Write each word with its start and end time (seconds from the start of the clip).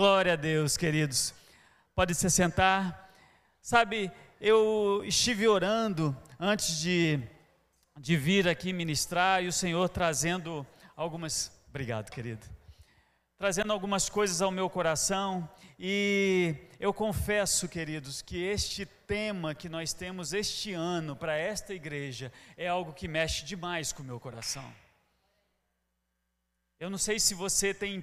Glória 0.00 0.32
a 0.32 0.36
Deus, 0.36 0.78
queridos. 0.78 1.34
Pode 1.94 2.14
se 2.14 2.30
sentar. 2.30 3.12
Sabe, 3.60 4.10
eu 4.40 5.02
estive 5.04 5.46
orando 5.46 6.16
antes 6.38 6.80
de, 6.80 7.20
de 7.98 8.16
vir 8.16 8.48
aqui 8.48 8.72
ministrar 8.72 9.44
e 9.44 9.46
o 9.46 9.52
Senhor 9.52 9.90
trazendo 9.90 10.66
algumas. 10.96 11.52
Obrigado, 11.68 12.10
querido. 12.10 12.46
Trazendo 13.36 13.74
algumas 13.74 14.08
coisas 14.08 14.40
ao 14.40 14.50
meu 14.50 14.70
coração 14.70 15.46
e 15.78 16.54
eu 16.78 16.94
confesso, 16.94 17.68
queridos, 17.68 18.22
que 18.22 18.42
este 18.42 18.86
tema 18.86 19.54
que 19.54 19.68
nós 19.68 19.92
temos 19.92 20.32
este 20.32 20.72
ano 20.72 21.14
para 21.14 21.36
esta 21.36 21.74
igreja 21.74 22.32
é 22.56 22.66
algo 22.66 22.94
que 22.94 23.06
mexe 23.06 23.44
demais 23.44 23.92
com 23.92 24.02
o 24.02 24.06
meu 24.06 24.18
coração. 24.18 24.64
Eu 26.78 26.88
não 26.88 26.96
sei 26.96 27.20
se 27.20 27.34
você 27.34 27.74
tem 27.74 28.02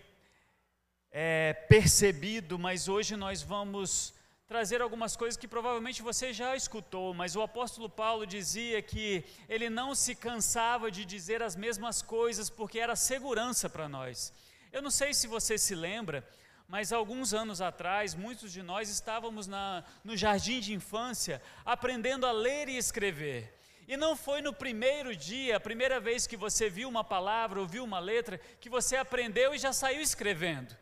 é, 1.11 1.53
percebido, 1.53 2.57
mas 2.59 2.87
hoje 2.87 3.15
nós 3.15 3.41
vamos 3.41 4.13
trazer 4.47 4.81
algumas 4.81 5.15
coisas 5.15 5.37
que 5.37 5.47
provavelmente 5.47 6.01
você 6.01 6.31
já 6.31 6.55
escutou, 6.55 7.13
mas 7.13 7.35
o 7.35 7.41
apóstolo 7.41 7.89
Paulo 7.89 8.25
dizia 8.25 8.81
que 8.81 9.25
ele 9.49 9.69
não 9.69 9.93
se 9.93 10.15
cansava 10.15 10.89
de 10.89 11.03
dizer 11.03 11.43
as 11.43 11.55
mesmas 11.55 12.01
coisas 12.01 12.49
porque 12.49 12.79
era 12.79 12.95
segurança 12.95 13.69
para 13.69 13.89
nós. 13.89 14.31
Eu 14.71 14.81
não 14.81 14.89
sei 14.89 15.13
se 15.13 15.27
você 15.27 15.57
se 15.57 15.75
lembra, 15.75 16.25
mas 16.67 16.93
alguns 16.93 17.33
anos 17.33 17.61
atrás, 17.61 18.15
muitos 18.15 18.51
de 18.51 18.63
nós 18.63 18.89
estávamos 18.89 19.47
na, 19.47 19.83
no 20.03 20.15
jardim 20.15 20.59
de 20.59 20.73
infância 20.73 21.41
aprendendo 21.65 22.25
a 22.25 22.31
ler 22.31 22.69
e 22.69 22.77
escrever. 22.77 23.53
E 23.87 23.95
não 23.95 24.17
foi 24.17 24.41
no 24.41 24.53
primeiro 24.53 25.15
dia, 25.15 25.55
a 25.55 25.61
primeira 25.61 25.99
vez 25.99 26.27
que 26.27 26.35
você 26.35 26.69
viu 26.69 26.89
uma 26.89 27.05
palavra, 27.05 27.59
ouviu 27.59 27.83
uma 27.83 27.99
letra, 27.99 28.37
que 28.59 28.69
você 28.69 28.97
aprendeu 28.97 29.55
e 29.55 29.57
já 29.57 29.71
saiu 29.71 30.01
escrevendo. 30.01 30.75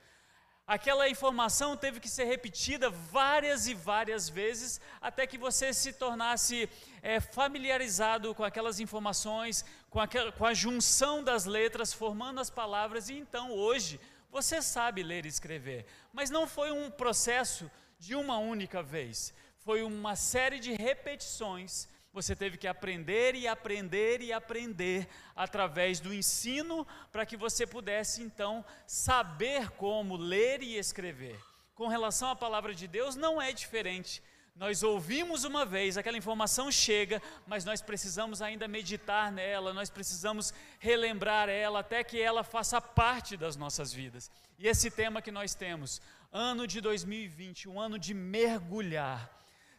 Aquela 0.67 1.07
informação 1.07 1.77
teve 1.77 1.99
que 1.99 2.09
ser 2.09 2.23
repetida 2.23 2.89
várias 2.89 3.67
e 3.67 3.75
várias 3.75 4.27
vezes 4.27 4.81
até 4.99 5.27
que 5.27 5.37
você 5.37 5.71
se 5.71 5.93
tornasse 5.93 6.67
é, 7.03 7.19
familiarizado 7.19 8.33
com 8.33 8.43
aquelas 8.43 8.79
informações, 8.79 9.63
com, 9.91 9.99
aquela, 9.99 10.31
com 10.31 10.43
a 10.43 10.55
junção 10.55 11.23
das 11.23 11.45
letras, 11.45 11.93
formando 11.93 12.41
as 12.41 12.49
palavras, 12.49 13.09
e 13.09 13.13
então 13.13 13.51
hoje 13.51 13.99
você 14.31 14.59
sabe 14.59 15.03
ler 15.03 15.23
e 15.27 15.29
escrever. 15.29 15.85
Mas 16.11 16.31
não 16.31 16.47
foi 16.47 16.71
um 16.71 16.89
processo 16.89 17.69
de 17.99 18.15
uma 18.15 18.39
única 18.39 18.81
vez, 18.81 19.35
foi 19.59 19.83
uma 19.83 20.15
série 20.15 20.59
de 20.59 20.73
repetições 20.73 21.87
você 22.15 22.33
teve 22.33 22.57
que 22.57 22.65
aprender 22.65 23.35
e 23.35 23.45
aprender 23.45 24.21
e 24.21 24.31
aprender 24.31 25.05
através 25.35 25.99
do 25.99 26.13
ensino 26.13 26.87
para 27.11 27.25
que 27.25 27.35
você 27.35 27.67
pudesse 27.67 28.23
então 28.23 28.63
saber 28.87 29.69
como 29.71 30.15
ler 30.15 30.63
e 30.63 30.77
escrever. 30.77 31.37
Com 31.73 31.89
relação 31.89 32.29
à 32.29 32.35
palavra 32.35 32.73
de 32.73 32.87
Deus, 32.87 33.17
não 33.17 33.41
é 33.41 33.51
diferente. 33.51 34.23
Nós 34.55 34.81
ouvimos 34.81 35.43
uma 35.43 35.65
vez, 35.65 35.97
aquela 35.97 36.17
informação 36.17 36.71
chega, 36.71 37.21
mas 37.45 37.65
nós 37.65 37.81
precisamos 37.81 38.41
ainda 38.41 38.65
meditar 38.65 39.29
nela, 39.29 39.73
nós 39.73 39.89
precisamos 39.89 40.53
relembrar 40.79 41.49
ela 41.49 41.81
até 41.81 42.01
que 42.01 42.21
ela 42.21 42.45
faça 42.45 42.79
parte 42.79 43.35
das 43.35 43.57
nossas 43.57 43.91
vidas. 43.91 44.31
E 44.57 44.69
esse 44.69 44.89
tema 44.89 45.21
que 45.21 45.31
nós 45.31 45.53
temos, 45.53 46.01
ano 46.31 46.65
de 46.65 46.79
2020, 46.79 47.67
um 47.67 47.77
ano 47.77 47.99
de 47.99 48.13
mergulhar 48.13 49.35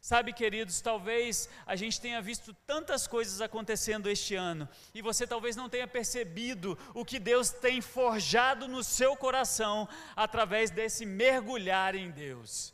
Sabe, 0.06 0.32
queridos, 0.32 0.80
talvez 0.80 1.48
a 1.66 1.74
gente 1.74 2.00
tenha 2.00 2.22
visto 2.22 2.54
tantas 2.64 3.08
coisas 3.08 3.40
acontecendo 3.40 4.08
este 4.08 4.36
ano 4.36 4.68
e 4.94 5.02
você 5.02 5.26
talvez 5.26 5.56
não 5.56 5.68
tenha 5.68 5.88
percebido 5.88 6.78
o 6.94 7.04
que 7.04 7.18
Deus 7.18 7.50
tem 7.50 7.80
forjado 7.80 8.68
no 8.68 8.84
seu 8.84 9.16
coração 9.16 9.88
através 10.14 10.70
desse 10.70 11.04
mergulhar 11.04 11.96
em 11.96 12.08
Deus. 12.12 12.72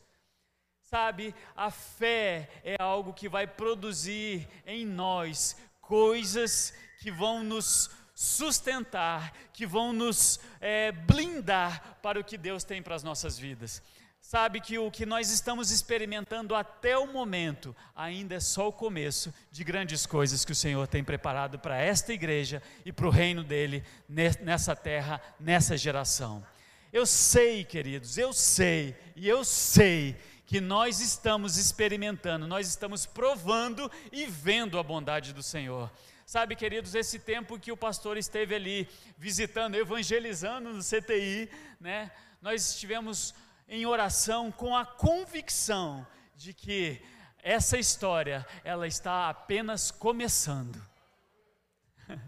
Sabe, 0.83 1.35
a 1.57 1.71
fé 1.71 2.51
é 2.63 2.77
algo 2.79 3.15
que 3.15 3.31
vai 3.31 3.47
produzir 3.47 4.47
em 4.67 4.85
nós 4.85 5.57
coisas 5.81 6.75
que 7.01 7.11
vão 7.11 7.43
nos 7.43 7.91
sustentar, 8.15 9.33
que 9.55 9.67
vão 9.67 9.91
nos 9.91 10.39
é, 10.61 10.93
blindar 10.93 11.97
para 12.03 12.21
o 12.21 12.25
que 12.25 12.37
Deus 12.37 12.63
tem 12.63 12.83
para 12.83 12.95
as 12.95 13.03
nossas 13.03 13.39
vidas 13.39 13.83
sabe 14.33 14.63
que 14.63 14.79
o 14.79 14.91
que 14.91 15.05
nós 15.05 15.31
estamos 15.31 15.71
experimentando 15.71 16.55
até 16.55 16.97
o 16.97 17.07
momento 17.07 17.77
ainda 17.95 18.35
é 18.35 18.41
só 18.41 18.69
o 18.69 18.73
começo 18.73 19.31
de 19.51 19.63
grandes 19.63 20.07
coisas 20.07 20.43
que 20.43 20.53
o 20.53 20.55
Senhor 20.55 20.89
tem 20.89 21.05
preparado 21.05 21.59
para 21.59 21.77
esta 21.77 22.15
igreja 22.15 22.63
e 22.83 22.91
para 22.91 23.07
o 23.07 23.11
reino 23.11 23.45
dele 23.45 23.85
nessa 24.09 24.75
terra, 24.75 25.21
nessa 25.39 25.77
geração. 25.77 26.43
Eu 26.91 27.05
sei, 27.05 27.63
queridos, 27.63 28.17
eu 28.17 28.33
sei 28.33 28.97
e 29.15 29.29
eu 29.29 29.45
sei 29.45 30.17
que 30.47 30.63
nós 30.63 31.01
estamos 31.01 31.59
experimentando, 31.59 32.47
nós 32.47 32.67
estamos 32.67 33.05
provando 33.05 33.93
e 34.11 34.25
vendo 34.25 34.79
a 34.79 34.83
bondade 34.83 35.35
do 35.35 35.43
Senhor. 35.43 35.93
Sabe, 36.25 36.57
queridos, 36.57 36.95
esse 36.95 37.19
tempo 37.19 37.61
que 37.61 37.71
o 37.71 37.77
pastor 37.77 38.17
esteve 38.17 38.55
ali 38.55 38.89
visitando, 39.19 39.75
evangelizando 39.75 40.73
no 40.73 40.83
CTI, 40.83 41.51
né? 41.79 42.11
Nós 42.41 42.71
estivemos 42.71 43.35
em 43.69 43.87
oração 43.87 44.51
com 44.51 44.77
a 44.77 44.85
convicção 44.85 46.07
de 46.37 46.53
que 46.53 47.03
essa 47.43 47.79
história 47.79 48.47
ela 48.63 48.87
está 48.87 49.29
apenas 49.29 49.91
começando. 49.91 50.81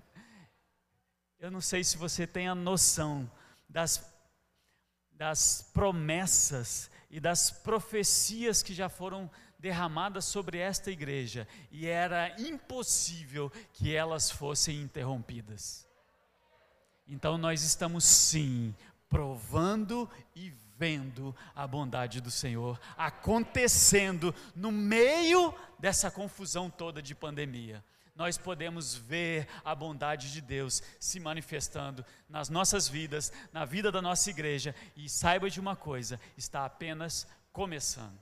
Eu 1.39 1.51
não 1.51 1.61
sei 1.61 1.85
se 1.85 1.97
você 1.97 2.27
tem 2.27 2.49
a 2.49 2.55
noção 2.55 3.31
das, 3.69 4.05
das 5.13 5.71
promessas 5.73 6.91
e 7.11 7.21
das 7.21 7.51
profecias 7.51 8.63
que 8.63 8.75
já 8.75 8.89
foram 8.89 9.31
derramadas 9.65 10.27
sobre 10.27 10.59
esta 10.59 10.91
igreja, 10.91 11.49
e 11.71 11.87
era 11.87 12.39
impossível 12.39 13.51
que 13.73 13.95
elas 13.95 14.31
fossem 14.31 14.83
interrompidas. 14.83 15.89
Então 17.07 17.39
nós 17.39 17.63
estamos 17.63 18.05
sim 18.05 18.75
provando 19.09 20.11
e 20.35 20.53
vendo 20.85 21.35
a 21.57 21.67
bondade 21.67 22.21
do 22.21 22.31
Senhor 22.31 22.79
acontecendo 22.95 24.35
no 24.55 24.71
meio 24.71 25.55
dessa 25.79 26.11
confusão 26.11 26.69
toda 26.69 27.01
de 27.01 27.15
pandemia. 27.15 27.83
Nós 28.15 28.37
podemos 28.37 28.95
ver 28.95 29.49
a 29.65 29.75
bondade 29.75 30.31
de 30.31 30.43
Deus 30.43 30.83
se 31.01 31.19
manifestando 31.19 32.05
nas 32.29 32.51
nossas 32.51 32.87
vidas, 32.87 33.33
na 33.51 33.65
vida 33.65 33.91
da 33.91 34.03
nossa 34.03 34.29
igreja, 34.29 34.75
e 34.95 35.09
saiba 35.09 35.49
de 35.49 35.59
uma 35.59 35.75
coisa: 35.75 36.21
está 36.37 36.67
apenas 36.67 37.27
começando. 37.51 38.21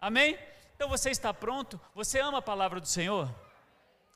Amém? 0.00 0.38
Então 0.76 0.88
você 0.88 1.10
está 1.10 1.34
pronto? 1.34 1.78
Você 1.94 2.20
ama 2.20 2.38
a 2.38 2.42
palavra 2.42 2.80
do 2.80 2.88
Senhor? 2.88 3.28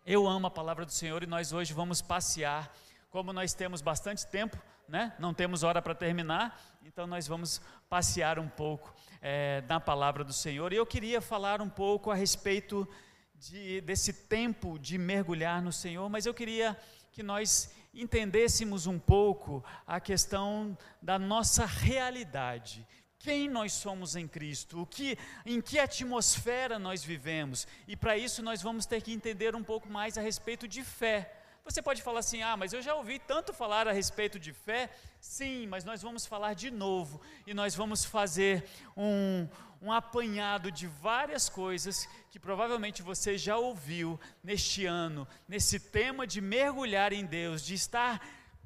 Eu 0.06 0.26
amo 0.26 0.46
a 0.46 0.50
palavra 0.50 0.86
do 0.86 0.92
Senhor 0.92 1.22
e 1.22 1.26
nós 1.26 1.52
hoje 1.52 1.74
vamos 1.74 2.00
passear. 2.00 2.74
Como 3.12 3.30
nós 3.30 3.52
temos 3.52 3.82
bastante 3.82 4.26
tempo, 4.26 4.56
né? 4.88 5.12
não 5.18 5.34
temos 5.34 5.62
hora 5.62 5.82
para 5.82 5.94
terminar, 5.94 6.58
então 6.82 7.06
nós 7.06 7.28
vamos 7.28 7.60
passear 7.86 8.38
um 8.38 8.48
pouco 8.48 8.90
é, 9.20 9.62
na 9.68 9.78
palavra 9.78 10.24
do 10.24 10.32
Senhor. 10.32 10.72
E 10.72 10.76
eu 10.76 10.86
queria 10.86 11.20
falar 11.20 11.60
um 11.60 11.68
pouco 11.68 12.10
a 12.10 12.14
respeito 12.14 12.88
de, 13.34 13.82
desse 13.82 14.14
tempo 14.14 14.78
de 14.78 14.96
mergulhar 14.96 15.60
no 15.60 15.70
Senhor, 15.70 16.08
mas 16.08 16.24
eu 16.24 16.32
queria 16.32 16.74
que 17.10 17.22
nós 17.22 17.70
entendêssemos 17.92 18.86
um 18.86 18.98
pouco 18.98 19.62
a 19.86 20.00
questão 20.00 20.74
da 21.02 21.18
nossa 21.18 21.66
realidade. 21.66 22.88
Quem 23.18 23.46
nós 23.46 23.74
somos 23.74 24.16
em 24.16 24.26
Cristo, 24.26 24.80
o 24.80 24.86
que, 24.86 25.18
em 25.44 25.60
que 25.60 25.78
atmosfera 25.78 26.78
nós 26.78 27.04
vivemos, 27.04 27.68
e 27.86 27.94
para 27.94 28.16
isso 28.16 28.42
nós 28.42 28.62
vamos 28.62 28.86
ter 28.86 29.02
que 29.02 29.12
entender 29.12 29.54
um 29.54 29.62
pouco 29.62 29.90
mais 29.90 30.16
a 30.16 30.22
respeito 30.22 30.66
de 30.66 30.82
fé. 30.82 31.41
Você 31.64 31.80
pode 31.80 32.02
falar 32.02 32.20
assim: 32.20 32.42
ah, 32.42 32.56
mas 32.56 32.72
eu 32.72 32.82
já 32.82 32.94
ouvi 32.94 33.18
tanto 33.18 33.52
falar 33.52 33.86
a 33.86 33.92
respeito 33.92 34.38
de 34.38 34.52
fé. 34.52 34.90
Sim, 35.20 35.66
mas 35.68 35.84
nós 35.84 36.02
vamos 36.02 36.26
falar 36.26 36.54
de 36.54 36.70
novo 36.70 37.20
e 37.46 37.54
nós 37.54 37.74
vamos 37.74 38.04
fazer 38.04 38.64
um, 38.96 39.46
um 39.80 39.92
apanhado 39.92 40.72
de 40.72 40.86
várias 40.86 41.48
coisas 41.48 42.08
que 42.30 42.38
provavelmente 42.38 43.00
você 43.00 43.38
já 43.38 43.56
ouviu 43.56 44.18
neste 44.42 44.86
ano, 44.86 45.26
nesse 45.48 45.78
tema 45.78 46.26
de 46.26 46.40
mergulhar 46.40 47.12
em 47.12 47.24
Deus, 47.24 47.64
de 47.64 47.74
estar 47.74 48.20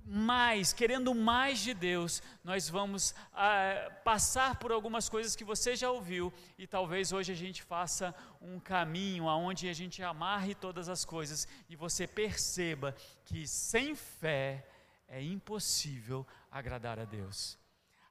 mais, 0.07 0.73
querendo 0.73 1.13
mais 1.13 1.59
de 1.59 1.75
Deus, 1.75 2.23
nós 2.45 2.69
vamos 2.69 3.13
ah, 3.33 3.91
passar 4.05 4.57
por 4.57 4.71
algumas 4.71 5.09
coisas 5.09 5.35
que 5.35 5.43
você 5.43 5.75
já 5.75 5.91
ouviu 5.91 6.33
e 6.57 6.67
talvez 6.67 7.13
hoje 7.13 7.33
a 7.33 7.35
gente 7.35 7.63
faça 7.63 8.15
um 8.41 8.61
caminho 8.61 9.29
aonde 9.29 9.69
a 9.69 9.73
gente 9.73 10.03
amarre 10.03 10.55
todas 10.55 10.89
as 10.89 11.05
coisas 11.05 11.49
e 11.69 11.75
você 11.75 12.07
perceba 12.07 12.95
que 13.25 13.49
sem 13.49 13.97
fé 13.97 14.65
é 15.09 15.21
impossível 15.21 16.25
agradar 16.51 17.01
a 17.01 17.05
Deus. 17.05 17.59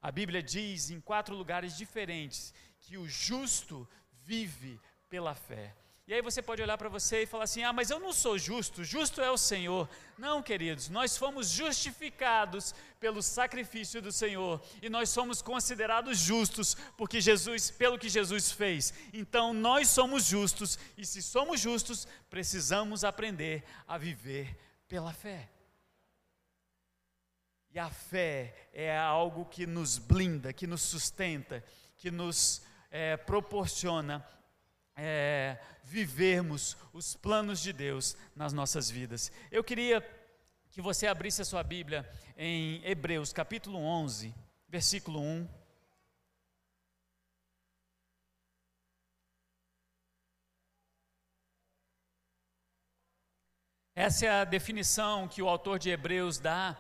A 0.02 0.12
Bíblia 0.12 0.44
diz 0.44 0.90
em 0.90 1.00
quatro 1.00 1.34
lugares 1.34 1.78
diferentes 1.78 2.54
que 2.82 2.98
o 2.98 3.08
justo 3.08 3.88
vive 4.24 4.80
pela 5.10 5.34
fé. 5.34 5.74
E 6.08 6.14
aí 6.14 6.22
você 6.22 6.40
pode 6.40 6.62
olhar 6.62 6.78
para 6.78 6.88
você 6.88 7.24
e 7.24 7.26
falar 7.26 7.46
assim: 7.46 7.64
ah, 7.64 7.74
mas 7.74 7.90
eu 7.90 8.00
não 8.00 8.14
sou 8.14 8.38
justo, 8.38 8.84
justo 8.84 9.22
é 9.22 9.32
o 9.32 9.38
Senhor. 9.38 9.90
Não, 10.20 10.42
queridos, 10.44 10.88
nós 10.88 11.18
fomos 11.18 11.50
justificados 11.50 12.76
pelo 13.00 13.24
sacrifício 13.24 14.00
do 14.04 14.12
Senhor 14.12 14.62
e 14.84 14.90
nós 14.90 15.10
somos 15.10 15.42
considerados 15.42 16.20
justos 16.20 16.76
porque 16.96 17.20
Jesus, 17.20 17.72
pelo 17.72 17.98
que 17.98 18.08
Jesus 18.08 18.52
fez. 18.52 18.94
Então 19.12 19.52
nós 19.52 19.90
somos 19.90 20.26
justos 20.26 20.78
e 20.96 21.04
se 21.04 21.24
somos 21.24 21.60
justos, 21.60 22.08
precisamos 22.30 23.04
aprender 23.04 23.64
a 23.88 23.98
viver 23.98 24.56
pela 24.88 25.12
fé. 25.12 25.50
E 27.72 27.80
a 27.80 27.90
fé 27.90 28.70
é 28.72 28.96
algo 28.96 29.44
que 29.46 29.66
nos 29.66 29.98
blinda, 29.98 30.54
que 30.54 30.68
nos 30.68 30.84
sustenta, 30.84 31.64
que 31.98 32.12
nos 32.12 32.62
é, 32.92 33.18
proporciona 33.18 34.26
é, 34.96 35.58
vivermos 35.84 36.78
os 36.94 37.16
planos 37.16 37.62
de 37.62 37.74
Deus 37.74 38.16
nas 38.36 38.54
nossas 38.54 38.90
vidas. 38.90 39.32
Eu 39.52 39.64
queria 39.64 40.02
que 40.72 40.82
você 40.82 41.08
abrisse 41.08 41.42
a 41.42 41.46
sua 41.46 41.64
Bíblia 41.64 42.10
em 42.38 42.84
Hebreus 42.84 43.32
capítulo 43.32 43.80
11, 43.80 44.34
versículo 44.68 45.22
1. 45.22 45.48
Essa 53.98 54.26
é 54.26 54.30
a 54.30 54.44
definição 54.44 55.26
que 55.26 55.42
o 55.42 55.48
autor 55.48 55.80
de 55.80 55.90
Hebreus 55.90 56.38
dá 56.38 56.78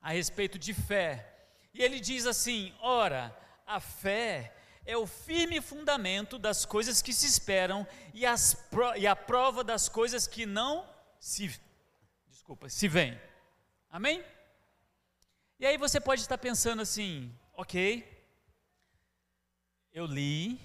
a 0.00 0.10
respeito 0.10 0.56
de 0.56 0.72
fé. 0.72 1.28
E 1.74 1.82
ele 1.82 1.98
diz 1.98 2.26
assim: 2.26 2.72
ora, 2.80 3.36
a 3.66 3.80
fé 3.80 4.54
é 4.84 4.96
o 4.96 5.06
firme 5.06 5.60
fundamento 5.60 6.38
das 6.38 6.64
coisas 6.64 7.00
que 7.00 7.12
se 7.12 7.26
esperam 7.26 7.86
e, 8.12 8.26
as, 8.26 8.56
e 8.96 9.06
a 9.06 9.16
prova 9.16 9.64
das 9.64 9.88
coisas 9.88 10.26
que 10.26 10.44
não 10.44 10.88
se, 11.18 11.58
desculpa, 12.28 12.68
se 12.68 12.86
veem. 12.86 13.20
Amém? 13.88 14.24
E 15.58 15.66
aí 15.66 15.78
você 15.78 16.00
pode 16.00 16.20
estar 16.20 16.36
pensando 16.36 16.82
assim, 16.82 17.34
ok, 17.54 18.06
eu 19.92 20.04
li, 20.04 20.60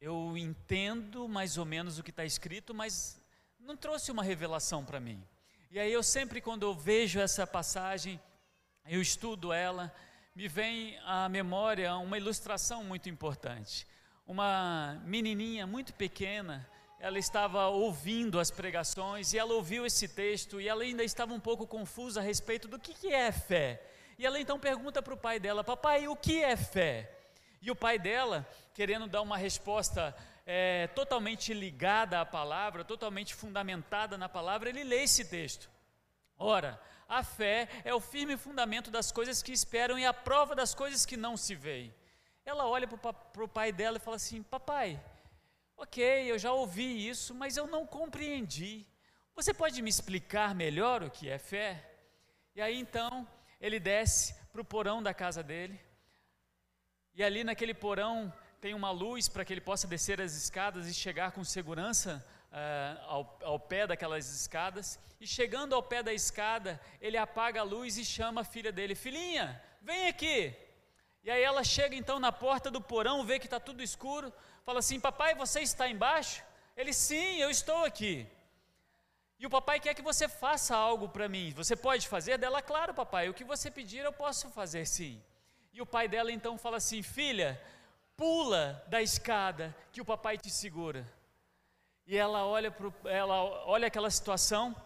eu 0.00 0.36
entendo 0.36 1.28
mais 1.28 1.58
ou 1.58 1.64
menos 1.64 1.98
o 1.98 2.02
que 2.02 2.10
está 2.10 2.24
escrito, 2.24 2.72
mas 2.72 3.20
não 3.58 3.76
trouxe 3.76 4.10
uma 4.10 4.22
revelação 4.22 4.84
para 4.84 5.00
mim. 5.00 5.22
E 5.70 5.78
aí 5.78 5.92
eu 5.92 6.02
sempre, 6.02 6.40
quando 6.40 6.64
eu 6.64 6.74
vejo 6.74 7.20
essa 7.20 7.46
passagem, 7.46 8.20
eu 8.86 9.00
estudo 9.00 9.52
ela, 9.52 9.94
me 10.34 10.48
vem 10.48 10.98
à 11.04 11.28
memória 11.28 11.94
uma 11.96 12.16
ilustração 12.16 12.82
muito 12.82 13.08
importante. 13.08 13.86
Uma 14.26 15.00
menininha 15.04 15.66
muito 15.66 15.92
pequena, 15.92 16.66
ela 16.98 17.18
estava 17.18 17.68
ouvindo 17.68 18.40
as 18.40 18.50
pregações 18.50 19.32
e 19.32 19.38
ela 19.38 19.52
ouviu 19.52 19.84
esse 19.84 20.08
texto 20.08 20.60
e 20.60 20.68
ela 20.68 20.84
ainda 20.84 21.04
estava 21.04 21.34
um 21.34 21.40
pouco 21.40 21.66
confusa 21.66 22.20
a 22.20 22.22
respeito 22.22 22.66
do 22.66 22.78
que, 22.78 23.12
é 23.12 23.30
fé. 23.30 23.82
E 24.18 24.24
ela 24.24 24.40
então 24.40 24.58
pergunta 24.58 25.02
para 25.02 25.12
o 25.12 25.18
pai 25.18 25.38
dela: 25.38 25.62
Papai, 25.62 26.08
o 26.08 26.16
que 26.16 26.42
é 26.42 26.56
fé? 26.56 27.10
E 27.60 27.70
o 27.70 27.76
pai 27.76 27.98
dela, 27.98 28.48
querendo 28.72 29.06
dar 29.06 29.20
uma 29.20 29.36
resposta 29.36 30.14
é, 30.46 30.86
totalmente 30.88 31.52
ligada 31.52 32.20
à 32.20 32.24
palavra, 32.24 32.84
totalmente 32.84 33.34
fundamentada 33.34 34.16
na 34.16 34.28
palavra, 34.28 34.70
ele 34.70 34.82
lê 34.82 35.02
esse 35.02 35.26
texto. 35.26 35.68
Ora, 36.38 36.80
a 37.08 37.22
fé 37.22 37.68
é 37.84 37.94
o 37.94 38.00
firme 38.00 38.36
fundamento 38.36 38.90
das 38.90 39.12
coisas 39.12 39.42
que 39.42 39.52
esperam 39.52 39.98
e 39.98 40.04
a 40.04 40.14
prova 40.14 40.54
das 40.54 40.74
coisas 40.74 41.04
que 41.04 41.16
não 41.16 41.36
se 41.36 41.54
veem. 41.54 41.94
Ela 42.44 42.66
olha 42.66 42.88
para 42.88 43.44
o 43.44 43.48
pai 43.48 43.72
dela 43.72 43.98
e 43.98 44.00
fala 44.00 44.16
assim: 44.16 44.42
Papai, 44.42 45.00
ok, 45.76 46.30
eu 46.30 46.38
já 46.38 46.52
ouvi 46.52 47.08
isso, 47.08 47.34
mas 47.34 47.56
eu 47.56 47.66
não 47.66 47.86
compreendi. 47.86 48.86
Você 49.34 49.54
pode 49.54 49.80
me 49.80 49.88
explicar 49.88 50.54
melhor 50.54 51.02
o 51.02 51.10
que 51.10 51.28
é 51.28 51.38
fé? 51.38 51.90
E 52.54 52.60
aí 52.60 52.78
então 52.78 53.26
ele 53.60 53.78
desce 53.78 54.34
para 54.52 54.60
o 54.60 54.64
porão 54.64 55.02
da 55.02 55.14
casa 55.14 55.42
dele, 55.42 55.80
e 57.14 57.22
ali 57.22 57.44
naquele 57.44 57.74
porão 57.74 58.32
tem 58.60 58.74
uma 58.74 58.90
luz 58.90 59.28
para 59.28 59.44
que 59.44 59.52
ele 59.52 59.60
possa 59.60 59.86
descer 59.86 60.20
as 60.20 60.34
escadas 60.34 60.86
e 60.88 60.94
chegar 60.94 61.32
com 61.32 61.44
segurança 61.44 62.24
uh, 62.52 63.00
ao, 63.06 63.38
ao 63.42 63.58
pé 63.58 63.86
daquelas 63.86 64.30
escadas, 64.30 64.98
e 65.20 65.26
chegando 65.26 65.74
ao 65.74 65.82
pé 65.82 66.02
da 66.02 66.12
escada, 66.12 66.80
ele 67.00 67.16
apaga 67.16 67.60
a 67.60 67.64
luz 67.64 67.96
e 67.96 68.04
chama 68.04 68.42
a 68.42 68.44
filha 68.44 68.70
dele: 68.70 68.94
Filhinha, 68.94 69.60
vem 69.80 70.08
aqui. 70.08 70.54
E 71.24 71.30
aí 71.30 71.42
ela 71.42 71.62
chega 71.62 71.94
então 71.94 72.18
na 72.18 72.32
porta 72.32 72.70
do 72.70 72.80
porão, 72.80 73.24
vê 73.24 73.38
que 73.38 73.46
está 73.46 73.60
tudo 73.60 73.82
escuro, 73.82 74.32
fala 74.64 74.80
assim: 74.80 75.00
Papai, 75.00 75.34
você 75.34 75.60
está 75.60 75.88
embaixo? 75.88 76.42
Ele: 76.76 76.92
Sim, 76.92 77.36
eu 77.36 77.50
estou 77.50 77.84
aqui. 77.84 78.26
E 79.38 79.46
o 79.46 79.50
papai 79.50 79.80
quer 79.80 79.94
que 79.94 80.02
você 80.02 80.28
faça 80.28 80.76
algo 80.76 81.08
para 81.08 81.28
mim. 81.28 81.52
Você 81.56 81.74
pode 81.74 82.06
fazer? 82.06 82.38
Dela, 82.38 82.62
claro, 82.62 82.94
papai. 82.94 83.28
O 83.28 83.34
que 83.34 83.42
você 83.42 83.72
pedir 83.72 84.04
eu 84.04 84.12
posso 84.12 84.48
fazer, 84.50 84.86
sim. 84.86 85.20
E 85.72 85.82
o 85.82 85.86
pai 85.86 86.06
dela 86.06 86.30
então 86.30 86.56
fala 86.56 86.76
assim: 86.76 87.02
Filha, 87.02 87.60
pula 88.16 88.84
da 88.88 89.02
escada 89.02 89.74
que 89.92 90.00
o 90.00 90.04
papai 90.04 90.38
te 90.38 90.50
segura. 90.50 91.06
E 92.12 92.16
ela 92.18 92.44
olha, 92.44 92.70
pro, 92.70 92.92
ela 93.06 93.42
olha 93.64 93.86
aquela 93.86 94.10
situação 94.10 94.76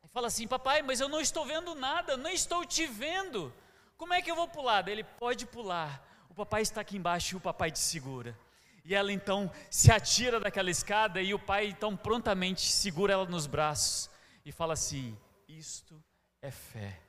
e 0.00 0.06
fala 0.06 0.28
assim: 0.28 0.46
Papai, 0.46 0.80
mas 0.80 1.00
eu 1.00 1.08
não 1.08 1.20
estou 1.20 1.44
vendo 1.44 1.74
nada, 1.74 2.16
não 2.16 2.30
estou 2.30 2.64
te 2.64 2.86
vendo. 2.86 3.52
Como 3.96 4.14
é 4.14 4.22
que 4.22 4.30
eu 4.30 4.36
vou 4.36 4.46
pular? 4.46 4.86
Ele 4.86 5.02
pode 5.02 5.44
pular. 5.44 6.00
O 6.30 6.34
papai 6.34 6.62
está 6.62 6.80
aqui 6.82 6.96
embaixo 6.96 7.34
e 7.34 7.36
o 7.36 7.40
papai 7.40 7.72
te 7.72 7.80
segura. 7.80 8.38
E 8.84 8.94
ela 8.94 9.12
então 9.12 9.50
se 9.68 9.90
atira 9.90 10.38
daquela 10.38 10.70
escada 10.70 11.20
e 11.20 11.34
o 11.34 11.38
pai 11.40 11.66
então 11.66 11.96
prontamente 11.96 12.70
segura 12.70 13.12
ela 13.12 13.26
nos 13.26 13.48
braços 13.48 14.08
e 14.46 14.52
fala 14.52 14.74
assim: 14.74 15.18
Isto 15.48 16.00
é 16.40 16.52
fé. 16.52 17.02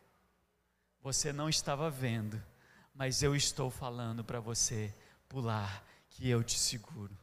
Você 0.99 1.31
não 1.31 1.47
estava 1.47 1.91
vendo, 1.91 2.43
mas 2.91 3.21
eu 3.21 3.35
estou 3.35 3.69
falando 3.69 4.23
para 4.23 4.39
você 4.39 4.91
pular, 5.27 5.85
que 6.09 6.27
eu 6.27 6.43
te 6.43 6.57
seguro. 6.57 7.15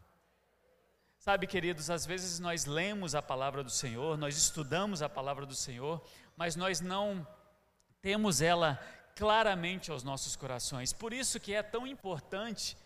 Sabe, 1.28 1.48
queridos, 1.48 1.90
às 1.90 2.06
vezes 2.06 2.38
nós 2.38 2.66
lemos 2.66 3.16
a 3.16 3.20
palavra 3.20 3.64
do 3.64 3.68
Senhor, 3.68 4.16
nós 4.16 4.36
estudamos 4.36 5.02
a 5.02 5.08
palavra 5.08 5.44
do 5.44 5.56
Senhor, 5.56 6.00
mas 6.36 6.54
nós 6.54 6.80
não 6.80 7.26
temos 8.00 8.40
ela 8.40 8.80
claramente 9.16 9.90
aos 9.90 10.04
nossos 10.04 10.36
corações. 10.36 10.92
Por 10.92 11.12
isso 11.12 11.40
que 11.40 11.52
é 11.52 11.64
tão 11.64 11.84
importante 11.84 12.76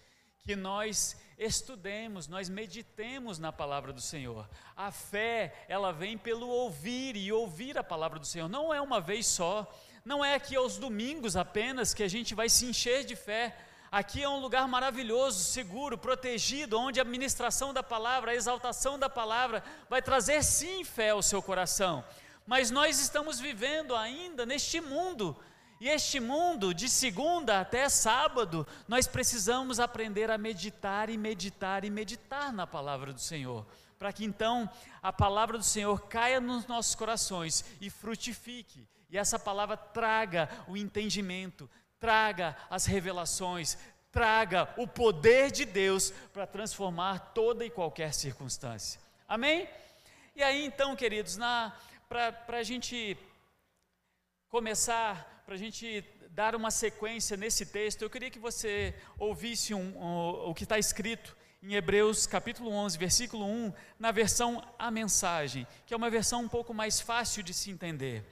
que 0.43 0.57
nós 0.57 1.21
estudemos, 1.37 2.29
nós 2.29 2.49
meditemos 2.49 3.39
na 3.39 3.53
palavra 3.53 3.93
do 3.93 4.01
Senhor. 4.01 4.49
A 4.75 4.91
fé, 4.91 5.67
ela 5.69 5.93
vem 5.93 6.17
pelo 6.17 6.49
ouvir 6.49 7.17
e 7.17 7.31
ouvir 7.31 7.77
a 7.77 7.85
palavra 7.85 8.19
do 8.19 8.27
Senhor. 8.27 8.49
Não 8.49 8.73
é 8.73 8.81
uma 8.81 9.03
vez 9.03 9.27
só, 9.27 9.71
não 10.03 10.25
é 10.25 10.35
aqui 10.35 10.57
aos 10.57 10.79
domingos 10.79 11.37
apenas 11.37 11.93
que 11.93 12.03
a 12.03 12.09
gente 12.09 12.35
vai 12.35 12.49
se 12.49 12.65
encher 12.65 13.05
de 13.05 13.17
fé 13.17 13.55
Aqui 13.93 14.23
é 14.23 14.29
um 14.29 14.39
lugar 14.39 14.69
maravilhoso, 14.69 15.43
seguro, 15.43 15.99
protegido, 15.99 16.79
onde 16.79 17.01
a 17.01 17.05
ministração 17.05 17.75
da 17.75 17.83
palavra, 17.83 18.31
a 18.31 18.35
exaltação 18.37 18.97
da 18.97 19.11
palavra 19.11 19.65
vai 19.89 20.01
trazer 20.01 20.45
sim 20.45 20.85
fé 20.85 21.11
ao 21.11 21.21
seu 21.21 21.43
coração. 21.43 22.05
Mas 22.47 22.71
nós 22.71 23.01
estamos 23.01 23.41
vivendo 23.41 23.97
ainda 23.97 24.47
neste 24.47 24.81
mundo, 24.81 25.37
e 25.81 25.89
este 25.89 26.21
mundo, 26.21 26.73
de 26.73 26.89
segunda 26.89 27.61
até 27.61 27.89
sábado, 27.89 28.65
nós 28.87 29.09
precisamos 29.09 29.81
aprender 29.81 30.31
a 30.31 30.39
meditar 30.39 31.11
e 31.11 31.19
meditar 31.19 31.85
e 31.85 31.91
meditar 31.91 32.53
na 32.53 32.69
palavra 32.69 33.13
do 33.13 33.21
Senhor, 33.21 33.67
para 33.99 34.13
que 34.13 34.25
então 34.25 34.71
a 35.03 35.13
palavra 35.13 35.59
do 35.59 35.65
Senhor 35.65 36.01
caia 36.03 36.41
nos 36.41 36.65
nossos 36.69 36.95
corações 36.95 37.65
e 37.81 37.91
frutifique, 37.91 38.87
e 39.11 39.19
essa 39.19 39.37
palavra 39.37 39.77
traga 39.77 40.49
o 40.69 40.77
entendimento, 40.77 41.69
traga 42.01 42.57
as 42.71 42.87
revelações, 42.87 43.77
traga 44.11 44.73
o 44.77 44.89
poder 44.89 45.53
de 45.53 45.65
Deus 45.65 46.11
para 46.33 46.47
transformar 46.47 47.33
toda 47.35 47.65
e 47.65 47.71
qualquer 47.71 48.13
circunstância. 48.15 49.01
Amém? 49.29 49.69
E 50.35 50.43
aí 50.43 50.65
então, 50.65 50.97
queridos, 50.97 51.39
para 52.09 52.59
a 52.59 52.63
gente 52.63 53.17
começar, 54.49 55.43
para 55.45 55.55
a 55.55 55.59
gente 55.59 56.05
dar 56.31 56.57
uma 56.57 56.71
sequência 56.71 57.37
nesse 57.37 57.67
texto, 57.67 58.03
eu 58.03 58.11
queria 58.11 58.31
que 58.31 58.39
você 58.39 58.95
ouvisse 59.19 59.75
um, 59.75 59.97
um, 59.97 60.49
o 60.49 60.55
que 60.55 60.65
está 60.65 60.79
escrito 60.79 61.37
em 61.63 61.75
Hebreus 61.75 62.27
capítulo 62.27 62.71
11, 62.71 62.97
versículo 62.97 63.45
1, 63.45 63.73
na 63.99 64.11
versão 64.11 64.65
A 64.79 64.91
Mensagem, 64.91 65.67
que 65.85 65.93
é 65.93 65.97
uma 65.97 66.09
versão 66.09 66.41
um 66.41 66.49
pouco 66.49 66.73
mais 66.73 67.01
fácil 67.01 67.43
de 67.43 67.53
se 67.53 67.71
entender. 67.71 68.25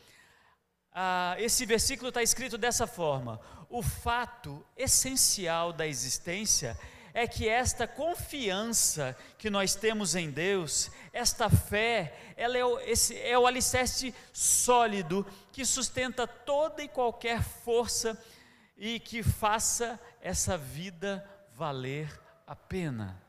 Ah, 0.93 1.37
esse 1.39 1.67
versículo 1.67 2.09
está 2.09 2.23
escrito 2.23 2.57
dessa 2.57 2.87
forma: 2.87 3.41
o 3.69 3.83
fato 3.83 4.65
essencial 4.77 5.73
da 5.73 5.87
existência 5.87 6.79
é 7.13 7.27
que 7.27 7.49
esta 7.49 7.87
confiança 7.87 9.17
que 9.37 9.51
nós 9.51 9.75
temos 9.75 10.15
em 10.15 10.31
Deus, 10.31 10.91
esta 11.13 11.51
fé, 11.51 12.17
ela 12.37 12.57
é 12.57 12.65
o, 12.65 12.79
esse, 12.81 13.19
é 13.19 13.37
o 13.39 13.47
alicerce 13.47 14.15
sólido 14.33 15.27
que 15.53 15.65
sustenta 15.65 16.27
toda 16.27 16.83
e 16.83 16.89
qualquer 16.89 17.43
força 17.43 18.17
e 18.77 19.01
que 19.01 19.23
faça 19.23 19.99
essa 20.21 20.57
vida 20.57 21.29
valer 21.55 22.09
a 22.47 22.55
pena. 22.55 23.21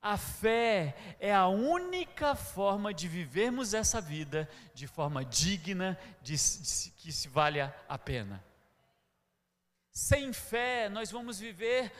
A 0.00 0.16
fé 0.16 0.96
é 1.20 1.34
a 1.34 1.48
única 1.48 2.34
forma 2.34 2.94
de 2.94 3.06
vivermos 3.06 3.74
essa 3.74 4.00
vida 4.00 4.48
de 4.72 4.86
forma 4.86 5.24
digna, 5.24 5.98
de, 6.22 6.34
de, 6.36 6.90
que 6.92 7.12
se 7.12 7.28
valha 7.28 7.74
a 7.88 7.98
pena. 7.98 8.42
Sem 9.98 10.32
fé, 10.32 10.88
nós 10.88 11.10
vamos 11.10 11.40
viver 11.40 11.92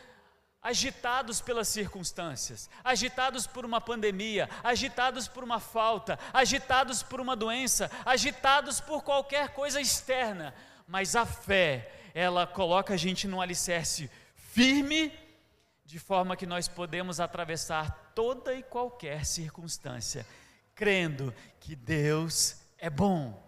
agitados 0.62 1.40
pelas 1.40 1.66
circunstâncias, 1.66 2.70
agitados 2.84 3.44
por 3.44 3.64
uma 3.64 3.80
pandemia, 3.80 4.48
agitados 4.62 5.26
por 5.26 5.42
uma 5.42 5.58
falta, 5.58 6.16
agitados 6.32 7.02
por 7.02 7.20
uma 7.20 7.34
doença, 7.34 7.90
agitados 8.06 8.80
por 8.80 9.02
qualquer 9.02 9.48
coisa 9.48 9.80
externa. 9.80 10.54
Mas 10.86 11.16
a 11.16 11.26
fé, 11.26 11.92
ela 12.14 12.46
coloca 12.46 12.94
a 12.94 12.96
gente 12.96 13.26
num 13.26 13.40
alicerce 13.40 14.08
firme 14.36 15.12
de 15.84 15.98
forma 15.98 16.36
que 16.36 16.46
nós 16.46 16.68
podemos 16.68 17.18
atravessar 17.18 18.12
toda 18.14 18.54
e 18.54 18.62
qualquer 18.62 19.26
circunstância, 19.26 20.24
crendo 20.72 21.34
que 21.58 21.74
Deus 21.74 22.60
é 22.78 22.88
bom. 22.88 23.42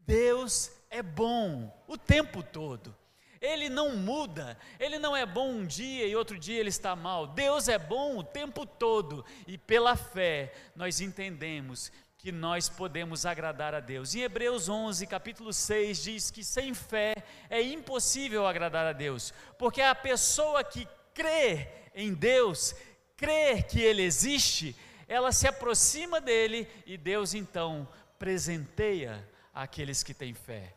Deus 0.00 0.70
é 0.90 1.02
bom 1.02 1.74
o 1.88 1.96
tempo 1.96 2.42
todo. 2.42 2.94
Ele 3.42 3.68
não 3.68 3.96
muda, 3.96 4.56
ele 4.78 5.00
não 5.00 5.16
é 5.16 5.26
bom 5.26 5.50
um 5.50 5.66
dia 5.66 6.06
e 6.06 6.14
outro 6.14 6.38
dia 6.38 6.60
ele 6.60 6.68
está 6.68 6.94
mal. 6.94 7.26
Deus 7.26 7.66
é 7.66 7.76
bom 7.76 8.16
o 8.16 8.22
tempo 8.22 8.64
todo 8.64 9.24
e 9.48 9.58
pela 9.58 9.96
fé 9.96 10.54
nós 10.76 11.00
entendemos 11.00 11.90
que 12.16 12.30
nós 12.30 12.68
podemos 12.68 13.26
agradar 13.26 13.74
a 13.74 13.80
Deus. 13.80 14.14
Em 14.14 14.20
Hebreus 14.20 14.68
11, 14.68 15.08
capítulo 15.08 15.52
6, 15.52 16.02
diz 16.04 16.30
que 16.30 16.44
sem 16.44 16.72
fé 16.72 17.16
é 17.50 17.60
impossível 17.60 18.46
agradar 18.46 18.86
a 18.86 18.92
Deus, 18.92 19.34
porque 19.58 19.82
a 19.82 19.92
pessoa 19.92 20.62
que 20.62 20.86
crê 21.12 21.68
em 21.92 22.14
Deus, 22.14 22.76
crê 23.16 23.60
que 23.60 23.80
Ele 23.80 24.02
existe, 24.02 24.76
ela 25.08 25.32
se 25.32 25.48
aproxima 25.48 26.20
dele 26.20 26.68
e 26.86 26.96
Deus 26.96 27.34
então 27.34 27.88
presenteia 28.20 29.28
aqueles 29.52 30.04
que 30.04 30.14
têm 30.14 30.32
fé. 30.32 30.74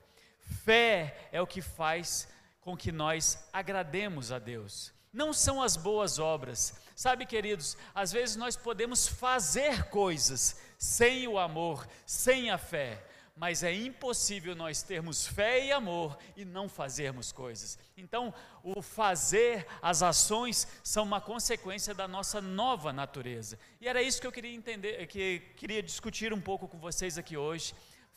Fé 0.64 1.30
é 1.32 1.40
o 1.40 1.48
que 1.48 1.62
faz 1.62 2.28
com 2.66 2.76
que 2.76 2.92
nós 2.92 3.48
agrademos 3.54 4.32
a 4.32 4.40
Deus. 4.40 4.92
Não 5.14 5.32
são 5.32 5.62
as 5.62 5.78
boas 5.78 6.18
obras. 6.18 6.74
Sabe, 6.96 7.26
queridos, 7.26 7.78
às 7.94 8.12
vezes 8.12 8.36
nós 8.36 8.58
podemos 8.58 9.08
fazer 9.08 9.84
coisas 9.90 10.60
sem 10.78 11.28
o 11.28 11.38
amor, 11.38 11.88
sem 12.06 12.50
a 12.50 12.58
fé 12.58 13.06
mas 13.36 13.64
é 13.64 13.74
impossível 13.74 14.56
nós 14.56 14.82
termos 14.82 15.28
fé 15.28 15.66
e 15.66 15.72
amor 15.72 16.18
e 16.38 16.46
não 16.46 16.70
fazermos 16.70 17.34
coisas. 17.34 17.78
Então, 17.98 18.34
o 18.64 18.82
fazer, 18.82 19.68
as 19.82 20.02
ações, 20.02 20.66
são 20.82 21.04
uma 21.04 21.20
consequência 21.20 21.94
da 21.94 22.08
nossa 22.08 22.40
nova 22.40 22.94
natureza. 22.94 23.60
E 23.82 23.90
era 23.90 24.02
isso 24.02 24.22
que 24.22 24.28
eu 24.28 24.32
queria 24.32 24.56
entender, 24.56 25.06
que 25.08 25.40
queria 25.58 25.84
discutir 25.84 26.32
um 26.32 26.40
pouco 26.40 26.66
com 26.66 26.80
vocês 26.80 27.18
aqui 27.18 27.36
hoje, 27.36 27.76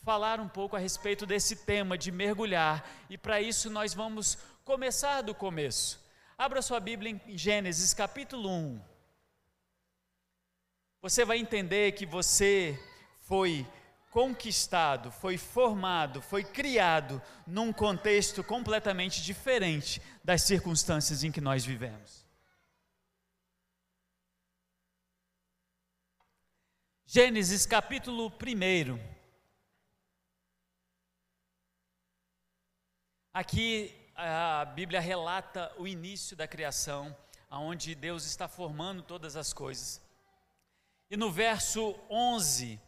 falar 0.09 0.39
um 0.39 0.47
pouco 0.47 0.75
a 0.75 0.79
respeito 0.79 1.23
desse 1.23 1.55
tema 1.55 1.95
de 1.95 2.11
mergulhar, 2.11 2.83
e 3.11 3.15
para 3.15 3.39
isso 3.39 3.69
nós 3.69 3.93
vamos 3.93 4.39
começar 4.65 5.21
do 5.21 5.35
começo. 5.35 6.03
Abra 6.35 6.63
sua 6.63 6.79
Bíblia 6.79 7.21
em 7.27 7.37
Gênesis 7.37 7.93
capítulo 7.93 8.49
1. 8.49 8.81
Você 11.03 11.23
vai 11.23 11.37
entender 11.37 11.91
que 11.91 12.07
você 12.07 12.75
foi 13.19 13.67
conquistado, 14.09 15.11
foi 15.11 15.37
formado, 15.37 16.23
foi 16.23 16.43
criado 16.43 17.21
num 17.45 17.71
contexto 17.71 18.43
completamente 18.43 19.21
diferente 19.21 20.01
das 20.23 20.41
circunstâncias 20.41 21.23
em 21.23 21.31
que 21.31 21.39
nós 21.39 21.63
vivemos. 21.63 22.25
Gênesis 27.05 27.67
capítulo 27.67 28.25
1. 28.25 29.18
Aqui 33.33 33.95
a 34.15 34.65
Bíblia 34.65 34.99
relata 34.99 35.71
o 35.77 35.87
início 35.87 36.35
da 36.35 36.47
criação, 36.47 37.15
aonde 37.49 37.95
Deus 37.95 38.25
está 38.25 38.47
formando 38.47 39.01
todas 39.01 39.35
as 39.35 39.53
coisas. 39.53 40.01
E 41.09 41.17
no 41.17 41.31
verso 41.31 41.95
11, 42.09 42.79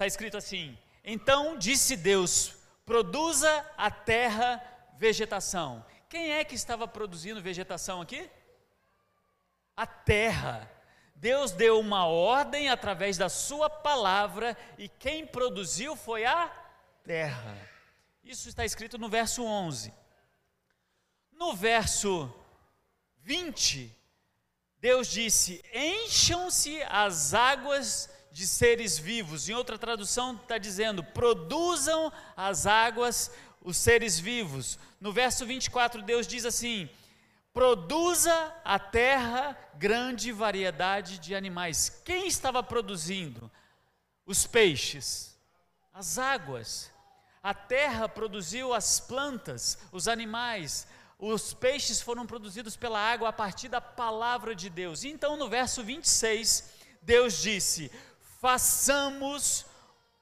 Está 0.00 0.06
escrito 0.06 0.38
assim: 0.38 0.78
Então 1.04 1.58
disse 1.58 1.94
Deus: 1.94 2.56
produza 2.86 3.66
a 3.76 3.90
terra 3.90 4.62
vegetação. 4.96 5.84
Quem 6.08 6.32
é 6.32 6.42
que 6.42 6.54
estava 6.54 6.88
produzindo 6.88 7.42
vegetação 7.42 8.00
aqui? 8.00 8.26
A 9.76 9.86
terra. 9.86 10.70
Deus 11.14 11.52
deu 11.52 11.78
uma 11.78 12.06
ordem 12.06 12.70
através 12.70 13.18
da 13.18 13.28
sua 13.28 13.68
palavra 13.68 14.56
e 14.78 14.88
quem 14.88 15.26
produziu 15.26 15.94
foi 15.94 16.24
a 16.24 16.50
terra. 17.04 17.58
Isso 18.22 18.48
está 18.48 18.64
escrito 18.64 18.98
no 18.98 19.08
verso 19.08 19.42
11. 19.42 19.92
No 21.32 21.54
verso 21.54 22.32
20, 23.18 23.94
Deus 24.78 25.08
disse: 25.08 25.64
Encham-se 25.72 26.82
as 26.82 27.34
águas 27.34 28.10
de 28.30 28.46
seres 28.46 28.98
vivos. 28.98 29.48
Em 29.48 29.54
outra 29.54 29.78
tradução 29.78 30.34
está 30.36 30.58
dizendo: 30.58 31.02
produzam 31.02 32.12
as 32.36 32.66
águas 32.66 33.30
os 33.62 33.76
seres 33.76 34.18
vivos. 34.18 34.78
No 35.00 35.12
verso 35.12 35.44
24, 35.44 36.02
Deus 36.02 36.26
diz 36.26 36.44
assim: 36.44 36.88
produza 37.52 38.54
a 38.64 38.78
terra 38.78 39.56
grande 39.74 40.32
variedade 40.32 41.18
de 41.18 41.34
animais. 41.34 42.00
Quem 42.04 42.26
estava 42.26 42.62
produzindo? 42.62 43.50
Os 44.24 44.46
peixes, 44.46 45.36
as 45.92 46.18
águas. 46.18 46.90
A 47.42 47.54
terra 47.54 48.08
produziu 48.08 48.74
as 48.74 49.00
plantas, 49.00 49.78
os 49.90 50.08
animais, 50.08 50.86
os 51.18 51.52
peixes 51.52 52.00
foram 52.00 52.26
produzidos 52.26 52.76
pela 52.76 52.98
água 52.98 53.28
a 53.28 53.32
partir 53.32 53.68
da 53.68 53.80
palavra 53.80 54.54
de 54.54 54.70
Deus. 54.70 55.04
Então, 55.04 55.36
no 55.36 55.48
verso 55.48 55.82
26, 55.82 56.70
Deus 57.02 57.40
disse: 57.40 57.90
façamos 58.40 59.66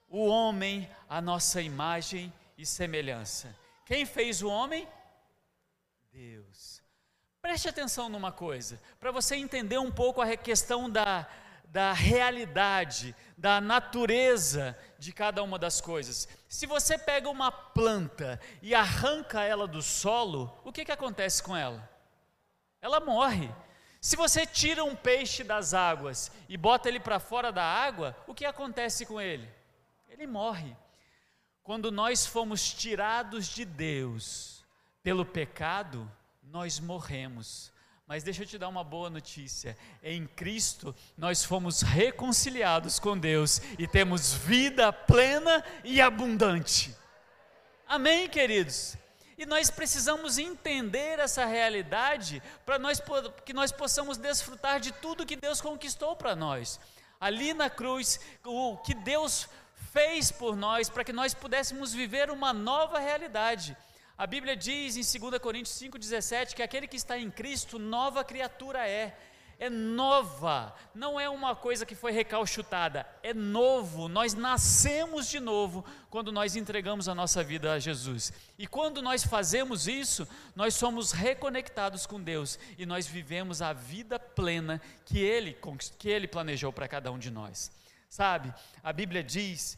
o 0.08 0.26
homem 0.26 0.88
a 1.08 1.20
nossa 1.20 1.62
imagem 1.62 2.32
e 2.56 2.66
semelhança. 2.66 3.54
Quem 3.84 4.04
fez 4.04 4.42
o 4.42 4.48
homem? 4.48 4.88
Deus. 6.12 6.82
Preste 7.40 7.68
atenção 7.68 8.08
numa 8.08 8.32
coisa, 8.32 8.80
para 8.98 9.12
você 9.12 9.36
entender 9.36 9.78
um 9.78 9.90
pouco 9.90 10.20
a 10.20 10.36
questão 10.36 10.90
da, 10.90 11.28
da 11.70 11.92
realidade, 11.92 13.14
da 13.36 13.60
natureza 13.60 14.76
de 14.98 15.12
cada 15.12 15.42
uma 15.42 15.58
das 15.58 15.80
coisas. 15.80 16.28
Se 16.48 16.66
você 16.66 16.96
pega 16.96 17.28
uma 17.28 17.52
planta 17.52 18.40
e 18.62 18.74
arranca 18.74 19.42
ela 19.42 19.66
do 19.66 19.82
solo, 19.82 20.58
o 20.64 20.72
que, 20.72 20.84
que 20.84 20.92
acontece 20.92 21.42
com 21.42 21.56
ela? 21.56 21.88
Ela 22.80 23.00
morre. 23.00 23.50
Se 24.00 24.16
você 24.16 24.46
tira 24.46 24.82
um 24.84 24.96
peixe 24.96 25.44
das 25.44 25.74
águas 25.74 26.32
e 26.48 26.56
bota 26.56 26.88
ele 26.88 27.00
para 27.00 27.20
fora 27.20 27.52
da 27.52 27.64
água, 27.64 28.16
o 28.26 28.34
que 28.34 28.44
acontece 28.44 29.04
com 29.04 29.20
ele? 29.20 29.48
Ele 30.08 30.26
morre. 30.26 30.74
Quando 31.62 31.92
nós 31.92 32.24
fomos 32.24 32.72
tirados 32.72 33.46
de 33.46 33.64
Deus 33.64 34.64
pelo 35.02 35.24
pecado, 35.24 36.10
nós 36.42 36.80
morremos. 36.80 37.70
Mas 38.08 38.24
deixa 38.24 38.42
eu 38.42 38.46
te 38.46 38.56
dar 38.56 38.68
uma 38.68 38.82
boa 38.82 39.10
notícia: 39.10 39.76
em 40.02 40.26
Cristo 40.26 40.96
nós 41.14 41.44
fomos 41.44 41.82
reconciliados 41.82 42.98
com 42.98 43.18
Deus 43.18 43.60
e 43.78 43.86
temos 43.86 44.32
vida 44.32 44.90
plena 44.90 45.62
e 45.84 46.00
abundante. 46.00 46.96
Amém, 47.86 48.26
queridos? 48.26 48.96
E 49.36 49.44
nós 49.44 49.70
precisamos 49.70 50.38
entender 50.38 51.18
essa 51.18 51.44
realidade 51.44 52.42
para 52.64 52.78
nós, 52.78 52.98
que 53.44 53.52
nós 53.52 53.70
possamos 53.70 54.16
desfrutar 54.16 54.80
de 54.80 54.90
tudo 54.90 55.26
que 55.26 55.36
Deus 55.36 55.60
conquistou 55.60 56.16
para 56.16 56.34
nós. 56.34 56.80
Ali 57.20 57.52
na 57.52 57.68
cruz, 57.68 58.18
o 58.42 58.78
que 58.78 58.94
Deus 58.94 59.50
fez 59.92 60.32
por 60.32 60.56
nós, 60.56 60.88
para 60.88 61.04
que 61.04 61.12
nós 61.12 61.34
pudéssemos 61.34 61.92
viver 61.92 62.30
uma 62.30 62.54
nova 62.54 62.98
realidade. 62.98 63.76
A 64.18 64.26
Bíblia 64.26 64.56
diz 64.56 64.96
em 64.96 65.20
2 65.20 65.40
Coríntios 65.40 65.80
5,17 65.80 66.52
que 66.52 66.62
aquele 66.62 66.88
que 66.88 66.96
está 66.96 67.16
em 67.16 67.30
Cristo, 67.30 67.78
nova 67.78 68.24
criatura 68.24 68.86
é 68.86 69.16
é 69.60 69.68
nova, 69.68 70.72
não 70.94 71.18
é 71.18 71.28
uma 71.28 71.54
coisa 71.56 71.84
que 71.84 71.96
foi 71.96 72.12
recalchutada, 72.12 73.04
é 73.24 73.34
novo. 73.34 74.08
Nós 74.08 74.32
nascemos 74.32 75.28
de 75.28 75.40
novo 75.40 75.84
quando 76.08 76.30
nós 76.30 76.54
entregamos 76.54 77.08
a 77.08 77.14
nossa 77.14 77.42
vida 77.42 77.72
a 77.72 77.78
Jesus. 77.78 78.32
E 78.56 78.68
quando 78.68 79.02
nós 79.02 79.24
fazemos 79.24 79.88
isso, 79.88 80.28
nós 80.54 80.74
somos 80.74 81.10
reconectados 81.10 82.06
com 82.06 82.22
Deus 82.22 82.56
e 82.78 82.86
nós 82.86 83.08
vivemos 83.08 83.60
a 83.60 83.72
vida 83.72 84.16
plena 84.16 84.80
que 85.04 85.18
Ele, 85.18 85.56
que 85.98 86.08
Ele 86.08 86.28
planejou 86.28 86.72
para 86.72 86.86
cada 86.86 87.10
um 87.10 87.18
de 87.18 87.30
nós. 87.30 87.72
Sabe, 88.08 88.54
a 88.80 88.92
Bíblia 88.92 89.24
diz 89.24 89.76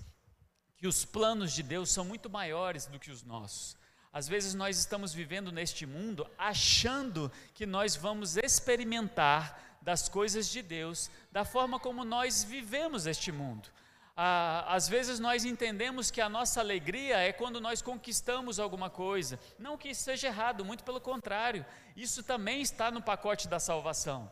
que 0.77 0.87
os 0.87 1.07
planos 1.07 1.55
de 1.55 1.63
Deus 1.63 1.91
são 1.91 2.05
muito 2.05 2.29
maiores 2.29 2.85
do 2.85 2.99
que 2.99 3.11
os 3.11 3.23
nossos. 3.23 3.80
Às 4.13 4.27
vezes 4.27 4.55
nós 4.55 4.79
estamos 4.79 5.15
vivendo 5.15 5.53
neste 5.53 5.87
mundo 5.87 6.29
achando 6.37 7.31
que 7.55 7.65
nós 7.65 7.95
vamos 7.95 8.37
experimentar 8.37 9.79
das 9.81 10.09
coisas 10.09 10.49
de 10.49 10.63
Deus, 10.63 11.11
da 11.31 11.45
forma 11.45 11.79
como 11.79 12.05
nós 12.05 12.43
vivemos 12.43 13.07
este 13.07 13.31
mundo. 13.31 13.69
Ah, 14.17 14.67
às 14.75 14.89
vezes 14.89 15.19
nós 15.19 15.45
entendemos 15.45 16.11
que 16.11 16.21
a 16.21 16.29
nossa 16.29 16.61
alegria 16.61 17.19
é 17.19 17.33
quando 17.33 17.61
nós 17.61 17.81
conquistamos 17.81 18.59
alguma 18.59 18.91
coisa. 18.91 19.39
Não 19.59 19.79
que 19.79 19.89
isso 19.89 20.03
seja 20.03 20.27
errado, 20.27 20.65
muito 20.65 20.85
pelo 20.85 21.01
contrário, 21.01 21.65
isso 21.97 22.23
também 22.23 22.61
está 22.61 22.91
no 22.91 23.01
pacote 23.01 23.49
da 23.49 23.59
salvação. 23.59 24.31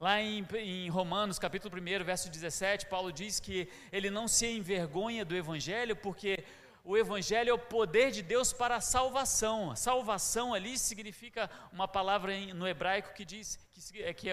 Lá 0.00 0.20
em, 0.20 0.46
em, 0.54 0.88
Romanos, 0.88 1.38
capítulo 1.38 1.74
1, 1.74 2.04
verso 2.04 2.30
17, 2.30 2.86
Paulo 2.86 3.12
diz 3.12 3.40
que 3.40 3.68
ele 3.90 4.08
não 4.10 4.28
se 4.28 4.46
envergonha 4.46 5.24
do 5.24 5.34
Evangelho, 5.34 5.96
porque 5.96 6.44
o 6.86 6.96
Evangelho 6.96 7.50
é 7.50 7.52
o 7.52 7.58
poder 7.58 8.12
de 8.12 8.22
Deus 8.22 8.52
para 8.52 8.76
a 8.76 8.80
salvação. 8.80 9.74
salvação 9.74 10.54
ali 10.54 10.78
significa 10.78 11.50
uma 11.72 11.88
palavra 11.88 12.32
no 12.54 12.66
hebraico 12.66 13.12
que 13.12 13.24
diz, 13.24 13.58
que, 13.92 14.02
é, 14.02 14.14
que 14.14 14.30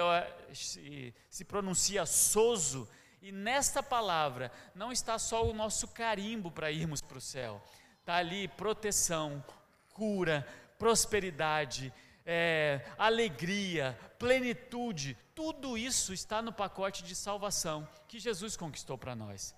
se, 0.53 1.13
se 1.31 1.43
pronuncia 1.43 2.05
soso, 2.05 2.87
e 3.23 3.31
nesta 3.31 3.81
palavra 3.81 4.51
não 4.75 4.91
está 4.91 5.17
só 5.17 5.43
o 5.49 5.53
nosso 5.53 5.87
carimbo 5.87 6.51
para 6.51 6.69
irmos 6.69 7.01
para 7.01 7.17
o 7.17 7.21
céu, 7.21 7.59
está 7.99 8.17
ali 8.17 8.47
proteção, 8.47 9.43
cura, 9.91 10.47
prosperidade, 10.77 11.91
é, 12.23 12.85
alegria, 12.99 13.97
plenitude, 14.19 15.17
tudo 15.33 15.75
isso 15.75 16.13
está 16.13 16.39
no 16.39 16.53
pacote 16.53 17.03
de 17.03 17.15
salvação 17.15 17.87
que 18.07 18.19
Jesus 18.19 18.55
conquistou 18.55 18.95
para 18.95 19.15
nós. 19.15 19.55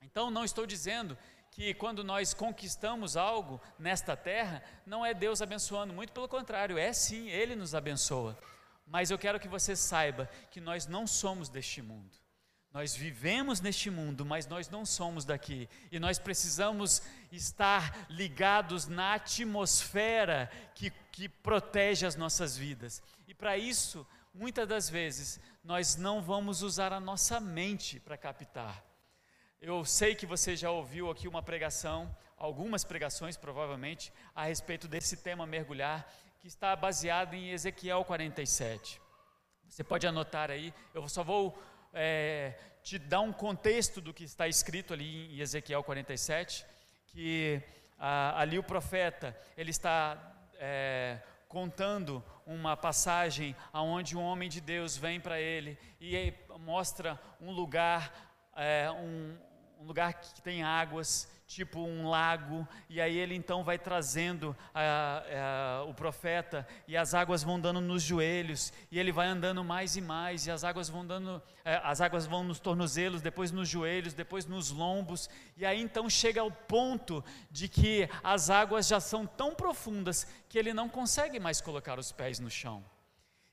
Então, 0.00 0.30
não 0.30 0.44
estou 0.44 0.64
dizendo 0.64 1.18
que 1.56 1.72
quando 1.72 2.04
nós 2.04 2.34
conquistamos 2.34 3.16
algo 3.16 3.58
nesta 3.78 4.14
terra, 4.14 4.62
não 4.84 5.06
é 5.06 5.14
Deus 5.14 5.40
abençoando, 5.40 5.94
muito 5.94 6.12
pelo 6.12 6.28
contrário, 6.28 6.76
é 6.76 6.92
sim, 6.92 7.30
Ele 7.30 7.56
nos 7.56 7.74
abençoa. 7.74 8.38
Mas 8.86 9.10
eu 9.10 9.16
quero 9.16 9.40
que 9.40 9.48
você 9.48 9.74
saiba 9.74 10.28
que 10.50 10.60
nós 10.60 10.86
não 10.86 11.06
somos 11.06 11.48
deste 11.48 11.80
mundo. 11.80 12.14
Nós 12.70 12.94
vivemos 12.94 13.62
neste 13.62 13.88
mundo, 13.88 14.22
mas 14.22 14.46
nós 14.46 14.68
não 14.68 14.84
somos 14.84 15.24
daqui. 15.24 15.66
E 15.90 15.98
nós 15.98 16.18
precisamos 16.18 17.02
estar 17.32 18.06
ligados 18.10 18.86
na 18.86 19.14
atmosfera 19.14 20.50
que, 20.74 20.90
que 21.10 21.26
protege 21.26 22.04
as 22.04 22.16
nossas 22.16 22.54
vidas. 22.54 23.02
E 23.26 23.32
para 23.32 23.56
isso, 23.56 24.06
muitas 24.34 24.68
das 24.68 24.90
vezes, 24.90 25.40
nós 25.64 25.96
não 25.96 26.20
vamos 26.20 26.60
usar 26.60 26.92
a 26.92 27.00
nossa 27.00 27.40
mente 27.40 27.98
para 27.98 28.18
captar. 28.18 28.84
Eu 29.60 29.86
sei 29.86 30.14
que 30.14 30.26
você 30.26 30.54
já 30.54 30.70
ouviu 30.70 31.10
aqui 31.10 31.26
uma 31.26 31.42
pregação, 31.42 32.14
algumas 32.36 32.84
pregações 32.84 33.38
provavelmente, 33.38 34.12
a 34.34 34.44
respeito 34.44 34.86
desse 34.86 35.16
tema 35.16 35.46
mergulhar, 35.46 36.06
que 36.38 36.46
está 36.46 36.76
baseado 36.76 37.32
em 37.32 37.50
Ezequiel 37.50 38.04
47. 38.04 39.00
Você 39.66 39.82
pode 39.82 40.06
anotar 40.06 40.50
aí, 40.50 40.74
eu 40.92 41.08
só 41.08 41.24
vou 41.24 41.58
é, 41.92 42.54
te 42.82 42.98
dar 42.98 43.20
um 43.20 43.32
contexto 43.32 43.98
do 44.00 44.12
que 44.12 44.24
está 44.24 44.46
escrito 44.46 44.92
ali 44.92 45.34
em 45.34 45.40
Ezequiel 45.40 45.82
47, 45.82 46.66
que 47.06 47.60
ah, 47.98 48.38
ali 48.38 48.58
o 48.58 48.62
profeta 48.62 49.34
ele 49.56 49.70
está 49.70 50.36
é, 50.58 51.18
contando 51.48 52.22
uma 52.46 52.76
passagem 52.76 53.56
aonde 53.72 54.16
um 54.16 54.22
homem 54.22 54.48
de 54.48 54.60
Deus 54.60 54.96
vem 54.96 55.18
para 55.18 55.40
ele 55.40 55.78
e 56.00 56.32
mostra 56.60 57.18
um 57.40 57.50
lugar, 57.50 58.25
é, 58.56 58.90
um, 58.90 59.36
um 59.80 59.84
lugar 59.84 60.14
que 60.14 60.42
tem 60.42 60.62
águas 60.62 61.28
tipo 61.46 61.80
um 61.80 62.08
lago, 62.08 62.66
e 62.88 63.00
aí 63.00 63.16
ele 63.16 63.34
então 63.34 63.62
vai 63.62 63.78
trazendo 63.78 64.56
a, 64.74 65.22
a, 65.80 65.84
o 65.84 65.94
profeta, 65.94 66.66
e 66.88 66.96
as 66.96 67.14
águas 67.14 67.42
vão 67.42 67.60
dando 67.60 67.80
nos 67.80 68.02
joelhos, 68.02 68.72
e 68.90 68.98
ele 68.98 69.12
vai 69.12 69.28
andando 69.28 69.62
mais 69.62 69.96
e 69.96 70.00
mais, 70.00 70.46
e 70.46 70.50
as 70.50 70.64
águas 70.64 70.88
vão 70.88 71.06
dando, 71.06 71.40
é, 71.64 71.80
as 71.84 72.00
águas 72.00 72.26
vão 72.26 72.42
nos 72.42 72.58
tornozelos, 72.58 73.22
depois 73.22 73.52
nos 73.52 73.68
joelhos, 73.68 74.12
depois 74.12 74.44
nos 74.44 74.70
lombos, 74.70 75.30
e 75.56 75.64
aí 75.64 75.80
então 75.80 76.10
chega 76.10 76.40
ao 76.40 76.50
ponto 76.50 77.24
de 77.48 77.68
que 77.68 78.08
as 78.24 78.50
águas 78.50 78.88
já 78.88 78.98
são 78.98 79.24
tão 79.24 79.54
profundas 79.54 80.26
que 80.48 80.58
ele 80.58 80.74
não 80.74 80.88
consegue 80.88 81.38
mais 81.38 81.60
colocar 81.60 81.96
os 81.98 82.10
pés 82.10 82.40
no 82.40 82.50
chão. 82.50 82.84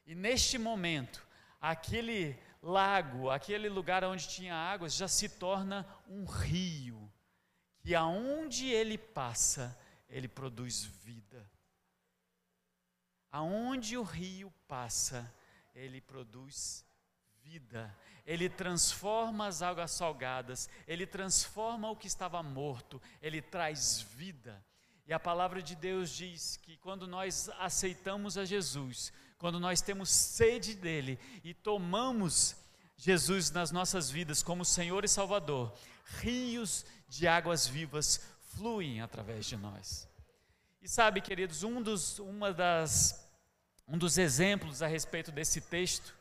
E 0.05 0.15
neste 0.15 0.57
momento, 0.57 1.25
aquele 1.61 2.35
lago, 2.63 3.29
aquele 3.29 3.67
lugar 3.67 4.03
onde 4.05 4.27
tinha 4.27 4.55
águas, 4.55 4.95
já 4.95 5.07
se 5.07 5.27
torna 5.27 5.85
um 6.07 6.23
rio 6.25 7.11
que 7.81 7.93
aonde 7.93 8.67
ele 8.67 8.97
passa, 8.97 9.77
ele 10.07 10.29
produz 10.29 10.83
vida. 10.83 11.51
Aonde 13.29 13.97
o 13.97 14.03
rio 14.03 14.49
passa, 14.67 15.29
ele 15.75 15.99
produz 15.99 16.85
vida. 17.41 17.93
Ele 18.25 18.47
transforma 18.47 19.47
as 19.47 19.61
águas 19.61 19.91
salgadas, 19.91 20.69
ele 20.87 21.05
transforma 21.05 21.89
o 21.89 21.95
que 21.95 22.07
estava 22.07 22.41
morto, 22.41 23.01
ele 23.21 23.41
traz 23.41 23.99
vida. 24.01 24.65
E 25.05 25.11
a 25.11 25.19
palavra 25.19 25.61
de 25.61 25.75
Deus 25.75 26.09
diz 26.09 26.55
que 26.55 26.77
quando 26.77 27.05
nós 27.05 27.49
aceitamos 27.59 28.37
a 28.37 28.45
Jesus, 28.45 29.11
quando 29.43 29.59
nós 29.59 29.81
temos 29.81 30.09
sede 30.09 30.73
dele 30.73 31.19
e 31.43 31.53
tomamos 31.53 32.55
Jesus 32.95 33.51
nas 33.51 33.71
nossas 33.71 34.09
vidas 34.09 34.41
como 34.41 34.63
Senhor 34.63 35.03
e 35.03 35.07
Salvador, 35.09 35.77
rios 36.21 36.85
de 37.09 37.27
águas 37.27 37.67
vivas 37.67 38.21
fluem 38.55 39.01
através 39.01 39.45
de 39.45 39.57
nós. 39.57 40.07
E 40.81 40.87
sabe, 40.87 41.19
queridos, 41.19 41.61
um 41.61 41.81
dos, 41.81 42.19
uma 42.19 42.53
das, 42.53 43.29
um 43.85 43.97
dos 43.97 44.17
exemplos 44.17 44.81
a 44.81 44.87
respeito 44.87 45.29
desse 45.29 45.59
texto 45.59 46.15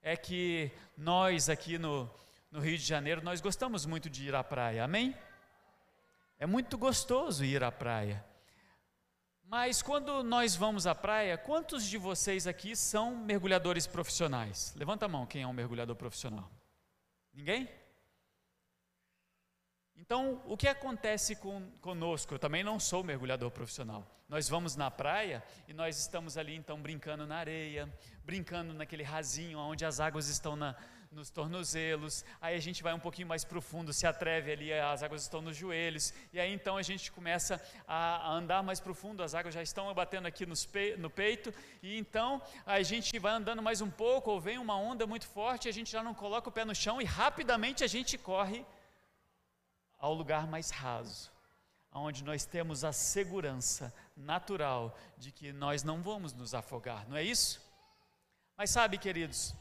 é 0.00 0.16
que 0.16 0.70
nós 0.96 1.48
aqui 1.48 1.76
no, 1.76 2.08
no 2.52 2.60
Rio 2.60 2.78
de 2.78 2.84
Janeiro, 2.84 3.20
nós 3.20 3.40
gostamos 3.40 3.84
muito 3.84 4.08
de 4.08 4.28
ir 4.28 4.34
à 4.36 4.44
praia, 4.44 4.84
amém? 4.84 5.12
É 6.38 6.46
muito 6.46 6.78
gostoso 6.78 7.44
ir 7.44 7.64
à 7.64 7.72
praia. 7.72 8.24
Mas 9.50 9.82
quando 9.82 10.22
nós 10.22 10.54
vamos 10.54 10.86
à 10.86 10.94
praia, 10.94 11.36
quantos 11.36 11.84
de 11.84 11.98
vocês 11.98 12.46
aqui 12.46 12.76
são 12.76 13.16
mergulhadores 13.16 13.84
profissionais? 13.84 14.72
Levanta 14.76 15.06
a 15.06 15.08
mão 15.08 15.26
quem 15.26 15.42
é 15.42 15.46
um 15.46 15.52
mergulhador 15.52 15.96
profissional. 15.96 16.48
Ninguém? 17.34 17.68
Então, 19.96 20.40
o 20.46 20.56
que 20.56 20.68
acontece 20.68 21.34
com, 21.34 21.68
conosco? 21.80 22.32
Eu 22.32 22.38
também 22.38 22.62
não 22.62 22.78
sou 22.78 23.02
mergulhador 23.02 23.50
profissional. 23.50 24.06
Nós 24.28 24.48
vamos 24.48 24.76
na 24.76 24.88
praia 24.88 25.42
e 25.66 25.72
nós 25.72 25.98
estamos 25.98 26.36
ali 26.36 26.54
então 26.54 26.80
brincando 26.80 27.26
na 27.26 27.34
areia, 27.34 27.92
brincando 28.24 28.72
naquele 28.72 29.02
rasinho 29.02 29.58
onde 29.58 29.84
as 29.84 29.98
águas 29.98 30.28
estão 30.28 30.54
na, 30.54 30.76
nos 31.10 31.28
tornozelos. 31.28 32.24
Aí 32.40 32.54
a 32.54 32.60
gente 32.60 32.82
vai 32.82 32.92
um 32.94 33.00
pouquinho 33.00 33.26
mais 33.26 33.44
profundo, 33.44 33.92
se 33.92 34.06
atreve 34.06 34.52
ali, 34.52 34.72
as 34.72 35.02
águas 35.02 35.22
estão 35.22 35.42
nos 35.42 35.56
joelhos. 35.56 36.14
E 36.32 36.38
aí 36.38 36.52
então 36.52 36.76
a 36.76 36.82
gente 36.82 37.10
começa 37.10 37.60
a, 37.86 38.32
andar 38.32 38.62
mais 38.62 38.78
profundo, 38.78 39.22
as 39.22 39.34
águas 39.34 39.54
já 39.54 39.62
estão 39.62 39.92
batendo 39.92 40.26
aqui 40.26 40.46
pe, 40.66 40.96
no 40.96 41.10
peito. 41.10 41.52
E 41.82 41.98
então 41.98 42.40
a 42.64 42.80
gente 42.82 43.18
vai 43.18 43.32
andando 43.32 43.60
mais 43.60 43.80
um 43.80 43.90
pouco, 43.90 44.30
ou 44.30 44.40
vem 44.40 44.58
uma 44.58 44.76
onda 44.76 45.06
muito 45.06 45.26
forte, 45.26 45.68
a 45.68 45.72
gente 45.72 45.90
já 45.90 46.02
não 46.02 46.14
coloca 46.14 46.48
o 46.48 46.52
pé 46.52 46.64
no 46.64 46.74
chão 46.74 47.00
e 47.00 47.04
rapidamente 47.04 47.82
a 47.82 47.88
gente 47.88 48.16
corre 48.16 48.64
ao 49.98 50.14
lugar 50.14 50.46
mais 50.46 50.70
raso, 50.70 51.30
onde 51.92 52.24
nós 52.24 52.46
temos 52.46 52.84
a 52.84 52.92
segurança 52.92 53.92
natural 54.16 54.96
de 55.18 55.30
que 55.32 55.52
nós 55.52 55.82
não 55.82 56.00
vamos 56.02 56.32
nos 56.32 56.54
afogar, 56.54 57.06
não 57.08 57.16
é 57.16 57.22
isso? 57.22 57.60
Mas 58.56 58.70
sabe, 58.70 58.96
queridos, 58.96 59.54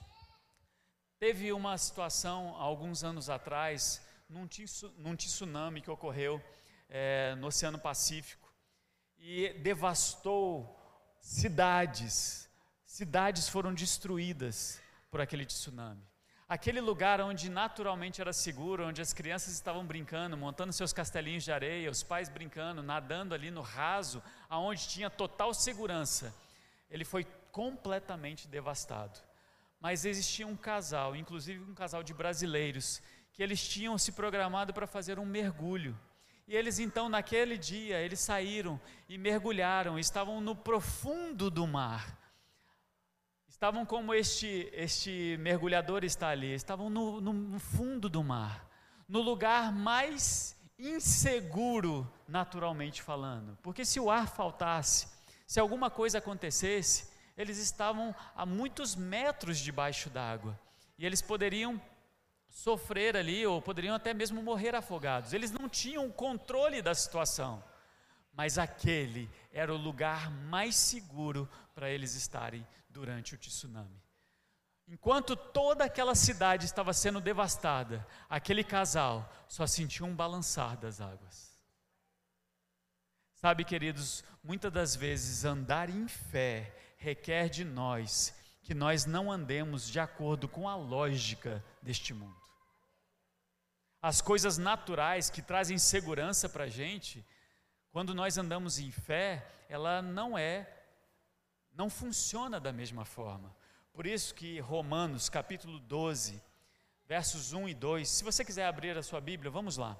teve 1.19 1.51
uma 1.51 1.77
situação 1.77 2.55
alguns 2.55 3.03
anos 3.03 3.29
atrás, 3.29 4.01
num, 4.29 4.47
num 4.97 5.15
tsunami 5.15 5.81
que 5.81 5.91
ocorreu 5.91 6.41
é, 6.87 7.35
no 7.35 7.47
Oceano 7.47 7.77
Pacífico 7.77 8.49
e 9.17 9.49
devastou 9.55 10.79
cidades, 11.19 12.49
cidades 12.85 13.49
foram 13.49 13.73
destruídas 13.73 14.81
por 15.11 15.19
aquele 15.19 15.45
tsunami. 15.45 16.07
Aquele 16.47 16.79
lugar 16.79 17.19
onde 17.19 17.49
naturalmente 17.49 18.21
era 18.21 18.31
seguro, 18.31 18.87
onde 18.87 19.01
as 19.01 19.13
crianças 19.13 19.53
estavam 19.53 19.85
brincando, 19.85 20.37
montando 20.37 20.71
seus 20.71 20.93
castelinhos 20.93 21.43
de 21.43 21.51
areia, 21.51 21.91
os 21.91 22.01
pais 22.01 22.29
brincando, 22.29 22.81
nadando 22.81 23.35
ali 23.35 23.51
no 23.51 23.61
raso, 23.61 24.23
aonde 24.47 24.87
tinha 24.87 25.09
total 25.09 25.53
segurança, 25.53 26.33
ele 26.89 27.03
foi 27.03 27.25
completamente 27.51 28.47
devastado. 28.47 29.28
Mas 29.79 30.05
existia 30.05 30.45
um 30.45 30.55
casal, 30.55 31.15
inclusive 31.15 31.63
um 31.63 31.73
casal 31.73 32.03
de 32.03 32.13
brasileiros, 32.13 33.01
que 33.31 33.41
eles 33.41 33.67
tinham 33.67 33.97
se 33.97 34.11
programado 34.11 34.73
para 34.73 34.87
fazer 34.87 35.19
um 35.19 35.25
mergulho. 35.25 35.97
E 36.47 36.55
eles 36.55 36.79
então, 36.79 37.07
naquele 37.07 37.57
dia, 37.57 37.99
eles 38.01 38.19
saíram 38.19 38.79
e 39.07 39.17
mergulharam, 39.17 39.97
estavam 39.97 40.41
no 40.41 40.55
profundo 40.55 41.49
do 41.49 41.65
mar 41.67 42.19
estavam 43.59 43.85
como 43.85 44.13
este, 44.13 44.69
este 44.71 45.35
mergulhador 45.41 46.05
está 46.05 46.29
ali, 46.29 46.53
estavam 46.53 46.89
no, 46.89 47.19
no 47.19 47.59
fundo 47.59 48.07
do 48.07 48.23
mar, 48.23 48.65
no 49.05 49.19
lugar 49.19 49.69
mais 49.73 50.55
inseguro, 50.77 52.09
naturalmente 52.25 53.01
falando. 53.01 53.57
Porque 53.61 53.83
se 53.83 53.99
o 53.99 54.09
ar 54.09 54.29
faltasse, 54.29 55.09
se 55.45 55.59
alguma 55.59 55.89
coisa 55.89 56.19
acontecesse, 56.19 57.08
eles 57.39 57.57
estavam 57.57 58.13
a 58.35 58.45
muitos 58.45 58.97
metros 58.97 59.59
debaixo 59.59 60.09
d'água. 60.09 60.59
E 60.97 61.05
eles 61.05 61.21
poderiam 61.21 61.81
sofrer 62.49 63.15
ali, 63.15 63.47
ou 63.47 63.61
poderiam 63.61 63.95
até 63.95 64.13
mesmo 64.13 64.43
morrer 64.43 64.75
afogados. 64.75 65.31
Eles 65.31 65.49
não 65.49 65.69
tinham 65.69 66.11
controle 66.11 66.81
da 66.81 66.93
situação. 66.93 67.63
Mas 68.33 68.57
aquele 68.57 69.31
era 69.53 69.73
o 69.73 69.77
lugar 69.77 70.29
mais 70.29 70.75
seguro 70.75 71.49
para 71.73 71.89
eles 71.89 72.13
estarem 72.13 72.67
durante 72.89 73.35
o 73.35 73.37
tsunami. 73.37 74.03
Enquanto 74.85 75.33
toda 75.33 75.85
aquela 75.85 76.15
cidade 76.15 76.65
estava 76.65 76.91
sendo 76.91 77.21
devastada, 77.21 78.05
aquele 78.29 78.65
casal 78.65 79.31
só 79.47 79.65
sentia 79.65 80.05
um 80.05 80.13
balançar 80.13 80.75
das 80.75 80.99
águas. 80.99 81.57
Sabe, 83.33 83.63
queridos, 83.63 84.25
muitas 84.43 84.73
das 84.73 84.93
vezes 84.93 85.45
andar 85.45 85.89
em 85.89 86.05
fé 86.09 86.75
requer 86.99 87.49
de 87.49 87.63
nós 87.63 88.35
que 88.61 88.73
nós 88.75 89.05
não 89.05 89.31
andemos 89.31 89.89
de 89.89 89.99
acordo 89.99 90.47
com 90.47 90.69
a 90.69 90.75
lógica 90.75 91.63
deste 91.81 92.13
mundo. 92.13 92.39
As 94.01 94.21
coisas 94.21 94.57
naturais 94.57 95.29
que 95.29 95.41
trazem 95.41 95.77
segurança 95.77 96.47
para 96.47 96.65
a 96.65 96.69
gente, 96.69 97.25
quando 97.89 98.13
nós 98.13 98.37
andamos 98.37 98.77
em 98.77 98.91
fé, 98.91 99.45
ela 99.67 100.01
não 100.01 100.37
é, 100.37 100.71
não 101.73 101.89
funciona 101.89 102.59
da 102.59 102.71
mesma 102.71 103.05
forma. 103.05 103.55
Por 103.91 104.05
isso 104.05 104.35
que 104.35 104.59
Romanos 104.59 105.29
capítulo 105.29 105.79
12, 105.79 106.41
versos 107.05 107.53
1 107.53 107.69
e 107.69 107.73
2, 107.73 108.07
se 108.07 108.23
você 108.23 108.45
quiser 108.45 108.65
abrir 108.65 108.97
a 108.97 109.03
sua 109.03 109.19
Bíblia, 109.19 109.49
vamos 109.49 109.77
lá. 109.77 109.97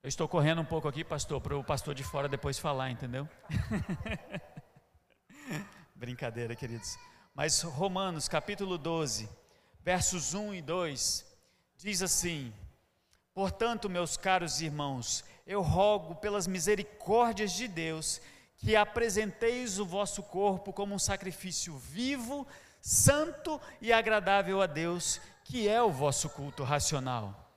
Eu 0.00 0.08
estou 0.08 0.28
correndo 0.28 0.60
um 0.60 0.64
pouco 0.64 0.86
aqui, 0.86 1.02
pastor, 1.02 1.40
para 1.40 1.58
o 1.58 1.64
pastor 1.64 1.92
de 1.92 2.04
fora 2.04 2.28
depois 2.28 2.56
falar, 2.56 2.88
entendeu? 2.88 3.28
Brincadeira, 5.92 6.54
queridos. 6.54 6.96
Mas 7.34 7.62
Romanos 7.62 8.28
capítulo 8.28 8.78
12, 8.78 9.28
versos 9.82 10.34
1 10.34 10.54
e 10.54 10.62
2, 10.62 11.26
diz 11.78 12.00
assim: 12.00 12.52
Portanto, 13.34 13.90
meus 13.90 14.16
caros 14.16 14.60
irmãos, 14.60 15.24
eu 15.44 15.62
rogo 15.62 16.14
pelas 16.14 16.46
misericórdias 16.46 17.50
de 17.50 17.66
Deus 17.66 18.20
que 18.56 18.76
apresenteis 18.76 19.80
o 19.80 19.84
vosso 19.84 20.22
corpo 20.22 20.72
como 20.72 20.94
um 20.94 20.98
sacrifício 20.98 21.76
vivo, 21.76 22.46
santo 22.80 23.60
e 23.80 23.92
agradável 23.92 24.62
a 24.62 24.66
Deus, 24.66 25.20
que 25.42 25.68
é 25.68 25.82
o 25.82 25.90
vosso 25.90 26.28
culto 26.30 26.62
racional. 26.62 27.47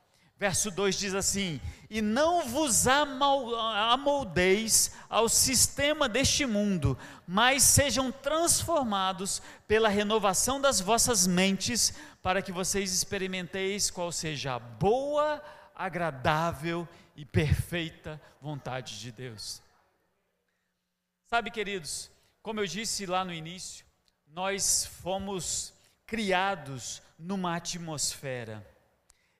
Verso 0.42 0.72
2 0.72 0.96
diz 0.96 1.14
assim: 1.14 1.62
E 1.88 2.02
não 2.02 2.48
vos 2.48 2.88
amoldeis 2.88 4.92
ao 5.08 5.30
sistema 5.30 6.10
deste 6.10 6.48
mundo, 6.48 6.98
mas 7.28 7.62
sejam 7.62 8.12
transformados 8.12 9.40
pela 9.68 9.88
renovação 9.88 10.60
das 10.60 10.80
vossas 10.80 11.28
mentes, 11.28 11.94
para 12.24 12.42
que 12.42 12.52
vocês 12.52 12.92
experimenteis 12.92 13.92
qual 13.92 14.12
seja 14.12 14.56
a 14.56 14.60
boa, 14.60 15.44
agradável 15.76 16.90
e 17.16 17.24
perfeita 17.24 18.20
vontade 18.42 19.00
de 19.00 19.12
Deus. 19.12 19.62
Sabe, 21.28 21.52
queridos, 21.52 22.10
como 22.42 22.60
eu 22.60 22.66
disse 22.66 23.06
lá 23.06 23.24
no 23.24 23.32
início, 23.32 23.86
nós 24.26 24.88
fomos 25.04 25.72
criados 26.08 27.00
numa 27.20 27.56
atmosfera. 27.56 28.71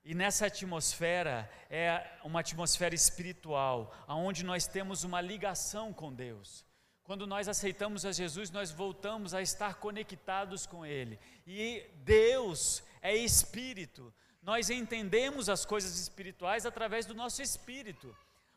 E 0.04 0.14
nessa 0.14 0.46
atmosfera 0.46 1.48
é 1.70 2.04
uma 2.24 2.40
atmosfera 2.40 2.94
espiritual, 2.94 3.94
aonde 4.06 4.44
nós 4.44 4.66
temos 4.66 5.04
uma 5.04 5.20
ligação 5.20 5.92
com 5.92 6.12
Deus. 6.12 6.64
Quando 7.04 7.26
nós 7.26 7.48
aceitamos 7.48 8.04
a 8.04 8.12
Jesus, 8.12 8.50
nós 8.50 8.70
voltamos 8.70 9.34
a 9.34 9.42
estar 9.42 9.74
conectados 9.74 10.66
com 10.66 10.84
Ele. 10.84 11.18
E 11.46 11.84
Deus 12.04 12.82
é 13.00 13.14
espírito. 13.14 14.12
Nós 14.42 14.70
entendemos 14.70 15.48
as 15.48 15.64
coisas 15.64 15.98
espirituais 15.98 16.66
através 16.66 17.06
do 17.06 17.14
nosso 17.14 17.40
espírito. 17.40 18.14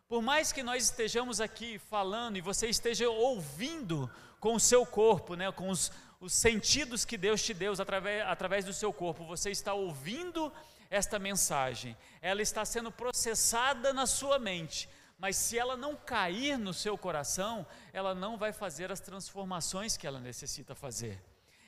Por 0.08 0.21
mais 0.21 0.51
que 0.51 0.63
nós 0.63 0.86
estejamos 0.86 1.41
aqui 1.41 1.77
falando 1.77 2.38
e 2.38 2.41
você 2.41 2.67
esteja 2.67 3.10
ouvindo 3.10 4.10
com 4.39 4.53
o 4.53 4.60
seu 4.60 4.86
corpo, 4.86 5.36
né, 5.36 5.51
com 5.51 5.69
os, 5.69 5.91
os 6.19 6.34
sentidos 6.34 7.05
que 7.05 7.17
Deus 7.17 7.41
te 7.43 7.53
deu 7.53 7.73
através, 7.73 8.25
através 8.27 8.65
do 8.65 8.73
seu 8.73 8.93
corpo, 8.93 9.25
você 9.25 9.49
está 9.49 9.73
ouvindo 9.73 10.51
esta 10.89 11.19
mensagem, 11.19 11.98
ela 12.21 12.41
está 12.41 12.63
sendo 12.63 12.91
processada 12.91 13.93
na 13.93 14.06
sua 14.06 14.39
mente, 14.39 14.89
mas 15.17 15.36
se 15.36 15.58
ela 15.58 15.78
não 15.78 15.95
cair 15.95 16.58
no 16.58 16.74
seu 16.74 16.98
coração, 16.98 17.65
ela 17.93 18.13
não 18.13 18.38
vai 18.38 18.52
fazer 18.52 18.91
as 18.91 19.00
transformações 19.00 19.98
que 19.98 20.06
ela 20.06 20.19
necessita 20.19 20.76
fazer. 20.76 21.21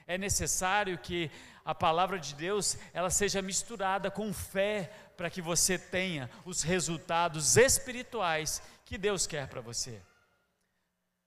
É 0.05 0.17
necessário 0.17 0.97
que 0.97 1.29
a 1.65 1.75
palavra 1.75 2.17
de 2.17 2.33
Deus 2.33 2.77
ela 2.93 3.09
seja 3.09 3.41
misturada 3.41 4.09
com 4.09 4.33
fé 4.33 4.89
para 5.17 5.29
que 5.29 5.41
você 5.41 5.77
tenha 5.77 6.29
os 6.45 6.61
resultados 6.61 7.57
espirituais 7.57 8.61
que 8.85 8.97
Deus 8.97 9.27
quer 9.27 9.47
para 9.47 9.59
você. 9.59 10.01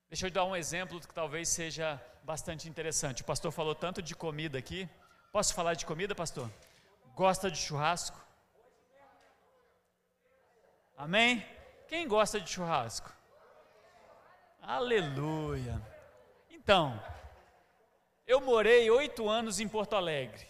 Deixa 0.08 0.26
eu 0.26 0.30
dar 0.30 0.44
um 0.44 0.56
exemplo 0.56 0.98
que 1.00 1.14
talvez 1.14 1.48
seja 1.48 2.02
bastante 2.24 2.68
interessante. 2.68 3.22
O 3.22 3.24
pastor 3.24 3.52
falou 3.52 3.74
tanto 3.74 4.00
de 4.00 4.14
comida 4.14 4.58
aqui. 4.58 4.88
Posso 5.30 5.54
falar 5.54 5.74
de 5.74 5.84
comida, 5.84 6.14
pastor? 6.14 6.50
Gosta 7.20 7.50
de 7.50 7.58
churrasco? 7.58 8.18
Amém? 10.96 11.46
Quem 11.86 12.08
gosta 12.08 12.40
de 12.40 12.48
churrasco? 12.48 13.12
Aleluia. 14.62 15.78
Então, 16.48 16.98
eu 18.26 18.40
morei 18.40 18.90
oito 18.90 19.28
anos 19.28 19.60
em 19.60 19.68
Porto 19.68 19.96
Alegre. 19.96 20.46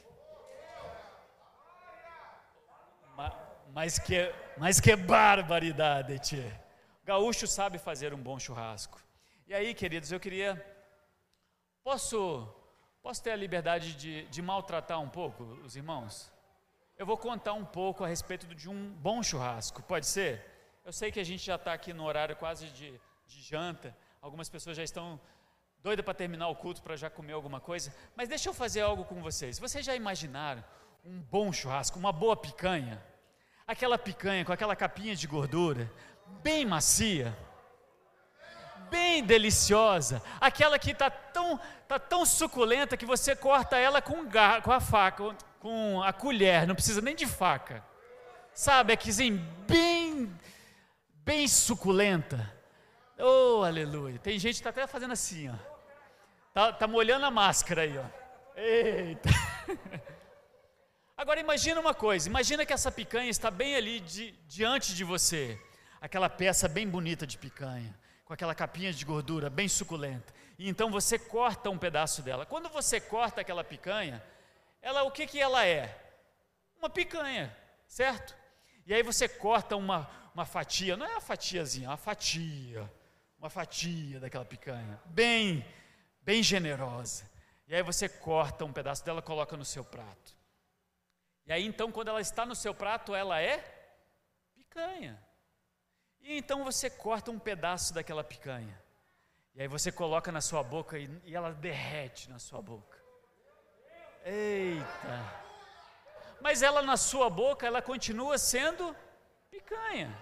Mas 3.73 3.99
que, 3.99 4.33
mas 4.57 4.79
que 4.79 4.95
barbaridade, 4.95 6.21
tchê. 6.21 6.53
Gaúcho 7.03 7.49
sabe 7.49 7.79
fazer 7.79 8.15
um 8.15 8.23
bom 8.23 8.39
churrasco. 8.39 9.03
E 9.49 9.53
aí, 9.53 9.75
queridos, 9.75 10.13
eu 10.13 10.21
queria. 10.21 10.65
Posso, 11.83 12.49
posso 13.03 13.21
ter 13.25 13.33
a 13.33 13.37
liberdade 13.45 13.93
de, 13.95 14.25
de 14.29 14.41
maltratar 14.41 15.01
um 15.01 15.09
pouco 15.09 15.43
os 15.65 15.75
irmãos? 15.75 16.33
Eu 17.01 17.07
vou 17.07 17.17
contar 17.17 17.55
um 17.55 17.65
pouco 17.65 18.05
a 18.05 18.07
respeito 18.07 18.47
de 18.55 18.69
um 18.69 18.91
bom 18.91 19.23
churrasco, 19.23 19.83
pode 19.83 20.05
ser? 20.05 20.45
Eu 20.85 20.93
sei 20.93 21.11
que 21.11 21.19
a 21.19 21.25
gente 21.25 21.43
já 21.43 21.55
está 21.55 21.73
aqui 21.73 21.95
no 21.95 22.05
horário 22.05 22.37
quase 22.37 22.67
de, 22.67 22.93
de 23.27 23.41
janta, 23.41 23.97
algumas 24.21 24.51
pessoas 24.51 24.77
já 24.77 24.83
estão 24.83 25.19
doida 25.83 26.03
para 26.03 26.13
terminar 26.13 26.49
o 26.49 26.55
culto 26.55 26.83
para 26.83 26.97
já 26.97 27.09
comer 27.09 27.33
alguma 27.33 27.59
coisa, 27.59 27.91
mas 28.15 28.29
deixa 28.29 28.51
eu 28.51 28.53
fazer 28.53 28.83
algo 28.83 29.07
com 29.07 29.23
vocês. 29.23 29.59
Vocês 29.59 29.83
já 29.83 29.97
imaginaram 29.97 30.63
um 31.03 31.23
bom 31.23 31.51
churrasco, 31.51 31.99
uma 31.99 32.13
boa 32.13 32.37
picanha? 32.37 33.03
Aquela 33.67 33.97
picanha 33.97 34.45
com 34.45 34.53
aquela 34.53 34.77
capinha 34.77 35.17
de 35.17 35.27
gordura, 35.27 35.91
bem 36.43 36.67
macia, 36.67 37.35
bem 38.91 39.25
deliciosa, 39.25 40.23
aquela 40.39 40.79
que 40.79 40.91
está 40.91 41.09
tão, 41.09 41.59
tá 41.89 41.99
tão 41.99 42.27
suculenta 42.27 42.95
que 42.95 43.07
você 43.07 43.35
corta 43.35 43.79
ela 43.79 44.03
com, 44.03 44.27
com 44.63 44.71
a 44.71 44.81
faca, 44.81 45.35
com 45.61 46.03
a 46.03 46.13
colher, 46.13 46.67
não 46.67 46.75
precisa 46.75 47.03
nem 47.03 47.15
de 47.15 47.27
faca. 47.27 47.85
Sabe, 48.53 48.95
aquezinho 48.95 49.39
bem, 49.69 50.35
bem 51.23 51.47
suculenta. 51.47 52.53
Oh, 53.19 53.63
aleluia. 53.63 54.19
Tem 54.19 54.39
gente 54.39 54.55
que 54.55 54.61
está 54.61 54.71
até 54.71 54.87
fazendo 54.87 55.13
assim, 55.13 55.51
ó. 55.51 55.55
Tá, 56.55 56.73
tá 56.73 56.87
molhando 56.89 57.27
a 57.27 57.31
máscara 57.31 57.83
aí, 57.83 57.97
ó. 57.97 58.05
Eita. 58.57 59.29
Agora 61.17 61.39
imagina 61.39 61.79
uma 61.79 61.93
coisa, 61.93 62.27
imagina 62.27 62.65
que 62.65 62.73
essa 62.73 62.91
picanha 62.91 63.29
está 63.29 63.51
bem 63.51 63.77
ali 63.77 64.01
de, 64.01 64.33
diante 64.49 64.95
de 64.95 65.05
você. 65.05 65.61
Aquela 66.01 66.31
peça 66.31 66.67
bem 66.67 66.89
bonita 66.89 67.27
de 67.27 67.37
picanha, 67.37 67.95
com 68.25 68.33
aquela 68.33 68.55
capinha 68.55 68.91
de 68.91 69.05
gordura 69.05 69.51
bem 69.51 69.69
suculenta. 69.69 70.33
E 70.59 70.67
então 70.67 70.91
você 70.91 71.19
corta 71.19 71.69
um 71.69 71.77
pedaço 71.77 72.23
dela. 72.23 72.47
Quando 72.47 72.71
você 72.71 72.99
corta 72.99 73.43
aquela 73.43 73.63
picanha, 73.63 74.23
ela 74.81 75.03
o 75.03 75.11
que 75.11 75.27
que 75.27 75.41
ela 75.41 75.67
é? 75.67 75.97
Uma 76.79 76.91
picanha, 76.91 77.55
certo? 77.87 78.37
E 78.87 78.95
aí 78.95 79.03
você 79.03 79.29
corta 79.29 79.77
uma, 79.77 80.11
uma 80.35 80.45
fatia, 80.45 80.97
não 80.97 81.07
é 81.07 81.13
uma 81.13 81.21
fatiazinha, 81.21 81.87
é 81.87 81.91
uma 81.91 81.97
fatia 81.97 82.91
uma 83.41 83.49
fatia 83.49 84.21
daquela 84.21 84.45
picanha, 84.45 85.01
bem, 85.07 85.65
bem 86.21 86.43
generosa. 86.43 87.29
E 87.67 87.75
aí 87.75 87.83
você 87.83 88.07
corta 88.07 88.67
um 88.67 88.73
pedaço 88.73 89.03
dela, 89.05 89.23
coloca 89.23 89.57
no 89.57 89.65
seu 89.65 89.83
prato. 89.83 90.37
E 91.47 91.53
aí 91.53 91.65
então, 91.65 91.91
quando 91.91 92.09
ela 92.09 92.21
está 92.21 92.45
no 92.45 92.55
seu 92.55 92.75
prato, 92.75 93.15
ela 93.15 93.41
é 93.41 93.59
picanha. 94.55 95.19
E 96.21 96.37
então 96.37 96.65
você 96.65 96.91
corta 96.91 97.31
um 97.31 97.39
pedaço 97.39 97.95
daquela 97.95 98.23
picanha. 98.23 98.79
E 99.55 99.63
aí 99.63 99.69
você 99.69 99.91
coloca 99.91 100.31
na 100.31 100.43
sua 100.43 100.63
boca 100.63 100.99
e, 100.99 101.09
e 101.25 101.35
ela 101.35 101.51
derrete 101.51 102.29
na 102.29 102.39
sua 102.39 102.61
boca. 102.61 103.00
Eita! 104.25 105.41
Mas 106.41 106.63
ela 106.63 106.83
na 106.83 106.97
sua 106.97 107.29
boca, 107.29 107.67
ela 107.67 107.83
continua 107.83 108.39
sendo 108.39 108.95
picanha. 109.51 110.17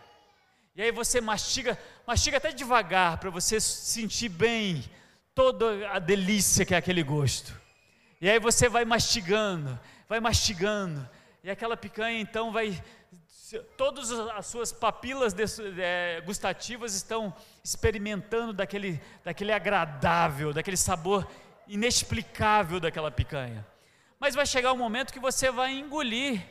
E 0.75 0.83
aí 0.83 0.93
você 0.93 1.21
mastiga, 1.21 1.79
mastiga 2.07 2.37
até 2.37 2.53
devagar 2.53 3.19
para 3.19 3.31
você 3.31 3.61
sentir 3.61 4.29
bem 4.29 4.85
toda 5.35 5.91
a 5.91 5.99
delícia 5.99 6.65
que 6.65 6.75
é 6.75 6.79
aquele 6.79 7.03
gosto. 7.03 7.53
E 8.21 8.29
aí 8.29 8.39
você 8.39 8.69
vai 8.69 8.85
mastigando, 8.85 9.79
vai 10.09 10.21
mastigando, 10.21 11.09
e 11.43 11.51
aquela 11.51 11.77
picanha 11.77 12.21
então 12.21 12.53
vai 12.53 12.83
todas 13.77 14.11
as 14.13 14.47
suas 14.47 14.73
papilas 14.73 15.35
é, 15.79 16.21
gustativas 16.27 16.95
estão 16.95 17.35
experimentando 17.65 18.53
daquele, 18.53 19.01
daquele 19.25 19.53
agradável, 19.53 20.53
daquele 20.53 20.77
sabor 20.77 21.27
inexplicável 21.67 22.79
daquela 22.79 23.11
picanha. 23.11 23.67
Mas 24.19 24.35
vai 24.35 24.47
chegar 24.47 24.73
um 24.73 24.77
momento 24.77 25.13
que 25.13 25.21
você 25.21 25.51
vai 25.51 25.73
engolir 25.73 26.45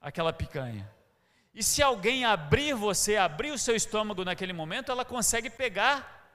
aquela 0.00 0.32
picanha. 0.32 0.88
E 1.54 1.62
se 1.62 1.82
alguém 1.82 2.24
abrir 2.24 2.74
você, 2.74 3.16
abrir 3.16 3.50
o 3.50 3.58
seu 3.58 3.76
estômago 3.76 4.24
naquele 4.24 4.52
momento, 4.52 4.90
ela 4.90 5.04
consegue 5.04 5.48
pegar 5.48 6.28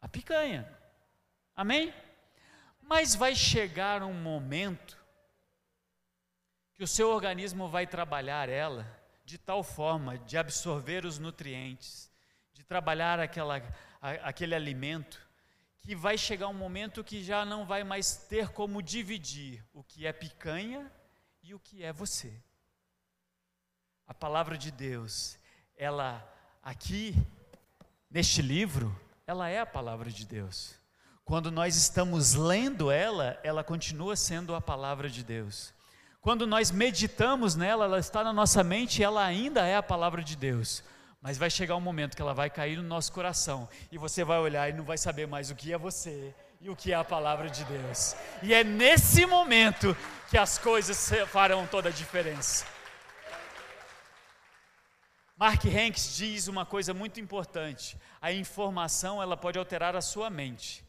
a 0.00 0.08
picanha. 0.08 0.66
Amém? 1.54 1.92
Mas 2.80 3.14
vai 3.14 3.34
chegar 3.34 4.02
um 4.02 4.14
momento 4.14 4.96
que 6.74 6.84
o 6.84 6.86
seu 6.86 7.10
organismo 7.10 7.68
vai 7.68 7.86
trabalhar 7.86 8.48
ela 8.48 8.86
de 9.24 9.38
tal 9.38 9.62
forma 9.62 10.18
de 10.18 10.38
absorver 10.38 11.04
os 11.04 11.18
nutrientes, 11.18 12.10
de 12.52 12.62
trabalhar 12.62 13.18
aquela, 13.18 13.60
aquele 14.22 14.54
alimento, 14.54 15.25
que 15.86 15.94
vai 15.94 16.18
chegar 16.18 16.48
um 16.48 16.52
momento 16.52 17.04
que 17.04 17.22
já 17.22 17.44
não 17.44 17.64
vai 17.64 17.84
mais 17.84 18.16
ter 18.16 18.48
como 18.48 18.82
dividir 18.82 19.64
o 19.72 19.84
que 19.84 20.04
é 20.04 20.12
picanha 20.12 20.90
e 21.40 21.54
o 21.54 21.60
que 21.60 21.84
é 21.84 21.92
você. 21.92 22.42
A 24.04 24.12
palavra 24.12 24.58
de 24.58 24.72
Deus, 24.72 25.38
ela 25.76 26.28
aqui 26.60 27.14
neste 28.10 28.42
livro, 28.42 29.00
ela 29.28 29.48
é 29.48 29.60
a 29.60 29.66
palavra 29.66 30.10
de 30.10 30.26
Deus. 30.26 30.74
Quando 31.24 31.52
nós 31.52 31.76
estamos 31.76 32.34
lendo 32.34 32.90
ela, 32.90 33.38
ela 33.44 33.62
continua 33.62 34.16
sendo 34.16 34.56
a 34.56 34.60
palavra 34.60 35.08
de 35.08 35.22
Deus. 35.22 35.72
Quando 36.20 36.48
nós 36.48 36.72
meditamos 36.72 37.54
nela, 37.54 37.84
ela 37.84 38.00
está 38.00 38.24
na 38.24 38.32
nossa 38.32 38.64
mente 38.64 39.02
e 39.02 39.04
ela 39.04 39.24
ainda 39.24 39.64
é 39.64 39.76
a 39.76 39.82
palavra 39.84 40.24
de 40.24 40.34
Deus. 40.34 40.82
Mas 41.20 41.38
vai 41.38 41.50
chegar 41.50 41.76
um 41.76 41.80
momento 41.80 42.14
que 42.14 42.22
ela 42.22 42.34
vai 42.34 42.48
cair 42.48 42.76
no 42.76 42.82
nosso 42.82 43.12
coração 43.12 43.68
e 43.90 43.98
você 43.98 44.22
vai 44.22 44.38
olhar 44.38 44.68
e 44.68 44.72
não 44.72 44.84
vai 44.84 44.98
saber 44.98 45.26
mais 45.26 45.50
o 45.50 45.54
que 45.54 45.72
é 45.72 45.78
você 45.78 46.34
e 46.60 46.70
o 46.70 46.76
que 46.76 46.92
é 46.92 46.94
a 46.94 47.04
palavra 47.04 47.48
de 47.48 47.64
Deus. 47.64 48.14
E 48.42 48.54
é 48.54 48.62
nesse 48.62 49.26
momento 49.26 49.96
que 50.30 50.38
as 50.38 50.58
coisas 50.58 51.10
farão 51.28 51.66
toda 51.66 51.88
a 51.88 51.92
diferença. 51.92 52.66
Mark 55.36 55.62
Hanks 55.66 56.16
diz 56.16 56.48
uma 56.48 56.64
coisa 56.64 56.94
muito 56.94 57.20
importante: 57.20 57.98
a 58.20 58.32
informação 58.32 59.22
ela 59.22 59.36
pode 59.36 59.58
alterar 59.58 59.94
a 59.94 60.00
sua 60.00 60.30
mente, 60.30 60.84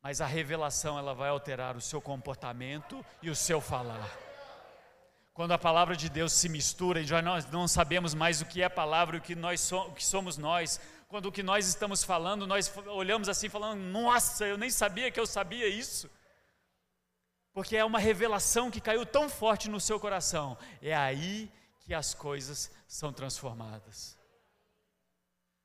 mas 0.00 0.20
a 0.20 0.26
revelação 0.26 0.96
ela 0.96 1.12
vai 1.12 1.28
alterar 1.28 1.76
o 1.76 1.80
seu 1.80 2.00
comportamento 2.00 3.04
e 3.20 3.28
o 3.28 3.34
seu 3.34 3.60
falar. 3.60 4.25
Quando 5.36 5.52
a 5.52 5.58
palavra 5.58 5.94
de 5.94 6.08
Deus 6.08 6.32
se 6.32 6.48
mistura 6.48 7.02
e 7.02 7.06
já 7.06 7.20
nós 7.20 7.44
não 7.50 7.68
sabemos 7.68 8.14
mais 8.14 8.40
o 8.40 8.46
que 8.46 8.62
é 8.62 8.64
a 8.64 8.70
palavra, 8.70 9.18
o 9.18 9.20
que 9.20 9.34
nós 9.34 9.60
so, 9.60 9.76
o 9.80 9.92
que 9.92 10.02
somos 10.02 10.38
nós, 10.38 10.80
quando 11.08 11.26
o 11.26 11.30
que 11.30 11.42
nós 11.42 11.68
estamos 11.68 12.02
falando, 12.02 12.46
nós 12.46 12.72
olhamos 12.86 13.28
assim 13.28 13.50
falando: 13.50 13.78
"Nossa, 13.78 14.46
eu 14.46 14.56
nem 14.56 14.70
sabia 14.70 15.10
que 15.10 15.20
eu 15.20 15.26
sabia 15.26 15.68
isso". 15.68 16.10
Porque 17.52 17.76
é 17.76 17.84
uma 17.84 17.98
revelação 17.98 18.70
que 18.70 18.80
caiu 18.80 19.04
tão 19.04 19.28
forte 19.28 19.68
no 19.68 19.78
seu 19.78 20.00
coração. 20.00 20.56
É 20.80 20.96
aí 20.96 21.52
que 21.80 21.92
as 21.92 22.14
coisas 22.14 22.70
são 22.88 23.12
transformadas. 23.12 24.16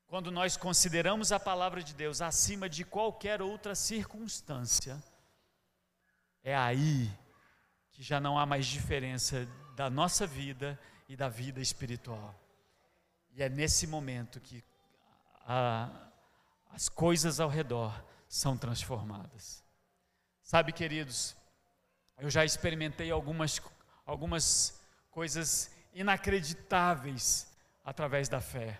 Quando 0.06 0.30
nós 0.32 0.58
consideramos 0.58 1.32
a 1.32 1.40
palavra 1.40 1.82
de 1.82 1.94
Deus 1.94 2.22
acima 2.22 2.68
de 2.68 2.84
qualquer 2.84 3.42
outra 3.42 3.74
circunstância, 3.74 5.02
é 6.44 6.54
aí 6.54 7.10
que 7.92 8.04
já 8.04 8.20
não 8.20 8.38
há 8.38 8.46
mais 8.46 8.66
diferença 8.66 9.48
da 9.76 9.90
nossa 9.90 10.28
vida 10.28 10.80
e 11.08 11.16
da 11.16 11.30
vida 11.30 11.60
espiritual. 11.60 12.36
E 13.34 13.42
é 13.42 13.50
nesse 13.50 13.88
momento 13.88 14.40
que 14.40 14.64
a, 15.46 15.90
as 16.70 16.90
coisas 16.90 17.40
ao 17.40 17.50
redor 17.50 18.04
são 18.28 18.58
transformadas. 18.58 19.64
Sabe, 20.42 20.72
queridos, 20.72 21.36
eu 22.18 22.30
já 22.30 22.44
experimentei 22.44 23.10
algumas, 23.12 23.62
algumas 24.06 24.80
coisas 25.10 25.72
inacreditáveis 25.94 27.52
através 27.84 28.30
da 28.30 28.40
fé. 28.40 28.80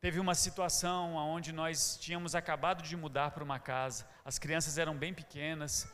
Teve 0.00 0.20
uma 0.20 0.34
situação 0.34 1.14
onde 1.14 1.52
nós 1.52 1.96
tínhamos 1.98 2.34
acabado 2.34 2.82
de 2.82 2.96
mudar 2.96 3.30
para 3.30 3.44
uma 3.44 3.58
casa, 3.58 4.06
as 4.24 4.38
crianças 4.38 4.76
eram 4.76 4.94
bem 4.96 5.14
pequenas, 5.14 5.88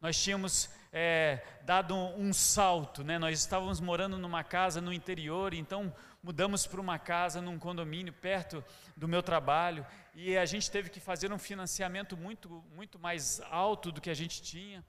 nós 0.00 0.18
tínhamos 0.22 0.70
é, 0.92 1.40
dado 1.62 1.94
um, 1.94 2.28
um 2.28 2.32
salto, 2.32 3.04
né? 3.04 3.18
nós 3.18 3.38
estávamos 3.38 3.80
morando 3.80 4.18
numa 4.18 4.42
casa 4.42 4.80
no 4.80 4.92
interior, 4.92 5.54
então 5.54 5.94
mudamos 6.22 6.66
para 6.66 6.80
uma 6.80 6.98
casa 6.98 7.40
num 7.40 7.58
condomínio 7.58 8.12
perto 8.12 8.64
do 8.96 9.06
meu 9.06 9.22
trabalho 9.22 9.86
e 10.14 10.36
a 10.36 10.44
gente 10.44 10.70
teve 10.70 10.90
que 10.90 11.00
fazer 11.00 11.32
um 11.32 11.38
financiamento 11.38 12.16
muito, 12.16 12.64
muito 12.74 12.98
mais 12.98 13.40
alto 13.50 13.92
do 13.92 14.00
que 14.00 14.10
a 14.10 14.14
gente 14.14 14.42
tinha. 14.42 14.84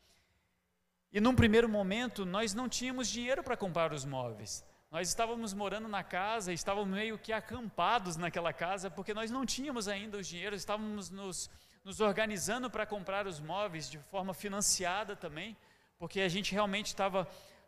E 1.14 1.20
num 1.20 1.36
primeiro 1.36 1.70
momento 1.70 2.26
nós 2.26 2.54
não 2.54 2.68
tínhamos 2.68 3.08
dinheiro 3.08 3.44
para 3.44 3.56
comprar 3.56 3.94
os 3.94 4.06
móveis. 4.06 4.66
Nós 4.90 5.08
estávamos 5.08 5.54
morando 5.54 5.88
na 5.88 6.04
casa, 6.04 6.52
estávamos 6.52 6.94
meio 6.94 7.18
que 7.18 7.32
acampados 7.32 8.18
naquela 8.18 8.52
casa, 8.52 8.92
porque 8.92 9.14
nós 9.14 9.32
não 9.32 9.46
tínhamos 9.46 9.88
ainda 9.88 10.18
os 10.18 10.28
dinheiros, 10.28 10.60
estávamos 10.60 11.10
nos, 11.10 11.50
nos 11.82 12.02
organizando 12.02 12.70
para 12.70 12.86
comprar 12.86 13.26
os 13.26 13.40
móveis 13.40 13.90
de 13.90 13.98
forma 14.00 14.34
financiada 14.34 15.16
também, 15.16 15.56
porque 16.02 16.22
a 16.22 16.28
gente 16.28 16.52
realmente 16.52 16.88
estava 16.88 17.28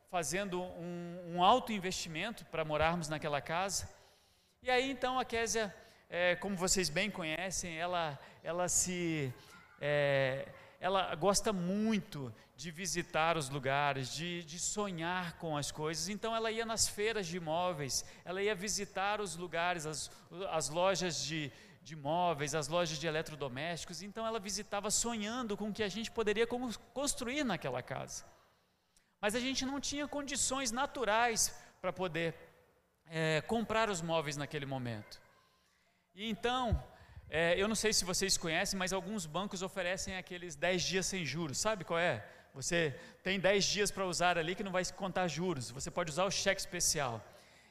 fazendo 0.09 0.59
um, 0.59 1.35
um 1.35 1.43
alto 1.43 1.71
investimento 1.71 2.43
para 2.45 2.65
morarmos 2.65 3.07
naquela 3.07 3.39
casa. 3.39 3.87
E 4.63 4.71
aí 4.71 4.89
então 4.89 5.19
a 5.19 5.23
Késia, 5.23 5.71
é, 6.09 6.35
como 6.37 6.55
vocês 6.55 6.89
bem 6.89 7.11
conhecem, 7.11 7.77
ela, 7.77 8.19
ela 8.43 8.67
se. 8.67 9.31
É, 9.79 10.47
ela 10.79 11.13
gosta 11.13 11.53
muito 11.53 12.33
de 12.57 12.71
visitar 12.71 13.37
os 13.37 13.49
lugares, 13.49 14.11
de, 14.11 14.43
de 14.45 14.57
sonhar 14.57 15.37
com 15.37 15.55
as 15.55 15.71
coisas. 15.71 16.09
Então 16.09 16.35
ela 16.35 16.49
ia 16.49 16.65
nas 16.65 16.87
feiras 16.87 17.27
de 17.27 17.37
imóveis, 17.37 18.03
ela 18.25 18.41
ia 18.41 18.55
visitar 18.55 19.21
os 19.21 19.35
lugares, 19.35 19.85
as, 19.85 20.09
as 20.49 20.69
lojas 20.69 21.23
de, 21.23 21.51
de 21.83 21.95
móveis, 21.95 22.55
as 22.55 22.67
lojas 22.67 22.97
de 22.97 23.05
eletrodomésticos. 23.05 24.01
Então 24.01 24.25
ela 24.25 24.39
visitava 24.39 24.89
sonhando 24.89 25.57
com 25.57 25.69
o 25.69 25.73
que 25.73 25.83
a 25.83 25.89
gente 25.89 26.09
poderia 26.09 26.47
construir 26.93 27.43
naquela 27.43 27.81
casa. 27.81 28.25
Mas 29.19 29.35
a 29.35 29.39
gente 29.39 29.65
não 29.65 29.79
tinha 29.79 30.07
condições 30.07 30.71
naturais 30.71 31.53
para 31.81 31.91
poder 31.91 32.33
é, 33.07 33.41
comprar 33.41 33.89
os 33.89 34.01
móveis 34.01 34.37
naquele 34.37 34.65
momento. 34.65 35.21
E 36.15 36.29
então, 36.29 36.81
é, 37.29 37.55
eu 37.57 37.67
não 37.67 37.75
sei 37.75 37.91
se 37.91 38.05
vocês 38.05 38.37
conhecem, 38.37 38.77
mas 38.77 38.93
alguns 38.93 39.25
bancos 39.25 39.61
oferecem 39.61 40.15
aqueles 40.15 40.55
10 40.55 40.83
dias 40.83 41.05
sem 41.05 41.25
juros. 41.25 41.57
Sabe 41.57 41.83
qual 41.83 41.99
é? 41.99 42.25
Você 42.53 42.95
tem 43.23 43.39
10 43.39 43.65
dias 43.65 43.91
para 43.91 44.05
usar 44.05 44.37
ali 44.37 44.55
que 44.55 44.63
não 44.63 44.71
vai 44.71 44.85
contar 44.85 45.27
juros. 45.27 45.71
Você 45.71 45.89
pode 45.89 46.11
usar 46.11 46.25
o 46.25 46.31
cheque 46.31 46.61
especial. 46.61 47.23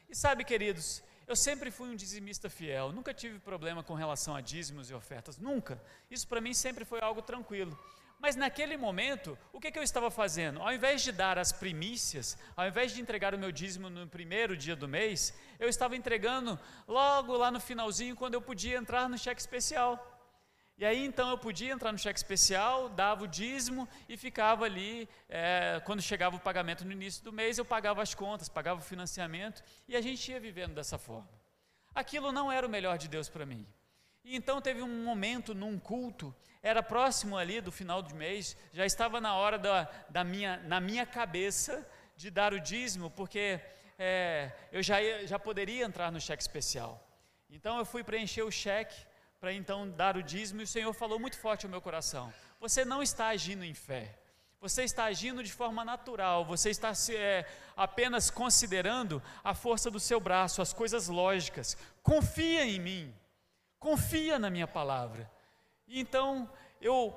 E 0.09 0.17
sabe, 0.17 0.45
queridos, 0.45 1.03
eu 1.27 1.37
sempre 1.37 1.71
fui 1.71 1.89
um 1.89 1.97
dizimista 1.97 2.51
fiel. 2.51 2.93
Nunca 2.93 3.15
tive 3.15 3.39
problema 3.39 3.83
com 3.83 3.95
relação 3.95 4.35
a 4.35 4.41
dízimos 4.41 4.91
e 4.91 4.95
ofertas. 4.95 5.39
Nunca. 5.39 5.83
Isso 6.11 6.27
para 6.27 6.41
mim 6.41 6.55
sempre 6.55 6.85
foi 6.85 7.01
algo 7.01 7.23
tranquilo. 7.23 7.79
Mas 8.23 8.37
naquele 8.37 8.77
momento, 8.77 9.37
o 9.53 9.59
que, 9.59 9.73
que, 9.73 9.77
eu 9.77 9.83
estava 9.83 10.09
fazendo? 10.09 10.63
Ao 10.63 10.73
invés 10.73 11.03
de 11.03 11.11
dar 11.11 11.39
as 11.39 11.51
primícias, 11.51 12.39
ao 12.57 12.69
invés 12.69 12.95
de 12.95 13.01
entregar 13.01 13.35
o 13.35 13.39
meu 13.39 13.51
dízimo 13.51 13.91
no 13.91 14.07
primeiro 14.07 14.57
dia 14.57 14.77
do 14.77 14.87
mês, 14.87 15.35
eu 15.59 15.69
estava 15.69 15.97
entregando 15.97 16.57
logo 16.87 17.37
lá 17.37 17.51
no 17.51 17.59
finalzinho, 17.59 18.15
quando 18.15 18.35
eu 18.35 18.41
podia 18.41 18.79
entrar 18.79 19.09
no 19.09 19.19
cheque 19.19 19.41
especial. 19.41 20.12
E 20.79 20.85
aí 20.85 21.05
então 21.05 21.31
eu 21.31 21.39
podia 21.39 21.73
entrar 21.73 21.93
no 21.93 21.99
cheque 21.99 22.19
especial, 22.19 22.89
dava 22.89 23.25
o 23.25 23.29
dízimo 23.29 23.89
e 24.09 24.17
ficava 24.17 24.65
ali. 24.65 25.09
É, 25.29 25.81
quando 25.85 26.03
chegava 26.03 26.37
o 26.37 26.41
pagamento 26.41 26.85
no 26.85 26.93
início 26.93 27.23
do 27.23 27.33
mês, 27.33 27.59
eu 27.59 27.65
pagava 27.65 28.03
as 28.03 28.15
contas, 28.15 28.49
pagava 28.49 28.81
o 28.81 28.85
financiamento 28.85 29.63
e 29.87 29.95
a 29.95 30.01
gente 30.01 30.31
ia 30.31 30.41
vivendo 30.41 30.75
dessa 30.75 30.99
forma. 30.99 31.29
Aquilo 31.95 32.33
não 32.33 32.51
era 32.51 32.67
o 32.67 32.71
melhor 32.71 32.97
de 32.97 33.07
Deus 33.07 33.29
para 33.29 33.45
mim. 33.45 33.67
E 34.25 34.35
então 34.37 34.61
teve 34.61 34.83
um 34.83 35.05
momento 35.05 35.55
num 35.55 35.79
culto, 35.79 36.35
era 36.63 36.83
próximo 36.83 37.37
ali 37.37 37.61
do 37.61 37.73
final 37.73 38.01
do 38.01 38.15
mês, 38.15 38.57
já 38.73 38.87
estava 38.87 39.21
na 39.21 39.35
hora 39.35 39.59
da, 39.59 39.89
da 40.09 40.25
minha, 40.25 40.59
na 40.59 40.81
minha 40.81 41.05
cabeça 41.05 41.87
de 42.17 42.31
dar 42.31 42.55
o 42.55 42.61
dízimo, 42.61 43.11
porque 43.11 43.61
é, 43.99 44.53
eu 44.71 44.83
já, 44.83 45.03
ia, 45.03 45.27
já 45.27 45.39
poderia 45.39 45.85
entrar 45.85 46.11
no 46.13 46.21
cheque 46.21 46.43
especial. 46.43 47.05
Então 47.51 47.79
eu 47.79 47.85
fui 47.85 48.03
preencher 48.05 48.43
o 48.43 48.51
cheque 48.51 48.95
para 49.43 49.53
então 49.53 49.91
dar 49.91 50.17
o 50.17 50.23
dízimo, 50.23 50.61
e 50.61 50.63
o 50.63 50.69
Senhor 50.69 50.93
falou 50.93 51.19
muito 51.19 51.37
forte 51.37 51.67
ao 51.67 51.71
meu 51.71 51.81
coração: 51.81 52.33
Você 52.61 52.85
não 52.85 53.03
está 53.03 53.27
agindo 53.27 53.65
em 53.65 53.75
fé, 53.75 54.17
Você 54.61 54.85
está 54.85 55.07
agindo 55.07 55.43
de 55.43 55.53
forma 55.53 55.85
natural, 55.85 56.45
você 56.45 56.71
está 56.71 56.93
é, 57.11 57.45
apenas 57.77 58.31
considerando 58.31 59.21
a 59.43 59.53
força 59.53 59.91
do 59.91 59.99
seu 59.99 60.21
braço, 60.21 60.63
as 60.63 60.73
coisas 60.73 61.09
lógicas. 61.09 61.77
Confia 62.05 62.65
em 62.65 62.79
mim, 62.79 63.13
confia 63.81 64.39
na 64.39 64.49
minha 64.49 64.69
palavra. 64.69 65.29
Então 65.89 66.49
eu 66.81 67.13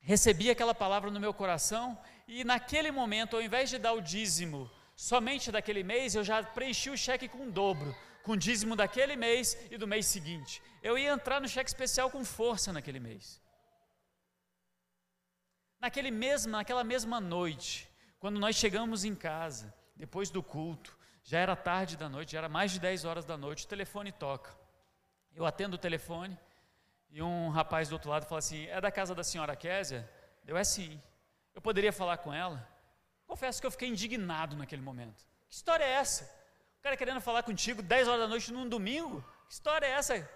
recebi 0.00 0.50
aquela 0.50 0.74
palavra 0.74 1.08
no 1.08 1.20
meu 1.20 1.32
coração 1.32 1.96
e 2.26 2.42
naquele 2.42 2.90
momento, 2.90 3.36
ao 3.36 3.42
invés 3.42 3.70
de 3.70 3.78
dar 3.78 3.92
o 3.92 4.00
dízimo 4.00 4.68
somente 4.96 5.52
daquele 5.52 5.84
mês, 5.84 6.16
eu 6.16 6.24
já 6.24 6.42
preenchi 6.42 6.90
o 6.90 6.98
cheque 6.98 7.28
com 7.28 7.46
o 7.46 7.52
dobro, 7.52 7.94
com 8.26 8.36
dízimo 8.36 8.74
daquele 8.74 9.14
mês 9.14 9.56
e 9.70 9.78
do 9.78 9.86
mês 9.86 10.04
seguinte. 10.04 10.60
Eu 10.82 10.98
ia 10.98 11.12
entrar 11.12 11.40
no 11.40 11.48
cheque 11.48 11.70
especial 11.70 12.10
com 12.10 12.24
força 12.24 12.72
naquele 12.72 12.98
mês. 12.98 13.40
Naquele 15.78 16.10
mesmo, 16.10 16.50
naquela 16.50 16.82
mesma 16.82 17.20
noite, 17.20 17.88
quando 18.18 18.40
nós 18.40 18.56
chegamos 18.56 19.04
em 19.04 19.14
casa, 19.14 19.72
depois 19.94 20.28
do 20.28 20.42
culto, 20.42 20.98
já 21.22 21.38
era 21.38 21.54
tarde 21.54 21.96
da 21.96 22.08
noite, 22.08 22.32
já 22.32 22.38
era 22.38 22.48
mais 22.48 22.72
de 22.72 22.80
10 22.80 23.04
horas 23.04 23.24
da 23.24 23.36
noite, 23.36 23.64
o 23.64 23.68
telefone 23.68 24.10
toca. 24.10 24.50
Eu 25.32 25.46
atendo 25.46 25.76
o 25.76 25.78
telefone 25.78 26.36
e 27.10 27.22
um 27.22 27.48
rapaz 27.50 27.88
do 27.88 27.92
outro 27.92 28.10
lado 28.10 28.26
fala 28.26 28.40
assim: 28.40 28.66
É 28.66 28.80
da 28.80 28.90
casa 28.90 29.14
da 29.14 29.22
senhora 29.22 29.54
Késia? 29.54 30.10
Eu, 30.44 30.56
é 30.56 30.64
sim. 30.64 31.00
Eu 31.54 31.62
poderia 31.62 31.92
falar 31.92 32.16
com 32.16 32.34
ela? 32.34 32.68
Confesso 33.24 33.60
que 33.60 33.66
eu 33.68 33.70
fiquei 33.70 33.88
indignado 33.88 34.56
naquele 34.56 34.82
momento. 34.82 35.24
Que 35.48 35.54
história 35.54 35.84
é 35.84 35.92
essa? 35.92 36.45
Cara 36.86 36.96
querendo 36.96 37.20
falar 37.20 37.42
contigo 37.42 37.82
10 37.82 38.06
horas 38.06 38.20
da 38.20 38.28
noite 38.28 38.52
num 38.52 38.68
domingo? 38.68 39.20
Que 39.48 39.54
história 39.54 39.86
é 39.86 39.90
essa? 39.90 40.30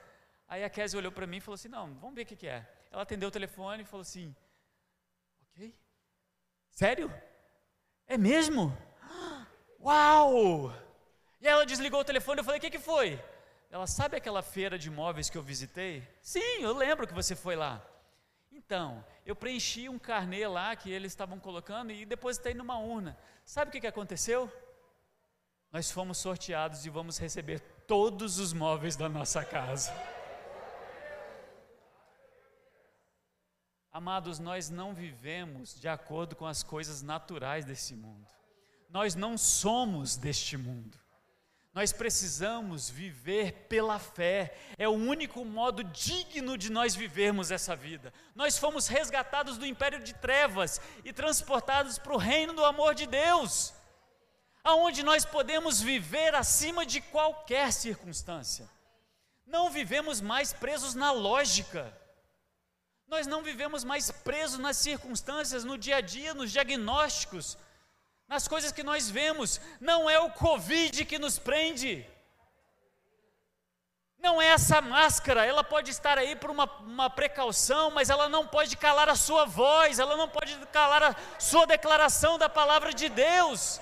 Aí 0.48 0.64
a 0.64 0.68
Késia 0.68 0.98
olhou 0.98 1.12
para 1.12 1.24
mim 1.24 1.36
e 1.36 1.40
falou 1.40 1.54
assim: 1.54 1.68
Não, 1.68 1.94
vamos 2.00 2.16
ver 2.16 2.22
o 2.22 2.26
que, 2.26 2.34
que 2.34 2.48
é. 2.48 2.68
Ela 2.90 3.02
atendeu 3.02 3.28
o 3.28 3.30
telefone 3.30 3.84
e 3.84 3.86
falou 3.86 4.02
assim: 4.02 4.34
Ok? 5.54 5.72
Sério? 6.72 7.08
É 8.04 8.18
mesmo? 8.18 8.76
Uau! 9.80 10.74
E 11.40 11.46
ela 11.46 11.64
desligou 11.64 12.00
o 12.00 12.04
telefone. 12.04 12.40
Eu 12.40 12.44
falei: 12.44 12.58
O 12.58 12.60
que, 12.60 12.70
que 12.70 12.80
foi? 12.80 13.22
Ela 13.70 13.86
sabe 13.86 14.16
aquela 14.16 14.42
feira 14.42 14.76
de 14.76 14.88
imóveis 14.88 15.30
que 15.30 15.38
eu 15.38 15.44
visitei? 15.44 16.02
Sim, 16.20 16.62
eu 16.62 16.72
lembro 16.72 17.06
que 17.06 17.14
você 17.14 17.36
foi 17.36 17.54
lá. 17.54 17.80
Então, 18.50 19.04
eu 19.24 19.36
preenchi 19.36 19.88
um 19.88 20.00
carnê 20.00 20.48
lá 20.48 20.74
que 20.74 20.90
eles 20.90 21.12
estavam 21.12 21.38
colocando 21.38 21.92
e 21.92 22.04
depositei 22.04 22.54
numa 22.54 22.76
urna. 22.76 23.16
Sabe 23.44 23.68
o 23.68 23.72
que, 23.72 23.82
que 23.82 23.86
aconteceu? 23.86 24.52
Nós 25.72 25.90
fomos 25.90 26.18
sorteados 26.18 26.84
e 26.84 26.90
vamos 26.90 27.18
receber 27.18 27.60
todos 27.86 28.38
os 28.38 28.52
móveis 28.52 28.96
da 28.96 29.08
nossa 29.08 29.44
casa. 29.44 29.92
Amados, 33.92 34.38
nós 34.38 34.70
não 34.70 34.94
vivemos 34.94 35.78
de 35.80 35.88
acordo 35.88 36.36
com 36.36 36.46
as 36.46 36.62
coisas 36.62 37.02
naturais 37.02 37.64
desse 37.64 37.94
mundo. 37.94 38.26
Nós 38.88 39.14
não 39.14 39.38
somos 39.38 40.16
deste 40.16 40.56
mundo. 40.56 40.98
Nós 41.72 41.92
precisamos 41.92 42.90
viver 42.90 43.66
pela 43.68 43.98
fé. 43.98 44.56
É 44.76 44.88
o 44.88 44.92
único 44.92 45.44
modo 45.44 45.84
digno 45.84 46.58
de 46.58 46.70
nós 46.70 46.96
vivermos 46.96 47.52
essa 47.52 47.76
vida. 47.76 48.12
Nós 48.34 48.58
fomos 48.58 48.88
resgatados 48.88 49.56
do 49.56 49.66
império 49.66 50.02
de 50.02 50.14
trevas 50.14 50.80
e 51.04 51.12
transportados 51.12 51.98
para 51.98 52.12
o 52.12 52.18
reino 52.18 52.52
do 52.52 52.64
amor 52.64 52.94
de 52.94 53.06
Deus, 53.06 53.72
aonde 54.62 55.02
nós 55.02 55.24
podemos 55.24 55.80
viver 55.80 56.34
acima 56.34 56.84
de 56.84 57.00
qualquer 57.00 57.72
circunstância. 57.72 58.68
Não 59.46 59.70
vivemos 59.70 60.20
mais 60.20 60.52
presos 60.52 60.94
na 60.94 61.10
lógica. 61.10 61.92
Nós 63.08 63.26
não 63.26 63.42
vivemos 63.42 63.82
mais 63.82 64.10
presos 64.10 64.58
nas 64.58 64.76
circunstâncias, 64.76 65.64
no 65.64 65.76
dia 65.76 65.96
a 65.96 66.00
dia, 66.00 66.32
nos 66.32 66.52
diagnósticos, 66.52 67.58
nas 68.28 68.46
coisas 68.46 68.70
que 68.70 68.84
nós 68.84 69.10
vemos. 69.10 69.60
Não 69.80 70.08
é 70.08 70.20
o 70.20 70.30
Covid 70.30 71.04
que 71.04 71.18
nos 71.18 71.38
prende. 71.38 72.06
Não 74.20 74.40
é 74.40 74.48
essa 74.48 74.82
máscara, 74.82 75.46
ela 75.46 75.64
pode 75.64 75.90
estar 75.90 76.18
aí 76.18 76.36
por 76.36 76.50
uma, 76.50 76.70
uma 76.80 77.08
precaução, 77.08 77.90
mas 77.90 78.10
ela 78.10 78.28
não 78.28 78.46
pode 78.46 78.76
calar 78.76 79.08
a 79.08 79.16
sua 79.16 79.46
voz, 79.46 79.98
ela 79.98 80.14
não 80.14 80.28
pode 80.28 80.54
calar 80.66 81.02
a 81.02 81.16
sua 81.38 81.66
declaração 81.66 82.38
da 82.38 82.48
palavra 82.48 82.92
de 82.92 83.08
Deus. 83.08 83.80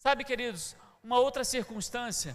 Sabe, 0.00 0.24
queridos, 0.24 0.74
uma 1.04 1.20
outra 1.20 1.44
circunstância 1.44 2.34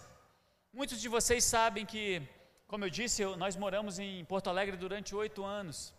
Muitos 0.77 0.99
de 0.99 1.07
vocês 1.07 1.45
sabem 1.45 1.85
que, 1.85 2.21
como 2.67 2.83
eu 2.83 2.89
disse, 2.89 3.21
eu, 3.21 3.37
nós 3.37 3.55
moramos 3.55 3.97
em 3.97 4.25
Porto 4.25 4.49
Alegre 4.49 4.75
durante 4.75 5.15
oito 5.15 5.41
anos. 5.41 5.93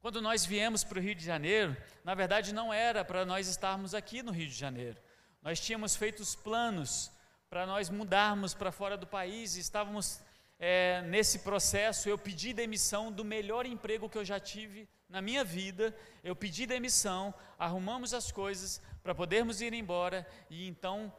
Quando 0.00 0.20
nós 0.20 0.44
viemos 0.44 0.82
para 0.82 0.98
o 0.98 1.00
Rio 1.00 1.14
de 1.14 1.24
Janeiro, 1.24 1.76
na 2.02 2.12
verdade 2.12 2.52
não 2.52 2.74
era 2.74 3.04
para 3.04 3.24
nós 3.24 3.46
estarmos 3.46 3.94
aqui 3.94 4.20
no 4.20 4.32
Rio 4.32 4.48
de 4.48 4.54
Janeiro. 4.54 4.98
Nós 5.42 5.60
tínhamos 5.60 5.94
feito 5.94 6.18
os 6.18 6.34
planos 6.34 7.08
para 7.48 7.64
nós 7.66 7.88
mudarmos 7.88 8.52
para 8.52 8.72
fora 8.72 8.96
do 8.96 9.06
país 9.06 9.54
e 9.54 9.60
estávamos 9.60 10.20
é, 10.58 11.02
nesse 11.02 11.40
processo. 11.40 12.08
Eu 12.08 12.18
pedi 12.18 12.52
demissão 12.52 13.12
do 13.12 13.24
melhor 13.24 13.66
emprego 13.66 14.08
que 14.08 14.18
eu 14.18 14.24
já 14.24 14.40
tive 14.40 14.88
na 15.08 15.22
minha 15.22 15.44
vida. 15.44 15.96
Eu 16.22 16.34
pedi 16.34 16.66
demissão, 16.66 17.32
arrumamos 17.58 18.12
as 18.12 18.32
coisas 18.32 18.80
para 19.02 19.14
podermos 19.14 19.60
ir 19.60 19.72
embora 19.72 20.26
e 20.50 20.66
então 20.66 21.12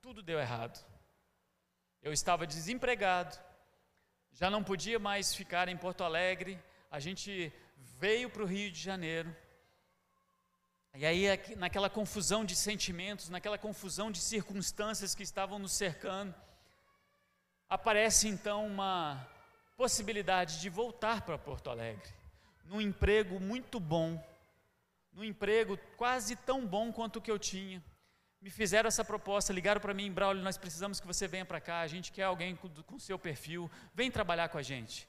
tudo 0.00 0.22
deu 0.22 0.38
errado. 0.38 0.84
Eu 2.02 2.12
estava 2.12 2.46
desempregado, 2.46 3.38
já 4.32 4.50
não 4.50 4.64
podia 4.64 4.98
mais 4.98 5.34
ficar 5.34 5.68
em 5.68 5.76
Porto 5.76 6.02
Alegre. 6.02 6.58
A 6.90 6.98
gente 6.98 7.52
veio 7.76 8.28
para 8.28 8.42
o 8.42 8.46
Rio 8.46 8.70
de 8.70 8.80
Janeiro. 8.80 9.34
E 10.94 11.06
aí, 11.06 11.24
naquela 11.56 11.88
confusão 11.88 12.44
de 12.44 12.54
sentimentos, 12.54 13.28
naquela 13.28 13.56
confusão 13.56 14.10
de 14.10 14.18
circunstâncias 14.18 15.14
que 15.14 15.22
estavam 15.22 15.58
nos 15.58 15.72
cercando, 15.72 16.34
aparece 17.72 18.28
então 18.28 18.66
uma 18.66 19.26
possibilidade 19.78 20.60
de 20.60 20.68
voltar 20.68 21.22
para 21.22 21.38
Porto 21.38 21.70
Alegre, 21.70 22.12
num 22.66 22.82
emprego 22.82 23.40
muito 23.40 23.80
bom, 23.80 24.22
num 25.10 25.24
emprego 25.24 25.78
quase 25.96 26.36
tão 26.36 26.66
bom 26.66 26.92
quanto 26.92 27.16
o 27.16 27.22
que 27.22 27.30
eu 27.30 27.38
tinha 27.38 27.82
me 28.42 28.50
fizeram 28.50 28.88
essa 28.88 29.02
proposta, 29.02 29.54
ligaram 29.54 29.80
para 29.80 29.94
mim, 29.94 30.12
Braulio, 30.12 30.42
nós 30.42 30.58
precisamos 30.58 31.00
que 31.00 31.06
você 31.06 31.26
venha 31.26 31.46
para 31.46 31.62
cá, 31.62 31.80
a 31.80 31.86
gente 31.86 32.12
quer 32.12 32.24
alguém 32.24 32.56
com, 32.56 32.68
com 32.68 32.98
seu 32.98 33.18
perfil, 33.18 33.70
vem 33.94 34.10
trabalhar 34.10 34.50
com 34.50 34.58
a 34.58 34.62
gente. 34.62 35.08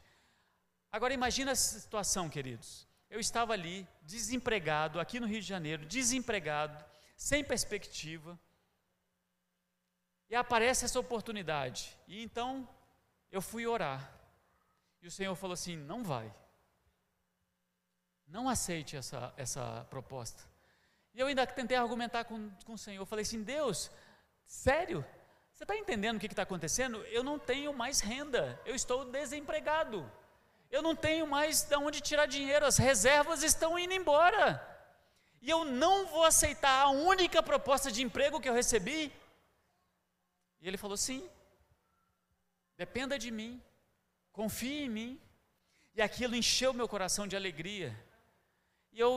Agora 0.89 1.13
imagina 1.13 1.51
essa 1.51 1.79
situação, 1.79 2.29
queridos. 2.29 2.87
Eu 3.09 3.19
estava 3.19 3.51
ali, 3.51 3.85
desempregado, 4.03 5.01
aqui 5.01 5.19
no 5.19 5.27
Rio 5.27 5.41
de 5.41 5.47
Janeiro, 5.47 5.85
desempregado, 5.85 6.81
sem 7.17 7.43
perspectiva, 7.43 8.39
e 10.33 10.35
aparece 10.35 10.83
essa 10.83 10.99
oportunidade. 10.99 11.95
E 12.07 12.23
então 12.23 12.67
eu 13.31 13.39
fui 13.39 13.67
orar. 13.67 14.11
E 14.99 15.07
o 15.07 15.11
Senhor 15.11 15.35
falou 15.35 15.53
assim: 15.53 15.77
não 15.77 16.03
vai. 16.03 16.33
Não 18.27 18.49
aceite 18.49 18.97
essa, 18.97 19.31
essa 19.37 19.85
proposta. 19.91 20.41
E 21.13 21.19
eu 21.19 21.27
ainda 21.27 21.45
tentei 21.45 21.77
argumentar 21.77 22.23
com, 22.23 22.49
com 22.65 22.73
o 22.73 22.77
Senhor. 22.79 23.03
Eu 23.03 23.05
falei 23.05 23.21
assim: 23.21 23.43
Deus, 23.43 23.91
sério? 24.43 25.05
Você 25.51 25.65
está 25.65 25.77
entendendo 25.77 26.17
o 26.17 26.19
que 26.19 26.25
está 26.25 26.41
acontecendo? 26.41 26.97
Eu 27.17 27.23
não 27.23 27.37
tenho 27.37 27.71
mais 27.71 27.99
renda, 27.99 28.59
eu 28.65 28.73
estou 28.73 29.05
desempregado. 29.05 30.11
Eu 30.71 30.81
não 30.81 30.95
tenho 30.95 31.27
mais 31.27 31.61
de 31.61 31.75
onde 31.75 32.01
tirar 32.01 32.25
dinheiro, 32.25 32.65
as 32.65 32.77
reservas 32.77 33.43
estão 33.43 33.77
indo 33.77 33.93
embora. 33.93 34.59
E 35.43 35.47
eu 35.47 35.63
não 35.63 36.07
vou 36.07 36.23
aceitar 36.23 36.81
a 36.81 36.89
única 36.89 37.43
proposta 37.43 37.91
de 37.91 38.01
emprego 38.01 38.41
que 38.41 38.49
eu 38.49 38.53
recebi. 38.55 39.13
E 40.63 40.67
ele 40.67 40.77
falou: 40.77 40.97
sim, 40.97 41.29
dependa 42.75 43.19
de 43.19 43.29
mim, 43.29 43.61
confie 44.31 44.85
em 44.85 44.89
mim. 44.89 45.21
E 45.93 46.01
aquilo 46.01 46.35
encheu 46.35 46.73
meu 46.73 46.87
coração 46.87 47.27
de 47.27 47.35
alegria. 47.35 47.95
E 48.91 48.99
eu 48.99 49.13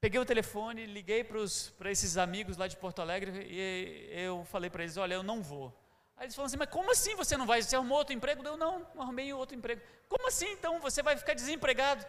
Peguei 0.00 0.20
o 0.20 0.24
telefone, 0.24 0.86
liguei 0.86 1.24
para 1.24 1.90
esses 1.90 2.16
amigos 2.16 2.56
lá 2.56 2.68
de 2.68 2.76
Porto 2.76 3.02
Alegre 3.02 3.44
e 3.50 4.08
eu 4.12 4.44
falei 4.44 4.70
para 4.70 4.84
eles: 4.84 4.96
Olha, 4.96 5.14
eu 5.14 5.24
não 5.24 5.42
vou. 5.42 5.76
Aí 6.16 6.26
eles 6.26 6.36
falaram 6.36 6.46
assim: 6.46 6.56
Mas 6.56 6.70
como 6.70 6.92
assim 6.92 7.16
você 7.16 7.36
não 7.36 7.46
vai? 7.46 7.60
Você 7.60 7.74
arrumou 7.74 7.98
outro 7.98 8.14
emprego? 8.14 8.46
Eu 8.46 8.56
não, 8.56 8.86
não 8.94 9.02
arrumei 9.02 9.32
outro 9.32 9.56
emprego. 9.56 9.82
Como 10.08 10.28
assim 10.28 10.46
então 10.52 10.80
você 10.80 11.02
vai 11.02 11.16
ficar 11.16 11.34
desempregado? 11.34 12.06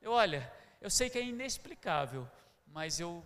Eu, 0.00 0.12
olha, 0.12 0.52
eu 0.80 0.88
sei 0.88 1.10
que 1.10 1.18
é 1.18 1.24
inexplicável, 1.24 2.30
mas 2.64 3.00
eu, 3.00 3.24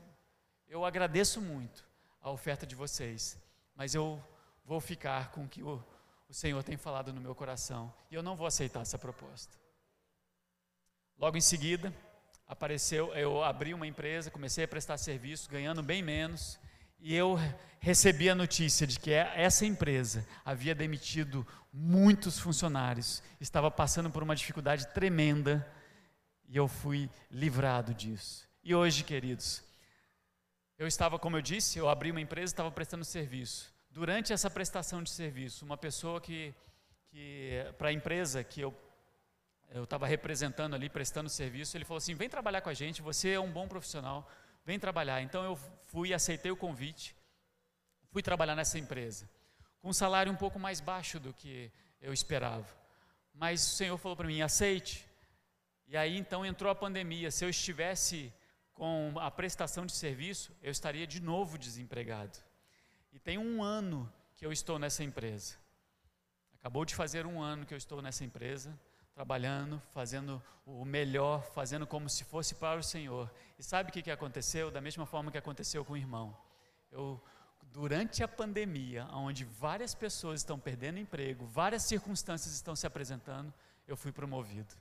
eu 0.67 0.83
agradeço 0.83 1.39
muito 1.43 1.87
a 2.23 2.31
oferta 2.31 2.67
de 2.67 2.75
vocês, 2.75 3.37
mas 3.77 3.95
eu 3.95 4.23
vou 4.65 4.81
ficar 4.81 5.31
com 5.31 5.45
o 5.45 5.49
que 5.49 5.63
o, 5.63 5.83
o 6.29 6.35
Senhor 6.35 6.63
tem 6.63 6.77
falado 6.77 7.13
no 7.13 7.21
meu 7.21 7.35
coração 7.35 7.93
e 8.11 8.15
eu 8.15 8.23
não 8.23 8.35
vou 8.35 8.47
aceitar 8.47 8.81
essa 8.81 8.99
proposta. 8.99 9.55
Logo 11.19 11.37
em 11.37 11.41
seguida, 11.41 11.95
apareceu, 12.49 13.15
eu 13.15 13.43
abri 13.43 13.73
uma 13.75 13.87
empresa, 13.87 14.31
comecei 14.31 14.65
a 14.65 14.69
prestar 14.69 14.99
serviço, 14.99 15.51
ganhando 15.51 15.83
bem 15.83 16.03
menos, 16.03 16.59
E 16.99 17.15
eu 17.15 17.39
recebi 17.79 18.29
a 18.31 18.35
notícia 18.35 18.87
de 18.87 18.99
que 18.99 19.13
essa 19.13 19.67
empresa 19.67 20.27
havia 20.45 20.75
demitido 20.75 21.47
muitos 21.73 22.39
funcionários, 22.39 23.23
estava 23.41 23.71
passando 23.71 24.11
por 24.11 24.23
uma 24.23 24.35
dificuldade 24.35 24.87
tremenda, 24.89 25.67
e 26.49 26.57
eu 26.57 26.67
fui 26.67 27.11
livrado 27.31 27.93
disso. 27.93 28.49
E 28.63 28.75
hoje, 28.75 29.05
queridos, 29.05 29.63
eu 30.79 30.87
estava, 30.87 31.19
como 31.19 31.37
eu 31.37 31.43
disse, 31.43 31.79
eu 31.79 31.89
abri 31.89 32.11
uma 32.11 32.21
empresa, 32.21 32.53
estava 32.53 32.71
prestando 32.71 33.05
serviço. 33.05 33.75
Durante 33.91 34.33
essa 34.33 34.51
prestação 34.51 35.03
de 35.03 35.11
serviço, 35.11 35.65
uma 35.65 35.77
pessoa 35.77 36.21
que, 36.21 36.55
que 37.09 37.51
para 37.79 37.89
a 37.89 37.93
empresa 37.93 38.45
que 38.45 38.61
eu 38.61 38.75
eu 39.71 39.85
estava 39.85 40.07
representando 40.07 40.75
ali, 40.75 40.89
prestando 40.89 41.29
serviço, 41.29 41.77
ele 41.77 41.85
falou 41.85 41.99
assim: 41.99 42.15
vem 42.15 42.29
trabalhar 42.29 42.61
com 42.61 42.69
a 42.69 42.75
gente, 42.75 43.03
você 43.03 43.31
é 43.31 43.41
um 43.41 43.51
bom 43.51 43.67
profissional, 43.67 44.29
vem 44.65 44.79
trabalhar. 44.79 45.23
Então 45.23 45.45
eu 45.45 45.57
fui, 45.89 46.15
aceitei 46.15 46.51
o 46.51 46.57
convite, 46.57 47.17
fui 48.11 48.23
trabalhar 48.23 48.55
nessa 48.55 48.79
empresa, 48.79 49.29
com 49.81 49.89
um 49.89 49.93
salário 49.93 50.33
um 50.33 50.37
pouco 50.37 50.59
mais 50.59 50.81
baixo 50.81 51.19
do 51.19 51.33
que 51.33 51.71
eu 52.01 52.13
esperava. 52.13 52.67
Mas 53.35 53.67
o 53.67 53.71
Senhor 53.71 53.97
falou 53.99 54.17
para 54.17 54.27
mim: 54.27 54.41
aceite. 54.41 55.05
E 55.89 55.97
aí 55.97 56.17
então 56.17 56.45
entrou 56.45 56.71
a 56.71 56.75
pandemia. 56.75 57.31
Se 57.31 57.45
eu 57.45 57.49
estivesse 57.49 58.33
com 58.77 59.15
a 59.19 59.31
prestação 59.31 59.87
de 59.87 59.93
serviço, 59.93 60.55
eu 60.63 60.71
estaria 60.71 61.07
de 61.07 61.21
novo 61.21 61.59
desempregado. 61.59 62.39
E 63.11 63.19
tem 63.19 63.39
um 63.39 63.63
ano 63.63 64.13
que 64.37 64.45
eu 64.45 64.53
estou 64.53 64.79
nessa 64.79 65.03
empresa. 65.03 65.57
Acabou 66.61 66.85
de 66.85 66.95
fazer 66.95 67.25
um 67.25 67.41
ano 67.41 67.65
que 67.65 67.73
eu 67.73 67.79
estou 67.79 68.03
nessa 68.03 68.23
empresa 68.23 68.79
trabalhando, 69.15 69.81
fazendo 69.95 70.43
o 70.67 70.85
melhor, 70.85 71.43
fazendo 71.55 71.87
como 71.87 72.07
se 72.07 72.23
fosse 72.23 72.55
para 72.55 72.79
o 72.79 72.83
Senhor. 72.83 73.33
E 73.59 73.63
sabe 73.63 73.89
o 73.89 73.93
que, 73.93 74.11
aconteceu? 74.11 74.71
Da 74.71 74.79
mesma 74.79 75.07
forma 75.07 75.31
que 75.31 75.39
aconteceu 75.39 75.83
com 75.83 75.95
o 75.95 75.97
irmão. 75.97 76.37
Eu, 76.93 77.19
durante 77.73 78.23
a 78.23 78.29
pandemia, 78.29 79.07
onde 79.11 79.43
várias 79.43 79.95
pessoas 79.95 80.41
estão 80.41 80.59
perdendo 80.59 80.99
emprego, 80.99 81.47
várias 81.47 81.85
circunstâncias 81.85 82.55
estão 82.55 82.77
se 82.77 82.87
apresentando, 82.87 83.55
eu 83.89 83.97
fui 83.97 84.13
promovido. 84.13 84.75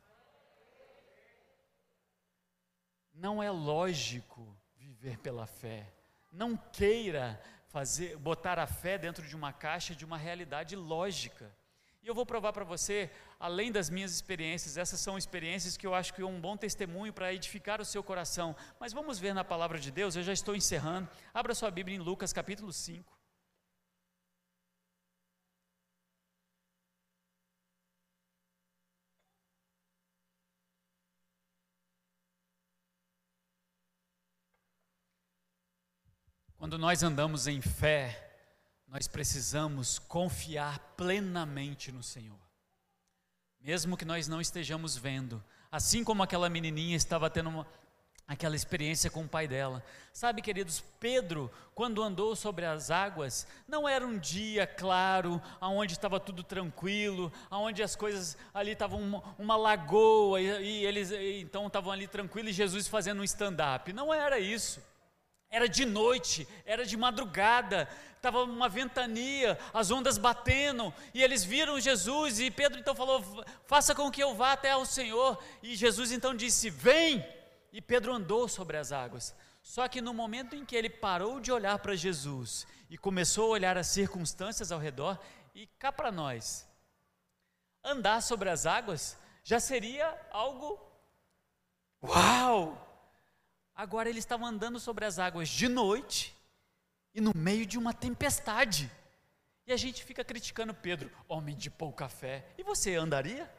Não 3.16 3.42
é 3.42 3.50
lógico 3.50 4.46
viver 4.78 5.18
pela 5.20 5.48
fé. 5.48 5.92
Não 6.32 6.58
queira 6.58 7.42
fazer, 7.68 8.18
botar 8.18 8.60
a 8.60 8.68
fé 8.68 8.98
dentro 8.98 9.26
de 9.26 9.36
uma 9.36 9.54
caixa 9.54 9.96
de 9.96 10.04
uma 10.04 10.18
realidade 10.18 10.76
lógica. 10.76 11.56
E 12.04 12.08
eu 12.08 12.14
vou 12.14 12.26
provar 12.26 12.54
para 12.54 12.64
você, 12.64 13.10
além 13.40 13.72
das 13.72 13.90
minhas 13.90 14.12
experiências, 14.12 14.78
essas 14.78 15.00
são 15.00 15.18
experiências 15.18 15.76
que 15.76 15.88
eu 15.88 15.96
acho 15.96 16.14
que 16.14 16.22
é 16.22 16.26
um 16.26 16.40
bom 16.40 16.56
testemunho 16.58 17.12
para 17.12 17.34
edificar 17.34 17.82
o 17.82 17.86
seu 17.86 18.04
coração. 18.04 18.56
Mas 18.80 18.94
vamos 18.94 19.18
ver 19.18 19.34
na 19.34 19.44
palavra 19.44 19.80
de 19.80 19.90
Deus, 19.90 20.16
eu 20.16 20.22
já 20.22 20.34
estou 20.34 20.56
encerrando. 20.56 21.10
Abra 21.34 21.56
sua 21.56 21.72
Bíblia 21.72 21.96
em 21.96 22.00
Lucas 22.00 22.34
capítulo 22.34 22.72
5. 22.72 23.15
Quando 36.66 36.80
nós 36.80 37.04
andamos 37.04 37.46
em 37.46 37.62
fé, 37.62 38.28
nós 38.88 39.08
precisamos 39.08 40.00
confiar 40.00 40.80
plenamente 40.98 41.92
no 41.92 42.02
Senhor. 42.02 42.40
Mesmo 43.62 43.96
que 43.96 44.04
nós 44.04 44.28
não 44.28 44.42
estejamos 44.42 44.98
vendo, 44.98 45.44
assim 45.72 46.04
como 46.04 46.24
aquela 46.24 46.50
menininha 46.50 46.98
estava 46.98 47.30
tendo 47.30 47.50
uma, 47.50 47.68
aquela 48.28 48.56
experiência 48.56 49.12
com 49.12 49.26
o 49.26 49.28
pai 49.28 49.48
dela. 49.48 49.84
Sabe, 50.12 50.42
queridos, 50.42 50.84
Pedro, 51.00 51.52
quando 51.76 52.02
andou 52.02 52.36
sobre 52.36 52.66
as 52.66 52.90
águas, 52.90 53.46
não 53.68 53.88
era 53.88 54.04
um 54.04 54.18
dia 54.18 54.66
claro, 54.66 55.40
aonde 55.62 55.94
estava 55.94 56.20
tudo 56.20 56.42
tranquilo, 56.42 57.32
aonde 57.48 57.84
as 57.84 57.96
coisas 57.96 58.36
ali 58.52 58.72
estavam 58.72 59.00
uma, 59.00 59.36
uma 59.38 59.56
lagoa 59.56 60.42
e, 60.42 60.48
e 60.48 60.84
eles 60.84 61.12
e, 61.12 61.42
então 61.42 61.68
estavam 61.68 61.92
ali 61.92 62.08
tranquilos 62.08 62.50
e 62.50 62.54
Jesus 62.54 62.88
fazendo 62.88 63.22
um 63.22 63.24
stand-up. 63.24 63.94
Não 63.94 64.12
era 64.12 64.40
isso. 64.40 64.82
Era 65.56 65.70
de 65.70 65.86
noite, 65.86 66.46
era 66.66 66.86
de 66.86 66.98
madrugada, 66.98 67.88
estava 68.18 68.44
uma 68.44 68.68
ventania, 68.68 69.58
as 69.74 69.90
ondas 69.90 70.18
batendo, 70.18 70.94
e 71.14 71.24
eles 71.24 71.46
viram 71.46 71.80
Jesus, 71.80 72.42
e 72.42 72.52
Pedro 72.52 72.78
então 72.78 72.94
falou: 72.94 73.24
Faça 73.66 73.96
com 73.96 74.12
que 74.12 74.22
eu 74.22 74.36
vá 74.36 74.52
até 74.52 74.72
ao 74.72 74.86
Senhor. 74.86 75.42
E 75.64 75.74
Jesus 75.74 76.12
então 76.12 76.36
disse: 76.36 76.70
Vem! 76.70 77.26
E 77.72 77.80
Pedro 77.80 78.14
andou 78.14 78.50
sobre 78.50 78.76
as 78.76 78.92
águas. 78.92 79.34
Só 79.64 79.88
que 79.88 80.02
no 80.02 80.14
momento 80.14 80.58
em 80.58 80.66
que 80.66 80.76
ele 80.76 80.90
parou 80.90 81.40
de 81.40 81.54
olhar 81.54 81.80
para 81.80 81.96
Jesus 81.96 82.68
e 82.90 82.98
começou 82.98 83.46
a 83.46 83.54
olhar 83.54 83.78
as 83.78 83.88
circunstâncias 83.88 84.74
ao 84.74 84.80
redor, 84.80 85.18
e 85.56 85.68
cá 85.80 85.90
para 85.90 86.12
nós, 86.12 86.68
andar 87.82 88.22
sobre 88.22 88.50
as 88.50 88.66
águas 88.66 89.18
já 89.42 89.62
seria 89.62 90.20
algo. 90.32 90.78
Uau! 92.04 92.85
Agora 93.76 94.10
eles 94.10 94.24
estavam 94.24 94.48
andando 94.48 94.80
sobre 94.80 95.04
as 95.04 95.20
águas 95.20 95.50
de 95.50 95.68
noite 95.68 96.34
e 97.14 97.20
no 97.20 97.34
meio 97.36 97.66
de 97.66 97.78
uma 97.78 97.94
tempestade. 97.94 98.90
E 99.68 99.74
a 99.74 99.78
gente 99.78 100.04
fica 100.04 100.24
criticando 100.24 100.74
Pedro, 100.74 101.12
homem 101.28 101.56
de 101.58 101.70
pouca 101.70 102.08
fé. 102.08 102.46
E 102.58 102.64
você 102.64 102.96
andaria? 102.96 103.52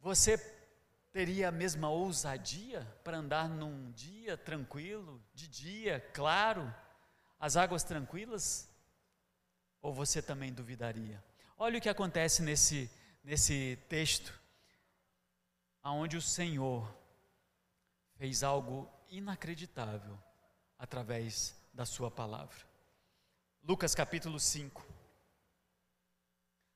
Você 0.00 0.38
teria 1.12 1.48
a 1.48 1.52
mesma 1.52 1.90
ousadia 1.90 2.86
para 3.02 3.18
andar 3.18 3.48
num 3.48 3.90
dia 3.90 4.36
tranquilo, 4.36 5.20
de 5.34 5.48
dia, 5.48 6.00
claro, 6.14 6.72
as 7.40 7.56
águas 7.56 7.82
tranquilas? 7.82 8.70
Ou 9.82 9.92
você 9.92 10.22
também 10.22 10.52
duvidaria? 10.52 11.22
Olha 11.58 11.78
o 11.78 11.80
que 11.80 11.88
acontece 11.88 12.42
nesse 12.42 12.88
nesse 13.22 13.78
texto, 13.88 14.38
aonde 15.82 16.16
o 16.16 16.22
Senhor 16.22 16.88
fez 18.16 18.42
algo 18.42 18.90
inacreditável 19.08 20.18
através 20.78 21.54
da 21.72 21.84
sua 21.84 22.10
palavra. 22.10 22.56
Lucas 23.62 23.94
capítulo 23.94 24.38
5. 24.40 24.84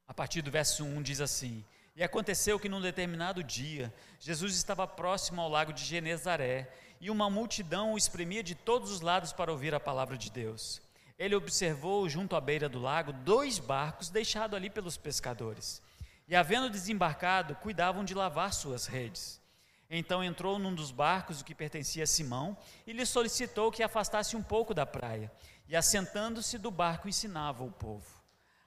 A 0.07 0.13
partir 0.13 0.43
do 0.43 0.51
verso 0.51 0.85
1 0.85 1.03
diz 1.03 1.21
assim: 1.21 1.65
E 1.97 2.03
aconteceu 2.03 2.61
que 2.61 2.69
num 2.69 2.81
determinado 2.81 3.43
dia, 3.43 3.93
Jesus 4.21 4.55
estava 4.55 4.87
próximo 4.87 5.41
ao 5.41 5.49
lago 5.49 5.73
de 5.73 5.85
Genezaré, 5.85 6.71
e 7.01 7.11
uma 7.11 7.29
multidão 7.29 7.95
o 7.95 7.99
espremia 7.99 8.43
de 8.43 8.55
todos 8.55 8.91
os 8.91 9.01
lados 9.01 9.33
para 9.33 9.53
ouvir 9.53 9.75
a 9.75 9.81
palavra 9.81 10.17
de 10.17 10.31
Deus. 10.31 10.81
Ele 11.19 11.35
observou 11.35 12.09
junto 12.09 12.35
à 12.37 12.41
beira 12.41 12.69
do 12.69 12.81
lago 12.81 13.13
dois 13.13 13.59
barcos 13.59 14.11
deixados 14.11 14.57
ali 14.57 14.69
pelos 14.69 14.97
pescadores 14.97 15.83
e, 16.27 16.35
havendo 16.35 16.71
desembarcado, 16.71 17.55
cuidavam 17.57 18.05
de 18.05 18.15
lavar 18.15 18.53
suas 18.53 18.87
redes. 18.87 19.43
Então 19.91 20.25
entrou 20.25 20.59
num 20.59 20.75
dos 20.75 20.91
barcos, 20.91 21.41
o 21.41 21.45
que 21.45 21.55
pertencia 21.55 22.05
a 22.05 22.07
Simão, 22.07 22.57
e 22.87 22.93
lhe 22.93 23.05
solicitou 23.05 23.71
que 23.71 23.83
afastasse 23.83 24.37
um 24.37 24.43
pouco 24.43 24.73
da 24.73 24.87
praia. 24.87 25.31
E, 25.69 25.77
assentando-se 25.77 26.59
do 26.59 26.71
barco, 26.71 27.09
ensinava 27.09 27.65
o 27.65 27.71
povo. 27.71 28.07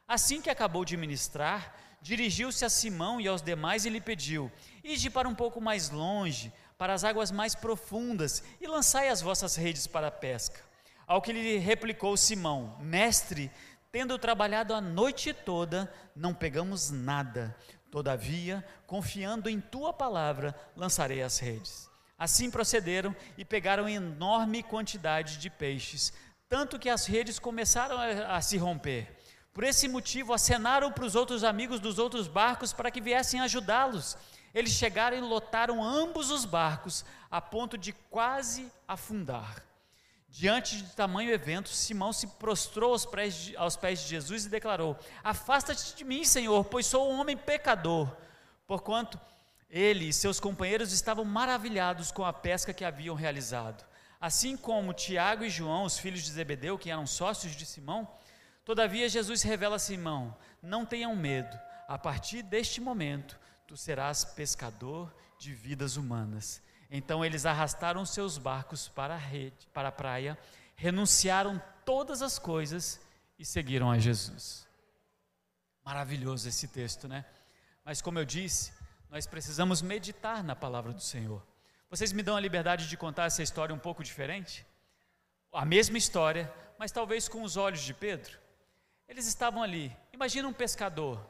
Assim 0.08 0.42
que 0.42 0.50
acabou 0.50 0.86
de 0.86 0.96
ministrar, 0.96 1.76
dirigiu-se 2.02 2.64
a 2.64 2.70
Simão 2.70 3.20
e 3.20 3.28
aos 3.28 3.42
demais 3.42 3.86
e 3.86 3.90
lhe 3.90 4.00
pediu: 4.00 4.52
Ide 4.84 5.10
para 5.10 5.28
um 5.28 5.36
pouco 5.36 5.60
mais 5.60 5.90
longe, 5.90 6.54
para 6.78 6.94
as 6.94 7.04
águas 7.04 7.32
mais 7.32 7.56
profundas, 7.56 8.44
e 8.62 8.68
lançai 8.68 9.10
as 9.10 9.22
vossas 9.22 9.56
redes 9.56 9.86
para 9.88 10.08
a 10.08 10.12
pesca. 10.12 10.62
Ao 11.06 11.22
que 11.22 11.34
lhe 11.34 11.58
replicou 11.58 12.16
Simão: 12.16 12.78
Mestre, 12.80 13.52
Tendo 13.98 14.20
trabalhado 14.20 14.76
a 14.76 14.80
noite 14.80 15.34
toda, 15.34 15.92
não 16.16 16.32
pegamos 16.32 16.92
nada. 16.92 17.58
Todavia, 17.90 18.64
confiando 18.86 19.50
em 19.50 19.60
tua 19.60 19.92
palavra, 19.92 20.54
lançarei 20.76 21.24
as 21.24 21.40
redes. 21.40 21.90
Assim 22.16 22.52
procederam 22.52 23.16
e 23.40 23.44
pegaram 23.44 23.90
enorme 23.90 24.62
quantidade 24.62 25.40
de 25.40 25.50
peixes, 25.50 26.14
tanto 26.48 26.78
que 26.78 26.92
as 26.92 27.08
redes 27.08 27.40
começaram 27.40 27.98
a, 27.98 28.36
a 28.36 28.40
se 28.40 28.56
romper. 28.56 29.18
Por 29.52 29.64
esse 29.64 29.88
motivo, 29.88 30.32
acenaram 30.32 30.92
para 30.92 31.04
os 31.06 31.16
outros 31.16 31.44
amigos 31.44 31.80
dos 31.80 31.98
outros 31.98 32.28
barcos 32.28 32.72
para 32.72 32.92
que 32.92 33.02
viessem 33.02 33.40
ajudá-los. 33.40 34.16
Eles 34.54 34.74
chegaram 34.74 35.18
e 35.18 35.22
lotaram 35.22 35.84
ambos 35.84 36.30
os 36.30 36.46
barcos, 36.46 37.04
a 37.32 37.42
ponto 37.42 37.76
de 37.76 37.94
quase 38.12 38.72
afundar. 38.88 39.67
Diante 40.38 40.84
de 40.84 40.94
tamanho 40.94 41.32
evento, 41.32 41.70
Simão 41.70 42.14
se 42.14 42.28
prostrou 42.28 42.92
aos 42.92 43.08
pés, 43.08 43.34
de, 43.34 43.58
aos 43.58 43.76
pés 43.76 44.02
de 44.02 44.10
Jesus 44.10 44.46
e 44.46 44.50
declarou: 44.50 44.96
Afasta-te 45.24 45.96
de 45.96 46.04
mim, 46.04 46.24
Senhor, 46.24 46.64
pois 46.66 46.86
sou 46.86 47.12
um 47.12 47.20
homem 47.20 47.36
pecador. 47.36 48.16
Porquanto 48.68 49.20
ele 49.68 50.10
e 50.10 50.14
seus 50.14 50.40
companheiros 50.40 50.94
estavam 50.94 51.26
maravilhados 51.26 52.12
com 52.12 52.24
a 52.24 52.32
pesca 52.32 52.72
que 52.72 52.86
haviam 52.86 53.16
realizado. 53.16 53.84
Assim 54.22 54.56
como 54.56 54.94
Tiago 54.94 55.44
e 55.44 55.50
João, 55.50 55.86
os 55.86 55.98
filhos 55.98 56.22
de 56.22 56.30
Zebedeu, 56.30 56.78
que 56.78 56.92
eram 56.92 57.08
sócios 57.08 57.56
de 57.56 57.66
Simão, 57.66 58.08
todavia 58.64 59.10
Jesus 59.10 59.42
revela 59.42 59.78
a 59.78 59.80
Simão: 59.80 60.38
Não 60.62 60.86
tenham 60.86 61.16
medo, 61.16 61.60
a 61.88 61.98
partir 61.98 62.44
deste 62.44 62.80
momento 62.80 63.40
tu 63.66 63.76
serás 63.76 64.24
pescador 64.24 65.12
de 65.40 65.52
vidas 65.52 65.98
humanas. 65.98 66.62
Então 66.90 67.24
eles 67.24 67.46
arrastaram 67.46 68.06
seus 68.06 68.38
barcos 68.38 68.88
para 68.88 69.16
a 69.16 69.18
rede, 69.18 69.68
para 69.74 69.90
a 69.90 69.92
praia, 69.92 70.38
renunciaram 70.76 71.62
todas 71.84 72.22
as 72.22 72.40
coisas 72.40 73.00
e 73.38 73.46
seguiram 73.46 73.92
a 73.92 74.00
Jesus. 74.00 74.68
Maravilhoso 75.84 76.48
esse 76.48 76.68
texto, 76.68 77.08
né? 77.08 77.26
Mas 77.84 78.02
como 78.02 78.20
eu 78.20 78.26
disse, 78.26 78.74
nós 79.10 79.26
precisamos 79.26 79.82
meditar 79.82 80.44
na 80.44 80.56
palavra 80.56 80.94
do 80.94 81.02
Senhor. 81.02 81.42
Vocês 81.90 82.12
me 82.12 82.22
dão 82.22 82.36
a 82.36 82.40
liberdade 82.40 82.88
de 82.88 82.98
contar 82.98 83.26
essa 83.26 83.42
história 83.42 83.74
um 83.74 83.80
pouco 83.80 84.04
diferente? 84.04 84.66
A 85.54 85.66
mesma 85.66 85.98
história, 85.98 86.54
mas 86.78 86.92
talvez 86.92 87.30
com 87.30 87.44
os 87.44 87.56
olhos 87.56 87.82
de 87.82 87.94
Pedro. 87.94 88.38
Eles 89.08 89.26
estavam 89.26 89.64
ali. 89.64 89.96
Imagina 90.12 90.48
um 90.48 90.54
pescador. 90.54 91.26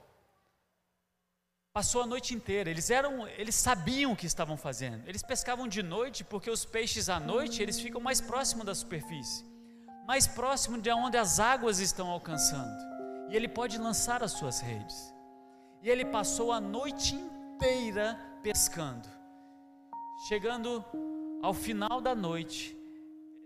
Passou 1.77 2.01
a 2.01 2.07
noite 2.07 2.33
inteira. 2.33 2.71
Eles 2.71 2.89
eram, 2.89 3.27
eles 3.27 3.53
sabiam 3.53 4.11
o 4.11 4.15
que 4.15 4.25
estavam 4.25 4.57
fazendo. 4.57 5.07
Eles 5.07 5.21
pescavam 5.21 5.67
de 5.67 5.83
noite 5.83 6.23
porque 6.23 6.49
os 6.49 6.65
peixes 6.65 7.07
à 7.07 7.19
noite 7.19 7.61
eles 7.61 7.79
ficam 7.79 8.01
mais 8.01 8.19
próximo 8.19 8.63
da 8.63 8.73
superfície, 8.73 9.45
mais 10.07 10.25
próximo 10.25 10.81
de 10.81 10.89
onde 10.89 11.17
as 11.17 11.39
águas 11.39 11.77
estão 11.77 12.09
alcançando. 12.09 12.75
E 13.29 13.35
ele 13.35 13.47
pode 13.47 13.77
lançar 13.77 14.23
as 14.23 14.31
suas 14.31 14.59
redes. 14.59 15.13
E 15.83 15.87
ele 15.87 16.03
passou 16.03 16.51
a 16.51 16.59
noite 16.59 17.13
inteira 17.13 18.19
pescando. 18.41 19.07
Chegando 20.27 20.83
ao 21.43 21.53
final 21.53 22.01
da 22.01 22.15
noite, 22.15 22.75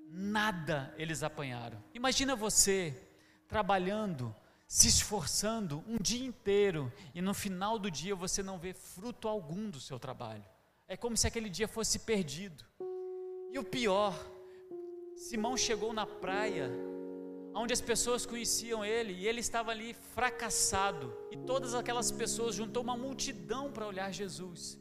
nada 0.07 0.95
eles 0.97 1.21
apanharam. 1.21 1.84
Imagina 1.93 2.34
você 2.34 2.95
trabalhando, 3.45 4.34
se 4.72 4.88
esforçando 4.88 5.84
um 5.86 5.97
dia 5.97 6.26
inteiro 6.26 6.89
e 7.13 7.22
no 7.22 7.34
final 7.34 7.78
do 7.78 7.91
dia 7.91 8.15
você 8.15 8.41
não 8.41 8.57
vê 8.57 8.74
fruto 8.74 9.28
algum 9.28 9.69
do 9.69 9.82
seu 9.82 9.99
trabalho. 9.99 10.45
É 10.88 10.95
como 10.95 11.17
se 11.17 11.28
aquele 11.28 11.49
dia 11.49 11.67
fosse 11.67 11.99
perdido. 11.99 12.63
E 13.51 13.59
o 13.59 13.65
pior, 13.65 14.17
Simão 15.13 15.57
chegou 15.57 15.91
na 15.91 16.05
praia 16.05 16.72
onde 17.53 17.74
as 17.74 17.82
pessoas 17.82 18.26
conheciam 18.26 18.86
ele 18.86 19.11
e 19.11 19.28
ele 19.28 19.41
estava 19.41 19.72
ali 19.72 19.93
fracassado. 19.93 21.13
E 21.30 21.36
todas 21.36 21.76
aquelas 21.76 22.09
pessoas 22.09 22.55
juntou 22.55 22.82
uma 22.82 22.95
multidão 22.95 23.74
para 23.74 23.86
olhar 23.86 24.09
Jesus. 24.13 24.80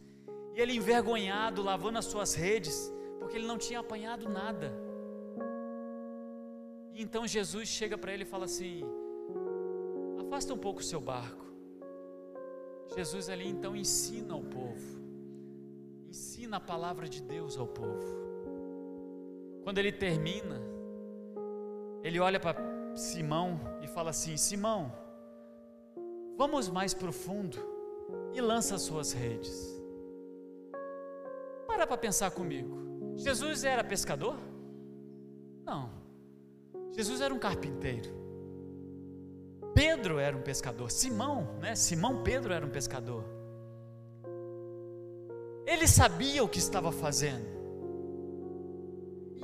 E 0.55 0.61
ele 0.61 0.74
envergonhado, 0.74 1.64
lavando 1.64 1.99
as 1.99 2.05
suas 2.05 2.32
redes, 2.32 2.93
porque 3.18 3.36
ele 3.36 3.49
não 3.49 3.59
tinha 3.59 3.80
apanhado 3.80 4.28
nada. 4.28 4.72
E 6.95 7.03
então 7.03 7.26
Jesus 7.26 7.68
chega 7.68 7.99
para 7.99 8.14
ele 8.14 8.22
e 8.22 8.32
fala 8.34 8.45
assim: 8.45 8.84
Afasta 10.31 10.55
um 10.55 10.59
pouco 10.59 10.78
o 10.78 10.85
seu 10.85 11.01
barco. 11.01 11.45
Jesus 12.95 13.28
ali 13.28 13.49
então 13.49 13.74
ensina 13.74 14.33
ao 14.33 14.41
povo, 14.41 15.01
ensina 16.09 16.59
a 16.59 16.61
palavra 16.61 17.09
de 17.09 17.20
Deus 17.20 17.59
ao 17.59 17.66
povo. 17.66 18.14
Quando 19.64 19.78
ele 19.78 19.91
termina, 19.91 20.62
ele 22.05 22.20
olha 22.20 22.39
para 22.39 22.57
Simão 22.95 23.59
e 23.83 23.89
fala 23.89 24.11
assim: 24.11 24.37
Simão, 24.37 24.93
vamos 26.39 26.68
mais 26.68 26.95
profundo 26.95 27.59
e 28.33 28.41
lança 28.41 28.76
as 28.76 28.83
suas 28.83 29.12
redes. 29.12 29.83
Para 31.66 31.89
para 31.89 31.99
pensar 31.99 32.31
comigo. 32.31 33.16
Jesus 33.16 33.64
era 33.64 33.83
pescador? 33.83 34.37
Não. 35.64 35.91
Jesus 36.93 37.20
era 37.20 37.35
um 37.35 37.39
carpinteiro. 37.39 38.20
Pedro 39.75 40.18
era 40.18 40.37
um 40.37 40.43
pescador. 40.43 40.91
Simão, 40.91 41.59
né? 41.61 41.75
Simão 41.75 42.23
Pedro 42.23 42.53
era 42.53 42.64
um 42.64 42.71
pescador. 42.71 43.25
Ele 45.66 45.87
sabia 45.87 46.43
o 46.43 46.49
que 46.49 46.59
estava 46.59 46.91
fazendo. 46.91 47.47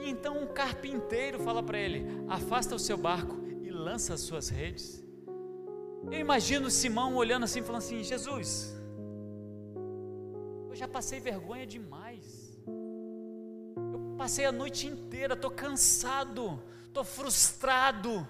E 0.02 0.10
então 0.10 0.42
um 0.42 0.46
carpinteiro 0.46 1.38
fala 1.38 1.62
para 1.62 1.78
ele: 1.78 2.06
afasta 2.28 2.74
o 2.74 2.78
seu 2.78 2.96
barco 2.96 3.36
e 3.62 3.70
lança 3.70 4.14
as 4.14 4.20
suas 4.20 4.48
redes. 4.48 5.02
Eu 6.10 6.18
imagino 6.18 6.70
Simão 6.70 7.14
olhando 7.14 7.44
assim, 7.44 7.62
falando 7.62 7.82
assim: 7.82 8.02
Jesus, 8.02 8.76
eu 10.68 10.74
já 10.74 10.88
passei 10.88 11.20
vergonha 11.20 11.66
demais. 11.66 12.58
Eu 12.66 14.14
passei 14.16 14.44
a 14.44 14.52
noite 14.52 14.86
inteira, 14.86 15.34
estou 15.34 15.50
cansado, 15.50 16.62
estou 16.84 17.04
frustrado. 17.04 18.26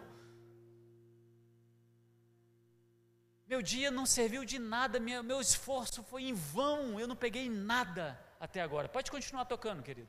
Meu 3.47 3.63
dia 3.63 3.91
não 3.93 4.05
serviu 4.05 4.45
de 4.45 4.59
nada, 4.59 4.99
meu 4.99 5.41
esforço 5.41 6.03
foi 6.03 6.25
em 6.25 6.35
vão, 6.35 6.99
eu 6.99 7.07
não 7.07 7.15
peguei 7.15 7.49
nada 7.49 8.19
até 8.41 8.61
agora. 8.61 8.89
Pode 8.89 9.11
continuar 9.11 9.45
tocando, 9.45 9.83
querido. 9.83 10.09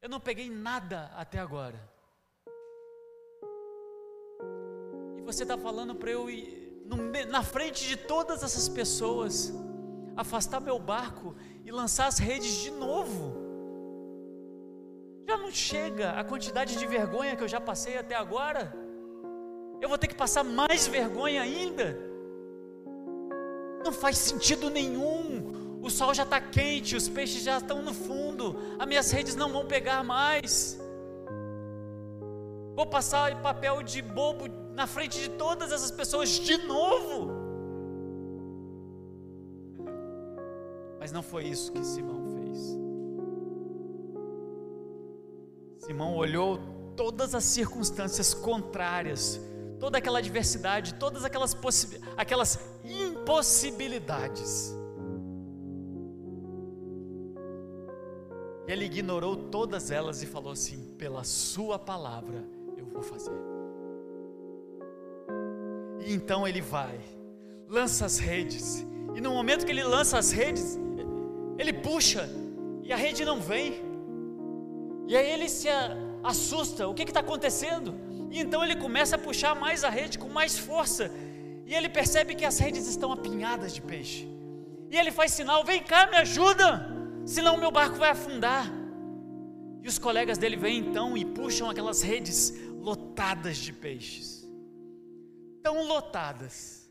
Eu 0.00 0.08
não 0.08 0.18
peguei 0.18 0.48
nada 0.48 1.10
até 1.14 1.38
agora. 1.38 1.78
E 5.18 5.22
você 5.22 5.42
está 5.42 5.58
falando 5.58 5.94
para 5.94 6.10
eu 6.10 6.30
ir 6.30 6.84
no, 6.86 6.96
na 7.26 7.42
frente 7.42 7.86
de 7.86 7.96
todas 7.96 8.42
essas 8.42 8.66
pessoas, 8.66 9.52
afastar 10.16 10.58
meu 10.58 10.78
barco 10.78 11.36
e 11.66 11.70
lançar 11.70 12.06
as 12.06 12.18
redes 12.18 12.62
de 12.62 12.70
novo. 12.70 13.38
Já 15.28 15.36
não 15.36 15.50
chega 15.50 16.12
a 16.12 16.24
quantidade 16.24 16.76
de 16.76 16.86
vergonha 16.86 17.36
que 17.36 17.42
eu 17.42 17.48
já 17.48 17.60
passei 17.60 17.98
até 17.98 18.14
agora. 18.14 18.74
Eu 19.80 19.88
vou 19.88 19.98
ter 19.98 20.08
que 20.08 20.14
passar 20.14 20.44
mais 20.44 20.86
vergonha 20.86 21.42
ainda. 21.42 21.98
Não 23.84 23.92
faz 23.92 24.18
sentido 24.18 24.68
nenhum 24.68 25.60
o 25.82 25.88
sol 25.88 26.12
já 26.12 26.24
está 26.24 26.40
quente, 26.40 26.94
os 26.94 27.08
peixes 27.08 27.42
já 27.42 27.56
estão 27.56 27.82
no 27.82 27.94
fundo, 27.94 28.54
as 28.78 28.86
minhas 28.86 29.10
redes 29.10 29.34
não 29.34 29.50
vão 29.50 29.66
pegar 29.66 30.04
mais. 30.04 30.78
Vou 32.74 32.86
passar 32.86 33.40
papel 33.40 33.82
de 33.82 34.02
bobo 34.02 34.46
na 34.74 34.86
frente 34.86 35.18
de 35.18 35.30
todas 35.30 35.72
essas 35.72 35.90
pessoas 35.90 36.28
de 36.28 36.58
novo. 36.58 37.30
Mas 40.98 41.12
não 41.12 41.22
foi 41.22 41.44
isso 41.44 41.72
que 41.72 41.82
Simão 41.82 42.26
fez. 42.26 42.78
Simão 45.78 46.14
olhou 46.14 46.60
todas 46.94 47.34
as 47.34 47.44
circunstâncias 47.44 48.34
contrárias, 48.34 49.40
toda 49.80 49.98
aquela 49.98 50.18
adversidade, 50.18 50.94
todas 50.94 51.24
aquelas, 51.24 51.56
aquelas 52.16 52.60
impossibilidades 52.84 54.78
Ele 58.70 58.84
ignorou 58.84 59.36
todas 59.36 59.90
elas 59.90 60.22
e 60.22 60.26
falou 60.26 60.52
assim: 60.52 60.94
pela 60.96 61.24
Sua 61.24 61.76
palavra 61.76 62.44
eu 62.76 62.86
vou 62.86 63.02
fazer. 63.02 63.34
E 65.98 66.14
então 66.14 66.46
ele 66.46 66.60
vai, 66.60 67.00
lança 67.68 68.06
as 68.06 68.18
redes, 68.18 68.86
e 69.14 69.20
no 69.20 69.30
momento 69.30 69.66
que 69.66 69.72
ele 69.72 69.82
lança 69.82 70.18
as 70.18 70.30
redes, 70.30 70.78
ele 71.58 71.72
puxa, 71.72 72.30
e 72.84 72.92
a 72.92 72.96
rede 72.96 73.24
não 73.24 73.40
vem. 73.40 73.82
E 75.08 75.16
aí 75.16 75.28
ele 75.32 75.48
se 75.48 75.68
assusta: 76.22 76.86
o 76.86 76.94
que 76.94 77.02
está 77.02 77.20
acontecendo? 77.20 77.92
E 78.30 78.38
então 78.38 78.62
ele 78.64 78.76
começa 78.76 79.16
a 79.16 79.18
puxar 79.18 79.54
mais 79.54 79.82
a 79.82 79.90
rede 79.90 80.18
com 80.18 80.28
mais 80.28 80.58
força, 80.58 81.10
e 81.66 81.74
ele 81.74 81.88
percebe 81.88 82.34
que 82.34 82.44
as 82.44 82.58
redes 82.58 82.86
estão 82.86 83.12
apinhadas 83.12 83.74
de 83.74 83.82
peixe. 83.82 84.28
E 84.90 84.96
ele 84.96 85.10
faz 85.10 85.32
sinal: 85.32 85.64
vem 85.64 85.82
cá, 85.82 86.06
me 86.06 86.16
ajuda 86.16 87.00
senão 87.24 87.56
meu 87.56 87.70
barco 87.70 87.96
vai 87.96 88.10
afundar. 88.10 88.66
E 89.82 89.88
os 89.88 89.98
colegas 89.98 90.36
dele 90.36 90.56
vêm 90.56 90.78
então 90.78 91.16
e 91.16 91.24
puxam 91.24 91.70
aquelas 91.70 92.02
redes 92.02 92.52
lotadas 92.80 93.56
de 93.56 93.72
peixes, 93.72 94.46
tão 95.62 95.86
lotadas, 95.86 96.90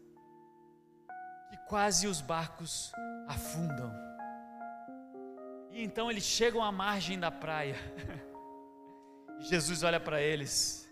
que 1.49 1.57
quase 1.67 2.07
os 2.07 2.21
barcos 2.21 2.91
afundam. 3.27 3.91
E 5.71 5.83
então 5.83 6.09
eles 6.09 6.23
chegam 6.23 6.63
à 6.63 6.71
margem 6.71 7.19
da 7.19 7.29
praia. 7.29 7.75
Jesus 9.39 9.83
olha 9.83 9.99
para 9.99 10.21
eles. 10.21 10.88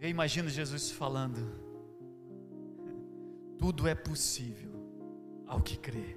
Eu 0.00 0.08
imagino 0.08 0.48
Jesus 0.48 0.90
falando: 0.90 1.40
Tudo 3.58 3.88
é 3.88 3.94
possível 3.94 4.70
ao 5.46 5.60
que 5.60 5.76
crê. 5.76 6.16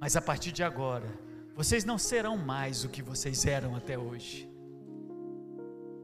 Mas 0.00 0.16
a 0.16 0.20
partir 0.20 0.50
de 0.50 0.64
agora, 0.64 1.06
vocês 1.54 1.84
não 1.84 1.96
serão 1.96 2.36
mais 2.36 2.84
o 2.84 2.88
que 2.88 3.02
vocês 3.02 3.46
eram 3.46 3.76
até 3.76 3.96
hoje. 3.96 4.50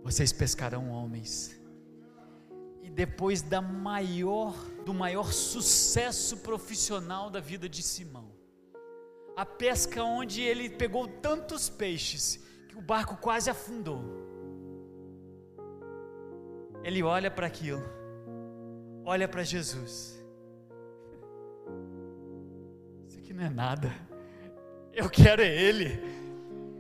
Vocês 0.05 0.33
pescarão 0.33 0.91
homens. 0.91 1.61
E 2.81 2.89
depois 2.89 3.43
da 3.43 3.61
maior, 3.61 4.55
do 4.85 4.95
maior 4.95 5.33
sucesso 5.33 6.37
profissional 6.39 7.29
da 7.29 7.41
vida 7.41 7.69
de 7.69 7.83
Simão, 7.83 8.31
a 9.37 9.45
pesca 9.45 10.03
onde 10.05 10.43
ele 10.43 10.71
pegou 10.71 11.09
tantos 11.09 11.69
peixes 11.69 12.41
que 12.69 12.77
o 12.77 12.81
barco 12.81 13.17
quase 13.17 13.51
afundou. 13.51 14.28
Ele 16.89 17.03
olha 17.03 17.31
para 17.31 17.47
aquilo, 17.47 17.85
olha 19.05 19.29
para 19.29 19.43
Jesus 19.43 20.19
não 23.39 23.47
é 23.47 23.51
nada. 23.51 23.93
Eu 24.93 25.09
quero 25.09 25.41
é 25.41 25.47
Ele. 25.47 26.19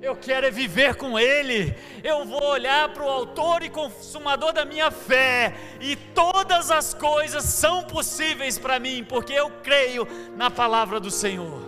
Eu 0.02 0.16
quero 0.16 0.46
é 0.46 0.50
viver 0.50 0.96
com 0.96 1.18
Ele. 1.18 1.74
Eu 2.02 2.24
vou 2.24 2.42
olhar 2.42 2.88
para 2.92 3.04
o 3.04 3.08
Autor 3.08 3.62
e 3.62 3.70
Consumador 3.70 4.52
da 4.52 4.64
minha 4.64 4.90
fé, 4.90 5.54
e 5.80 5.94
todas 5.94 6.70
as 6.70 6.92
coisas 6.92 7.44
são 7.44 7.84
possíveis 7.84 8.58
para 8.58 8.80
mim, 8.80 9.04
porque 9.08 9.32
eu 9.32 9.50
creio 9.62 10.06
na 10.36 10.50
palavra 10.50 10.98
do 10.98 11.10
Senhor. 11.10 11.62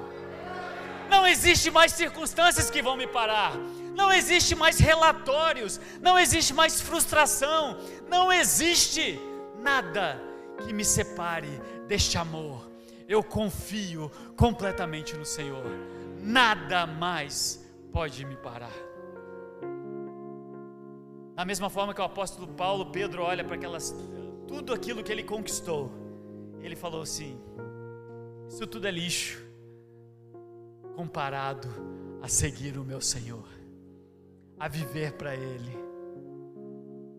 Não 1.08 1.26
existe 1.26 1.70
mais 1.70 1.92
circunstâncias 1.92 2.70
que 2.70 2.82
vão 2.82 2.96
me 2.96 3.06
parar. 3.06 3.52
Não 4.00 4.10
existe 4.10 4.54
mais 4.54 4.78
relatórios, 4.78 5.78
não 6.00 6.18
existe 6.18 6.54
mais 6.54 6.80
frustração, 6.80 7.76
não 8.08 8.32
existe 8.32 9.20
nada 9.58 10.18
que 10.60 10.72
me 10.72 10.84
separe 10.84 11.60
deste 11.86 12.16
amor. 12.16 12.70
Eu 13.06 13.22
confio 13.22 14.10
completamente 14.38 15.14
no 15.18 15.26
Senhor. 15.26 15.64
Nada 16.18 16.86
mais 16.86 17.62
pode 17.92 18.24
me 18.24 18.36
parar. 18.36 18.72
Da 21.34 21.44
mesma 21.44 21.68
forma 21.68 21.92
que 21.92 22.00
o 22.00 22.04
apóstolo 22.04 22.48
Paulo, 22.48 22.86
Pedro 22.86 23.22
olha 23.22 23.44
para 23.44 23.56
aquelas 23.56 23.94
tudo 24.48 24.72
aquilo 24.72 25.04
que 25.04 25.12
ele 25.12 25.24
conquistou. 25.24 25.92
Ele 26.62 26.74
falou 26.74 27.02
assim: 27.02 27.38
Isso 28.48 28.66
tudo 28.66 28.86
é 28.86 28.90
lixo 28.90 29.44
comparado 30.96 31.68
a 32.22 32.28
seguir 32.28 32.78
o 32.78 32.84
meu 32.84 33.00
Senhor, 33.00 33.59
a 34.60 34.68
viver 34.68 35.14
para 35.14 35.34
ele, 35.34 35.74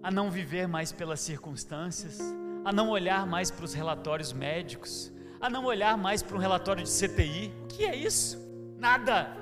a 0.03 0.11
não 0.11 0.29
viver 0.29 0.67
mais 0.67 0.91
pelas 0.91 1.19
circunstâncias, 1.19 2.19
a 2.63 2.71
não 2.71 2.89
olhar 2.89 3.25
mais 3.25 3.49
para 3.49 3.65
os 3.65 3.73
relatórios 3.73 4.31
médicos, 4.31 5.11
a 5.39 5.49
não 5.49 5.65
olhar 5.65 5.97
mais 5.97 6.21
para 6.21 6.37
um 6.37 6.39
relatório 6.39 6.83
de 6.83 6.89
CTI. 6.91 7.51
O 7.63 7.67
que 7.67 7.83
é 7.83 7.95
isso? 7.95 8.37
Nada. 8.77 9.35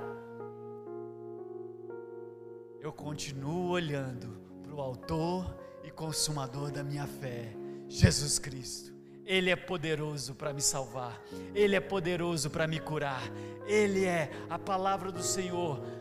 Eu 2.80 2.94
continuo 2.94 3.72
olhando 3.72 4.40
para 4.64 4.74
o 4.74 4.80
Autor 4.80 5.54
e 5.84 5.92
Consumador 5.92 6.72
da 6.72 6.82
minha 6.82 7.06
fé, 7.06 7.54
Jesus 7.90 8.40
Cristo. 8.40 8.98
Ele 9.26 9.50
é 9.50 9.56
poderoso 9.58 10.34
para 10.34 10.54
me 10.54 10.62
salvar, 10.62 11.22
Ele 11.54 11.76
é 11.76 11.80
poderoso 11.82 12.50
para 12.50 12.66
me 12.66 12.80
curar, 12.80 13.22
Ele 13.68 14.06
é 14.06 14.32
a 14.50 14.58
palavra 14.58 15.12
do 15.12 15.22
Senhor 15.22 15.99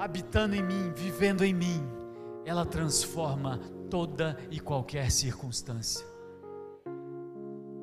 habitando 0.00 0.54
em 0.54 0.62
mim, 0.62 0.90
vivendo 0.96 1.44
em 1.44 1.52
mim. 1.52 1.86
Ela 2.46 2.64
transforma 2.64 3.58
toda 3.90 4.38
e 4.50 4.58
qualquer 4.58 5.10
circunstância. 5.10 6.06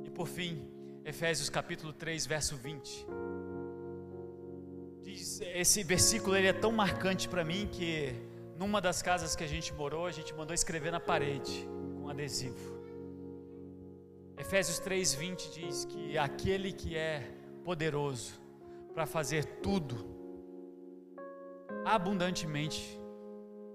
E 0.04 0.10
por 0.10 0.28
fim, 0.28 0.68
Efésios 1.06 1.48
capítulo 1.48 1.94
3, 1.94 2.26
verso 2.26 2.56
20. 2.56 3.06
Diz, 5.04 5.42
esse 5.42 5.84
versículo 5.84 6.36
ele 6.36 6.48
é 6.48 6.54
tão 6.54 6.72
marcante 6.72 7.30
para 7.30 7.46
mim 7.46 7.70
que 7.72 8.16
numa 8.58 8.82
das 8.82 9.04
casas 9.04 9.36
que 9.36 9.44
a 9.44 9.48
gente 9.48 9.72
morou, 9.72 10.08
a 10.08 10.12
gente 10.12 10.34
mandou 10.34 10.56
escrever 10.56 10.92
na 10.92 11.00
parede 11.00 11.70
com 12.02 12.10
adesivo. 12.10 12.76
Efésios 14.40 14.80
3:20 14.80 15.52
diz 15.54 15.86
que 15.86 16.18
aquele 16.18 16.74
que 16.74 16.98
é 16.98 17.32
poderoso 17.64 18.42
para 18.96 19.06
fazer 19.06 19.46
tudo 19.62 20.17
abundantemente, 21.96 23.00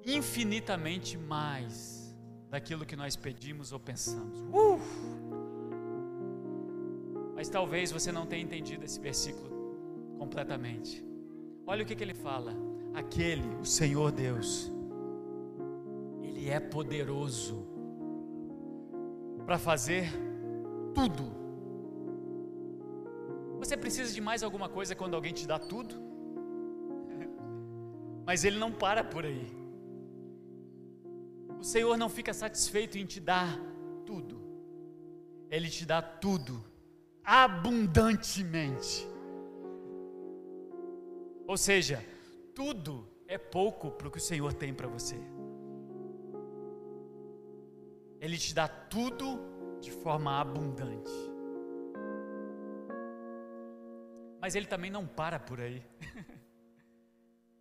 infinitamente 0.05 1.17
mais 1.17 2.15
daquilo 2.51 2.85
que 2.85 2.95
nós 2.95 3.17
pedimos 3.17 3.73
ou 3.73 3.81
pensamos. 3.81 4.39
Uh! 4.53 4.79
Mas 7.35 7.49
talvez 7.49 7.91
você 7.91 8.13
não 8.13 8.27
tenha 8.27 8.43
entendido 8.43 8.85
esse 8.85 9.01
versículo 9.01 9.51
completamente. 10.19 11.05
Olha 11.67 11.83
o 11.83 11.87
que, 11.87 11.97
que 11.97 12.05
ele 12.05 12.15
fala: 12.15 12.55
aquele, 12.95 13.49
o 13.57 13.65
Senhor 13.65 14.13
Deus, 14.13 14.71
Ele 16.23 16.51
é 16.51 16.61
poderoso 16.61 17.67
para 19.47 19.59
fazer 19.59 20.05
tudo. 20.95 21.25
Você 23.59 23.77
precisa 23.77 24.13
de 24.13 24.21
mais 24.21 24.43
alguma 24.43 24.69
coisa 24.69 24.95
quando 24.95 25.15
alguém 25.15 25.33
te 25.33 25.47
dá 25.47 25.59
tudo? 25.59 26.12
Mas 28.25 28.45
Ele 28.45 28.59
não 28.59 28.73
para 28.73 29.03
por 29.03 29.25
aí. 29.25 29.47
O 31.59 31.65
Senhor 31.65 31.97
não 31.97 32.09
fica 32.09 32.33
satisfeito 32.33 32.99
em 32.99 33.07
te 33.07 33.21
dar 33.21 33.57
tudo, 34.05 34.41
Ele 35.51 35.69
te 35.69 35.87
dá 35.87 36.03
tudo, 36.03 36.63
abundantemente. 37.25 39.07
Ou 41.47 41.57
seja, 41.57 42.05
tudo 42.55 43.07
é 43.27 43.39
pouco 43.39 43.91
para 43.91 44.09
o 44.09 44.11
que 44.11 44.19
o 44.19 44.21
Senhor 44.21 44.53
tem 44.53 44.75
para 44.75 44.89
você. 44.89 45.17
Ele 48.21 48.39
te 48.39 48.55
dá 48.55 48.69
tudo 48.69 49.39
de 49.81 49.91
forma 49.91 50.41
abundante. 50.41 51.13
Mas 54.41 54.55
Ele 54.55 54.67
também 54.67 54.91
não 54.91 55.07
para 55.07 55.39
por 55.39 55.61
aí. 55.61 55.83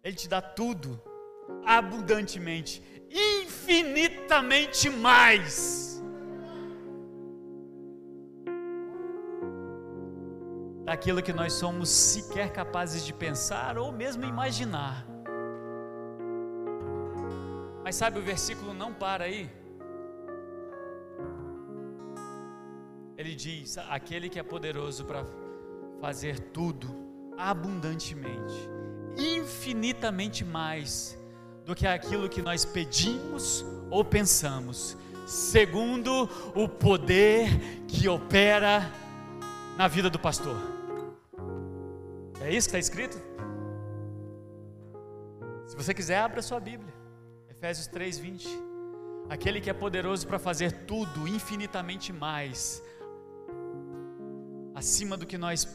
Ele 0.04 0.16
te 0.16 0.28
dá 0.28 0.42
tudo 0.42 1.00
abundantemente, 1.66 2.82
infinitamente 3.10 4.90
mais. 4.90 6.02
Daquilo 10.84 11.22
que 11.22 11.32
nós 11.32 11.54
somos 11.54 11.90
sequer 11.90 12.52
capazes 12.52 13.06
de 13.06 13.14
pensar 13.14 13.78
ou 13.78 13.92
mesmo 13.92 14.26
imaginar. 14.26 15.06
Mas 17.84 17.96
sabe, 17.96 18.20
o 18.20 18.24
versículo 18.24 18.74
não 18.74 18.94
para 18.94 19.26
aí. 19.26 19.50
ele 23.22 23.36
diz: 23.36 23.78
aquele 23.78 24.28
que 24.30 24.40
é 24.40 24.44
poderoso 24.44 25.06
para 25.06 25.26
fazer 26.00 26.40
tudo 26.40 26.88
abundantemente, 27.38 28.70
infinitamente 29.18 30.44
mais 30.44 31.18
do 31.66 31.76
que 31.76 31.86
aquilo 31.86 32.30
que 32.30 32.42
nós 32.42 32.66
pedimos 32.66 33.66
ou 33.90 34.04
pensamos, 34.04 34.98
segundo 35.26 36.30
o 36.56 36.68
poder 36.68 37.50
que 37.88 38.08
opera 38.08 38.92
na 39.78 39.88
vida 39.88 40.10
do 40.10 40.20
pastor. 40.20 40.56
É 42.42 42.52
isso 42.52 42.70
que 42.70 42.76
está 42.76 42.80
escrito? 42.80 43.22
Se 45.68 45.76
você 45.76 45.94
quiser, 45.94 46.18
abra 46.18 46.42
sua 46.42 46.60
Bíblia. 46.60 46.94
Efésios 47.50 47.88
3, 47.88 48.18
20. 48.18 48.48
Aquele 49.30 49.62
que 49.62 49.70
é 49.70 49.74
poderoso 49.74 50.28
para 50.28 50.40
fazer 50.40 50.72
tudo 50.86 51.28
infinitamente 51.28 52.12
mais 52.12 52.84
acima 54.74 55.16
do 55.16 55.26
que 55.26 55.38
nós 55.38 55.66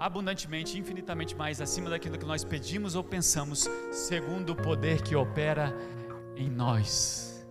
abundantemente, 0.00 0.78
infinitamente 0.78 1.36
mais 1.36 1.60
acima 1.60 1.90
daquilo 1.90 2.16
que 2.16 2.24
nós 2.24 2.42
pedimos 2.42 2.94
ou 2.94 3.04
pensamos, 3.04 3.68
segundo 3.92 4.54
o 4.54 4.56
poder 4.56 5.02
que 5.02 5.14
opera 5.14 5.76
em 6.34 6.48
nós, 6.48 7.46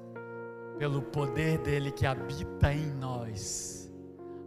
pelo 0.80 1.04
poder 1.04 1.60
dele 1.60 1.92
que 1.92 2.08
habita 2.08 2.74
em 2.74 2.88
nós. 2.88 3.92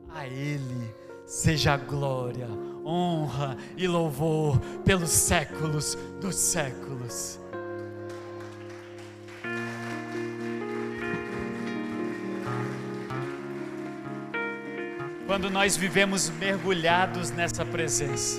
A 0.09 0.27
ele 0.27 0.93
seja 1.25 1.77
glória, 1.77 2.49
honra 2.85 3.57
e 3.77 3.87
louvor 3.87 4.59
pelos 4.85 5.11
séculos 5.11 5.95
dos 6.21 6.35
séculos. 6.35 7.39
Quando 15.33 15.49
nós 15.49 15.79
vivemos 15.79 16.29
mergulhados 16.29 17.31
nessa 17.31 17.65
presença. 17.65 18.39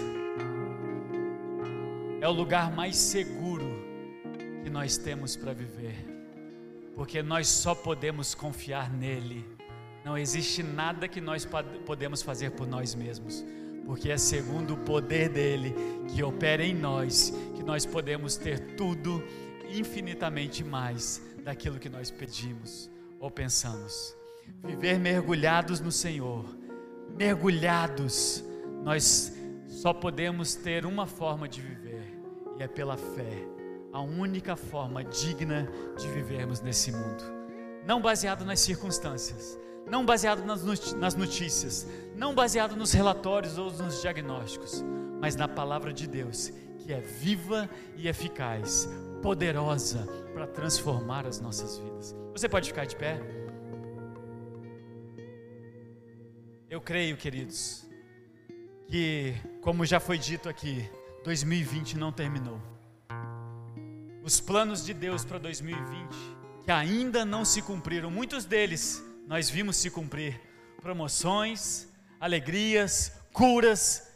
É 2.21 2.27
o 2.27 2.31
lugar 2.31 2.71
mais 2.71 2.95
seguro 2.95 3.65
que 4.63 4.69
nós 4.69 4.95
temos 4.95 5.35
para 5.35 5.53
viver, 5.53 5.95
porque 6.95 7.23
nós 7.23 7.47
só 7.47 7.73
podemos 7.73 8.35
confiar 8.35 8.93
nele. 8.93 9.43
Não 10.05 10.15
existe 10.15 10.61
nada 10.61 11.07
que 11.07 11.19
nós 11.19 11.47
podemos 11.83 12.21
fazer 12.21 12.51
por 12.51 12.67
nós 12.67 12.93
mesmos, 12.93 13.43
porque 13.87 14.11
é 14.11 14.17
segundo 14.19 14.75
o 14.75 14.77
poder 14.77 15.29
dele 15.29 15.73
que 16.13 16.21
opera 16.21 16.63
em 16.63 16.75
nós 16.75 17.33
que 17.55 17.63
nós 17.63 17.87
podemos 17.87 18.37
ter 18.37 18.75
tudo 18.75 19.23
infinitamente 19.67 20.63
mais 20.63 21.19
daquilo 21.43 21.79
que 21.79 21.89
nós 21.89 22.11
pedimos 22.11 22.87
ou 23.19 23.31
pensamos. 23.31 24.15
Viver 24.63 24.99
mergulhados 24.99 25.79
no 25.79 25.91
Senhor 25.91 26.61
mergulhados, 27.15 28.43
nós 28.83 29.33
só 29.67 29.93
podemos 29.93 30.55
ter 30.55 30.85
uma 30.85 31.05
forma 31.05 31.47
de 31.47 31.61
viver, 31.61 32.19
e 32.57 32.63
é 32.63 32.67
pela 32.67 32.97
fé, 32.97 33.47
a 33.91 34.01
única 34.01 34.55
forma 34.55 35.03
digna 35.03 35.69
de 35.97 36.07
vivermos 36.09 36.61
nesse 36.61 36.91
mundo. 36.91 37.23
Não 37.85 38.01
baseado 38.01 38.43
nas 38.45 38.59
circunstâncias, 38.59 39.59
não 39.85 40.05
baseado 40.05 40.43
nas 40.45 41.15
notícias, 41.15 41.87
não 42.15 42.33
baseado 42.33 42.75
nos 42.75 42.91
relatórios 42.93 43.57
ou 43.57 43.71
nos 43.71 44.01
diagnósticos, 44.01 44.83
mas 45.19 45.35
na 45.35 45.47
palavra 45.47 45.91
de 45.91 46.07
Deus, 46.07 46.51
que 46.79 46.91
é 46.93 46.99
viva 46.99 47.69
e 47.95 48.07
eficaz, 48.07 48.89
poderosa 49.21 50.07
para 50.33 50.47
transformar 50.47 51.27
as 51.27 51.39
nossas 51.39 51.77
vidas. 51.77 52.15
Você 52.31 52.49
pode 52.49 52.69
ficar 52.69 52.85
de 52.85 52.95
pé? 52.95 53.21
Eu 56.73 56.81
creio, 56.81 57.15
queridos, 57.15 57.85
que, 58.87 59.35
como 59.61 59.85
já 59.85 59.99
foi 59.99 60.17
dito 60.17 60.49
aqui, 60.49 60.89
2020 61.23 61.95
não 61.99 62.11
terminou. 62.11 62.59
Os 64.23 64.39
planos 64.39 64.83
de 64.83 64.91
Deus 64.91 65.23
para 65.23 65.37
2020, 65.37 65.85
que 66.65 66.71
ainda 66.71 67.23
não 67.23 67.45
se 67.45 67.61
cumpriram, 67.61 68.09
muitos 68.09 68.45
deles 68.45 69.03
nós 69.27 69.51
vimos 69.51 69.77
se 69.77 69.91
cumprir. 69.91 70.41
Promoções, 70.81 71.87
alegrias, 72.19 73.11
curas, 73.31 74.11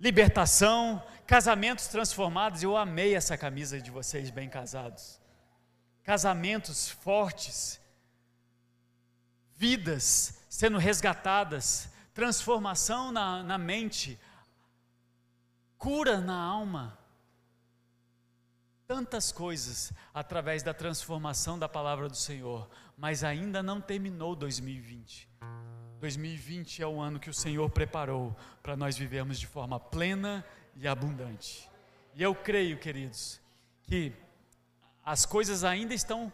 libertação, 0.00 1.00
casamentos 1.24 1.86
transformados. 1.86 2.64
Eu 2.64 2.76
amei 2.76 3.14
essa 3.14 3.38
camisa 3.38 3.80
de 3.80 3.92
vocês, 3.92 4.28
bem 4.28 4.48
casados. 4.48 5.20
Casamentos 6.02 6.90
fortes, 6.90 7.80
vidas 9.54 10.42
sendo 10.52 10.76
resgatadas, 10.76 11.91
transformação 12.14 13.10
na, 13.10 13.42
na 13.42 13.58
mente, 13.58 14.18
cura 15.78 16.20
na 16.20 16.36
alma. 16.36 16.98
Tantas 18.86 19.32
coisas 19.32 19.92
através 20.12 20.62
da 20.62 20.74
transformação 20.74 21.58
da 21.58 21.68
palavra 21.68 22.08
do 22.08 22.16
Senhor, 22.16 22.68
mas 22.96 23.24
ainda 23.24 23.62
não 23.62 23.80
terminou 23.80 24.36
2020. 24.36 25.28
2020 26.00 26.82
é 26.82 26.86
o 26.86 27.00
ano 27.00 27.20
que 27.20 27.30
o 27.30 27.34
Senhor 27.34 27.70
preparou 27.70 28.36
para 28.62 28.76
nós 28.76 28.96
vivermos 28.98 29.38
de 29.38 29.46
forma 29.46 29.78
plena 29.80 30.44
e 30.76 30.86
abundante. 30.86 31.70
E 32.14 32.22
eu 32.22 32.34
creio, 32.34 32.78
queridos, 32.78 33.40
que 33.84 34.12
as 35.04 35.24
coisas 35.24 35.64
ainda 35.64 35.94
estão 35.94 36.30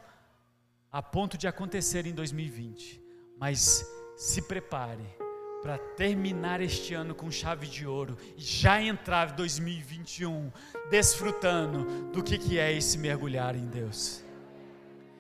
a 0.91 1.03
ponto 1.03 1.37
de 1.37 1.47
acontecer 1.47 2.07
em 2.07 2.15
2020, 2.15 3.01
mas 3.39 3.87
se 4.17 4.43
prepare 4.43 5.28
para 5.63 5.77
terminar 5.79 6.61
este 6.61 6.95
ano 6.95 7.15
com 7.15 7.31
chave 7.31 7.67
de 7.67 7.87
ouro 7.87 8.17
e 8.37 8.41
já 8.41 8.81
entrar 8.81 9.33
em 9.33 9.37
2021 9.37 10.53
desfrutando 10.91 11.85
do 12.13 12.23
que, 12.23 12.39
que 12.39 12.59
é 12.59 12.73
esse 12.73 12.97
mergulhar 12.99 13.57
em 13.57 13.67
Deus. 13.67 14.25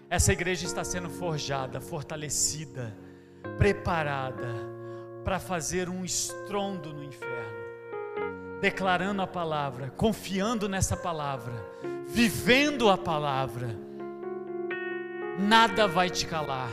Essa 0.09 0.32
igreja 0.32 0.64
está 0.64 0.84
sendo 0.84 1.11
forjada, 1.11 1.80
fortalecida, 1.80 2.97
preparada 3.59 4.49
para 5.24 5.39
fazer 5.39 5.89
um 5.89 6.05
estrondo 6.05 6.95
no 6.95 7.05
inferno, 7.05 7.59
declarando 8.61 9.20
a 9.20 9.26
palavra, 9.26 9.91
confiando 9.91 10.68
nessa 10.68 10.97
palavra, 10.97 11.53
vivendo 12.07 12.89
a 12.89 12.97
palavra. 12.97 13.68
Nada 15.39 15.86
vai 15.86 16.09
te 16.09 16.26
calar, 16.26 16.70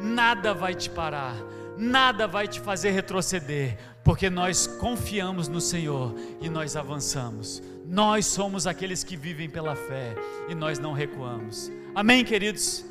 nada 0.00 0.54
vai 0.54 0.74
te 0.74 0.88
parar 0.88 1.34
nada 1.76 2.26
vai 2.26 2.48
te 2.48 2.60
fazer 2.60 2.90
retroceder, 2.90 3.76
porque 4.02 4.30
nós 4.30 4.66
confiamos 4.66 5.48
no 5.48 5.60
Senhor 5.60 6.14
e 6.40 6.48
nós 6.48 6.76
avançamos. 6.76 7.62
Nós 7.84 8.26
somos 8.26 8.66
aqueles 8.66 9.04
que 9.04 9.16
vivem 9.16 9.48
pela 9.48 9.76
fé 9.76 10.14
e 10.48 10.54
nós 10.54 10.78
não 10.78 10.92
recuamos. 10.92 11.70
Amém, 11.94 12.24
queridos? 12.24 12.84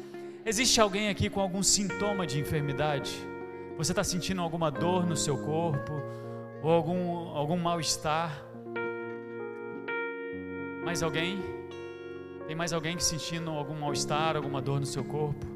Existe 0.46 0.80
alguém 0.80 1.10
aqui 1.10 1.30
com 1.30 1.42
algum 1.42 1.64
sintoma 1.64 2.26
de 2.26 2.40
enfermidade? 2.40 3.12
Você 3.78 3.92
está 3.92 4.04
sentindo 4.04 4.42
alguma 4.42 4.70
dor 4.70 5.06
no 5.06 5.18
seu 5.18 5.38
corpo 5.38 6.02
ou 6.62 6.72
algum, 6.72 7.30
algum 7.30 7.58
mal-estar? 7.58 8.46
Mais 10.84 11.02
alguém? 11.02 11.44
Tem 12.48 12.56
mais 12.56 12.72
alguém 12.72 12.96
que 12.96 13.04
sentindo 13.04 13.50
algum 13.50 13.74
mal-estar, 13.74 14.36
alguma 14.36 14.62
dor 14.62 14.80
no 14.80 14.86
seu 14.86 15.04
corpo? 15.04 15.55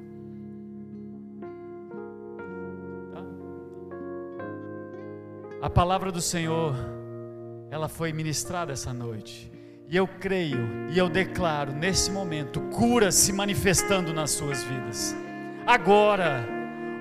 A 5.62 5.70
palavra 5.70 6.10
do 6.10 6.22
Senhor, 6.22 6.74
ela 7.70 7.90
foi 7.90 8.14
ministrada 8.14 8.72
essa 8.72 8.94
noite. 8.94 9.52
E 9.90 9.98
eu 9.98 10.08
creio 10.08 10.88
e 10.90 10.98
eu 10.98 11.10
declaro 11.10 11.74
nesse 11.74 12.10
momento 12.10 12.62
cura 12.72 13.12
se 13.12 13.34
manifestando 13.34 14.14
nas 14.14 14.32
suas 14.32 14.64
vidas. 14.64 15.14
Agora, 15.68 16.48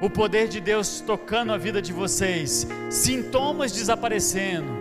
o 0.02 0.10
poder 0.10 0.48
de 0.48 0.60
Deus 0.60 1.00
tocando 1.00 1.52
a 1.52 1.56
vida 1.56 1.80
de 1.80 1.92
vocês, 1.92 2.66
sintomas 2.90 3.70
desaparecendo, 3.70 4.72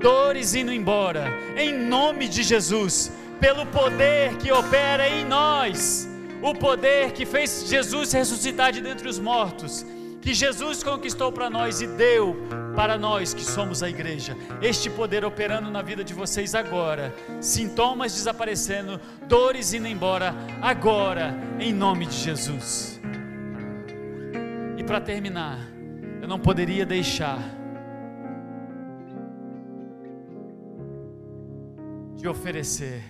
dores 0.00 0.54
indo 0.54 0.72
embora, 0.72 1.26
em 1.54 1.76
nome 1.86 2.28
de 2.28 2.42
Jesus, 2.42 3.12
pelo 3.38 3.66
poder 3.66 4.38
que 4.38 4.50
opera 4.50 5.06
em 5.06 5.26
nós, 5.26 6.08
o 6.40 6.54
poder 6.54 7.12
que 7.12 7.26
fez 7.26 7.68
Jesus 7.68 8.10
ressuscitar 8.10 8.72
de 8.72 8.80
dentre 8.80 9.06
os 9.06 9.18
mortos 9.18 9.84
que 10.28 10.34
Jesus 10.34 10.82
conquistou 10.82 11.32
para 11.32 11.48
nós 11.48 11.80
e 11.80 11.86
deu 11.86 12.36
para 12.76 12.98
nós 12.98 13.32
que 13.32 13.42
somos 13.42 13.82
a 13.82 13.88
igreja. 13.88 14.36
Este 14.60 14.90
poder 14.90 15.24
operando 15.24 15.70
na 15.70 15.80
vida 15.80 16.04
de 16.04 16.12
vocês 16.12 16.54
agora, 16.54 17.14
sintomas 17.40 18.12
desaparecendo, 18.12 19.00
dores 19.26 19.72
indo 19.72 19.86
embora 19.86 20.34
agora, 20.60 21.34
em 21.58 21.72
nome 21.72 22.04
de 22.04 22.14
Jesus. 22.14 23.00
E 24.76 24.84
para 24.84 25.00
terminar, 25.00 25.66
eu 26.20 26.28
não 26.28 26.38
poderia 26.38 26.84
deixar 26.84 27.38
de 32.16 32.28
oferecer 32.28 33.02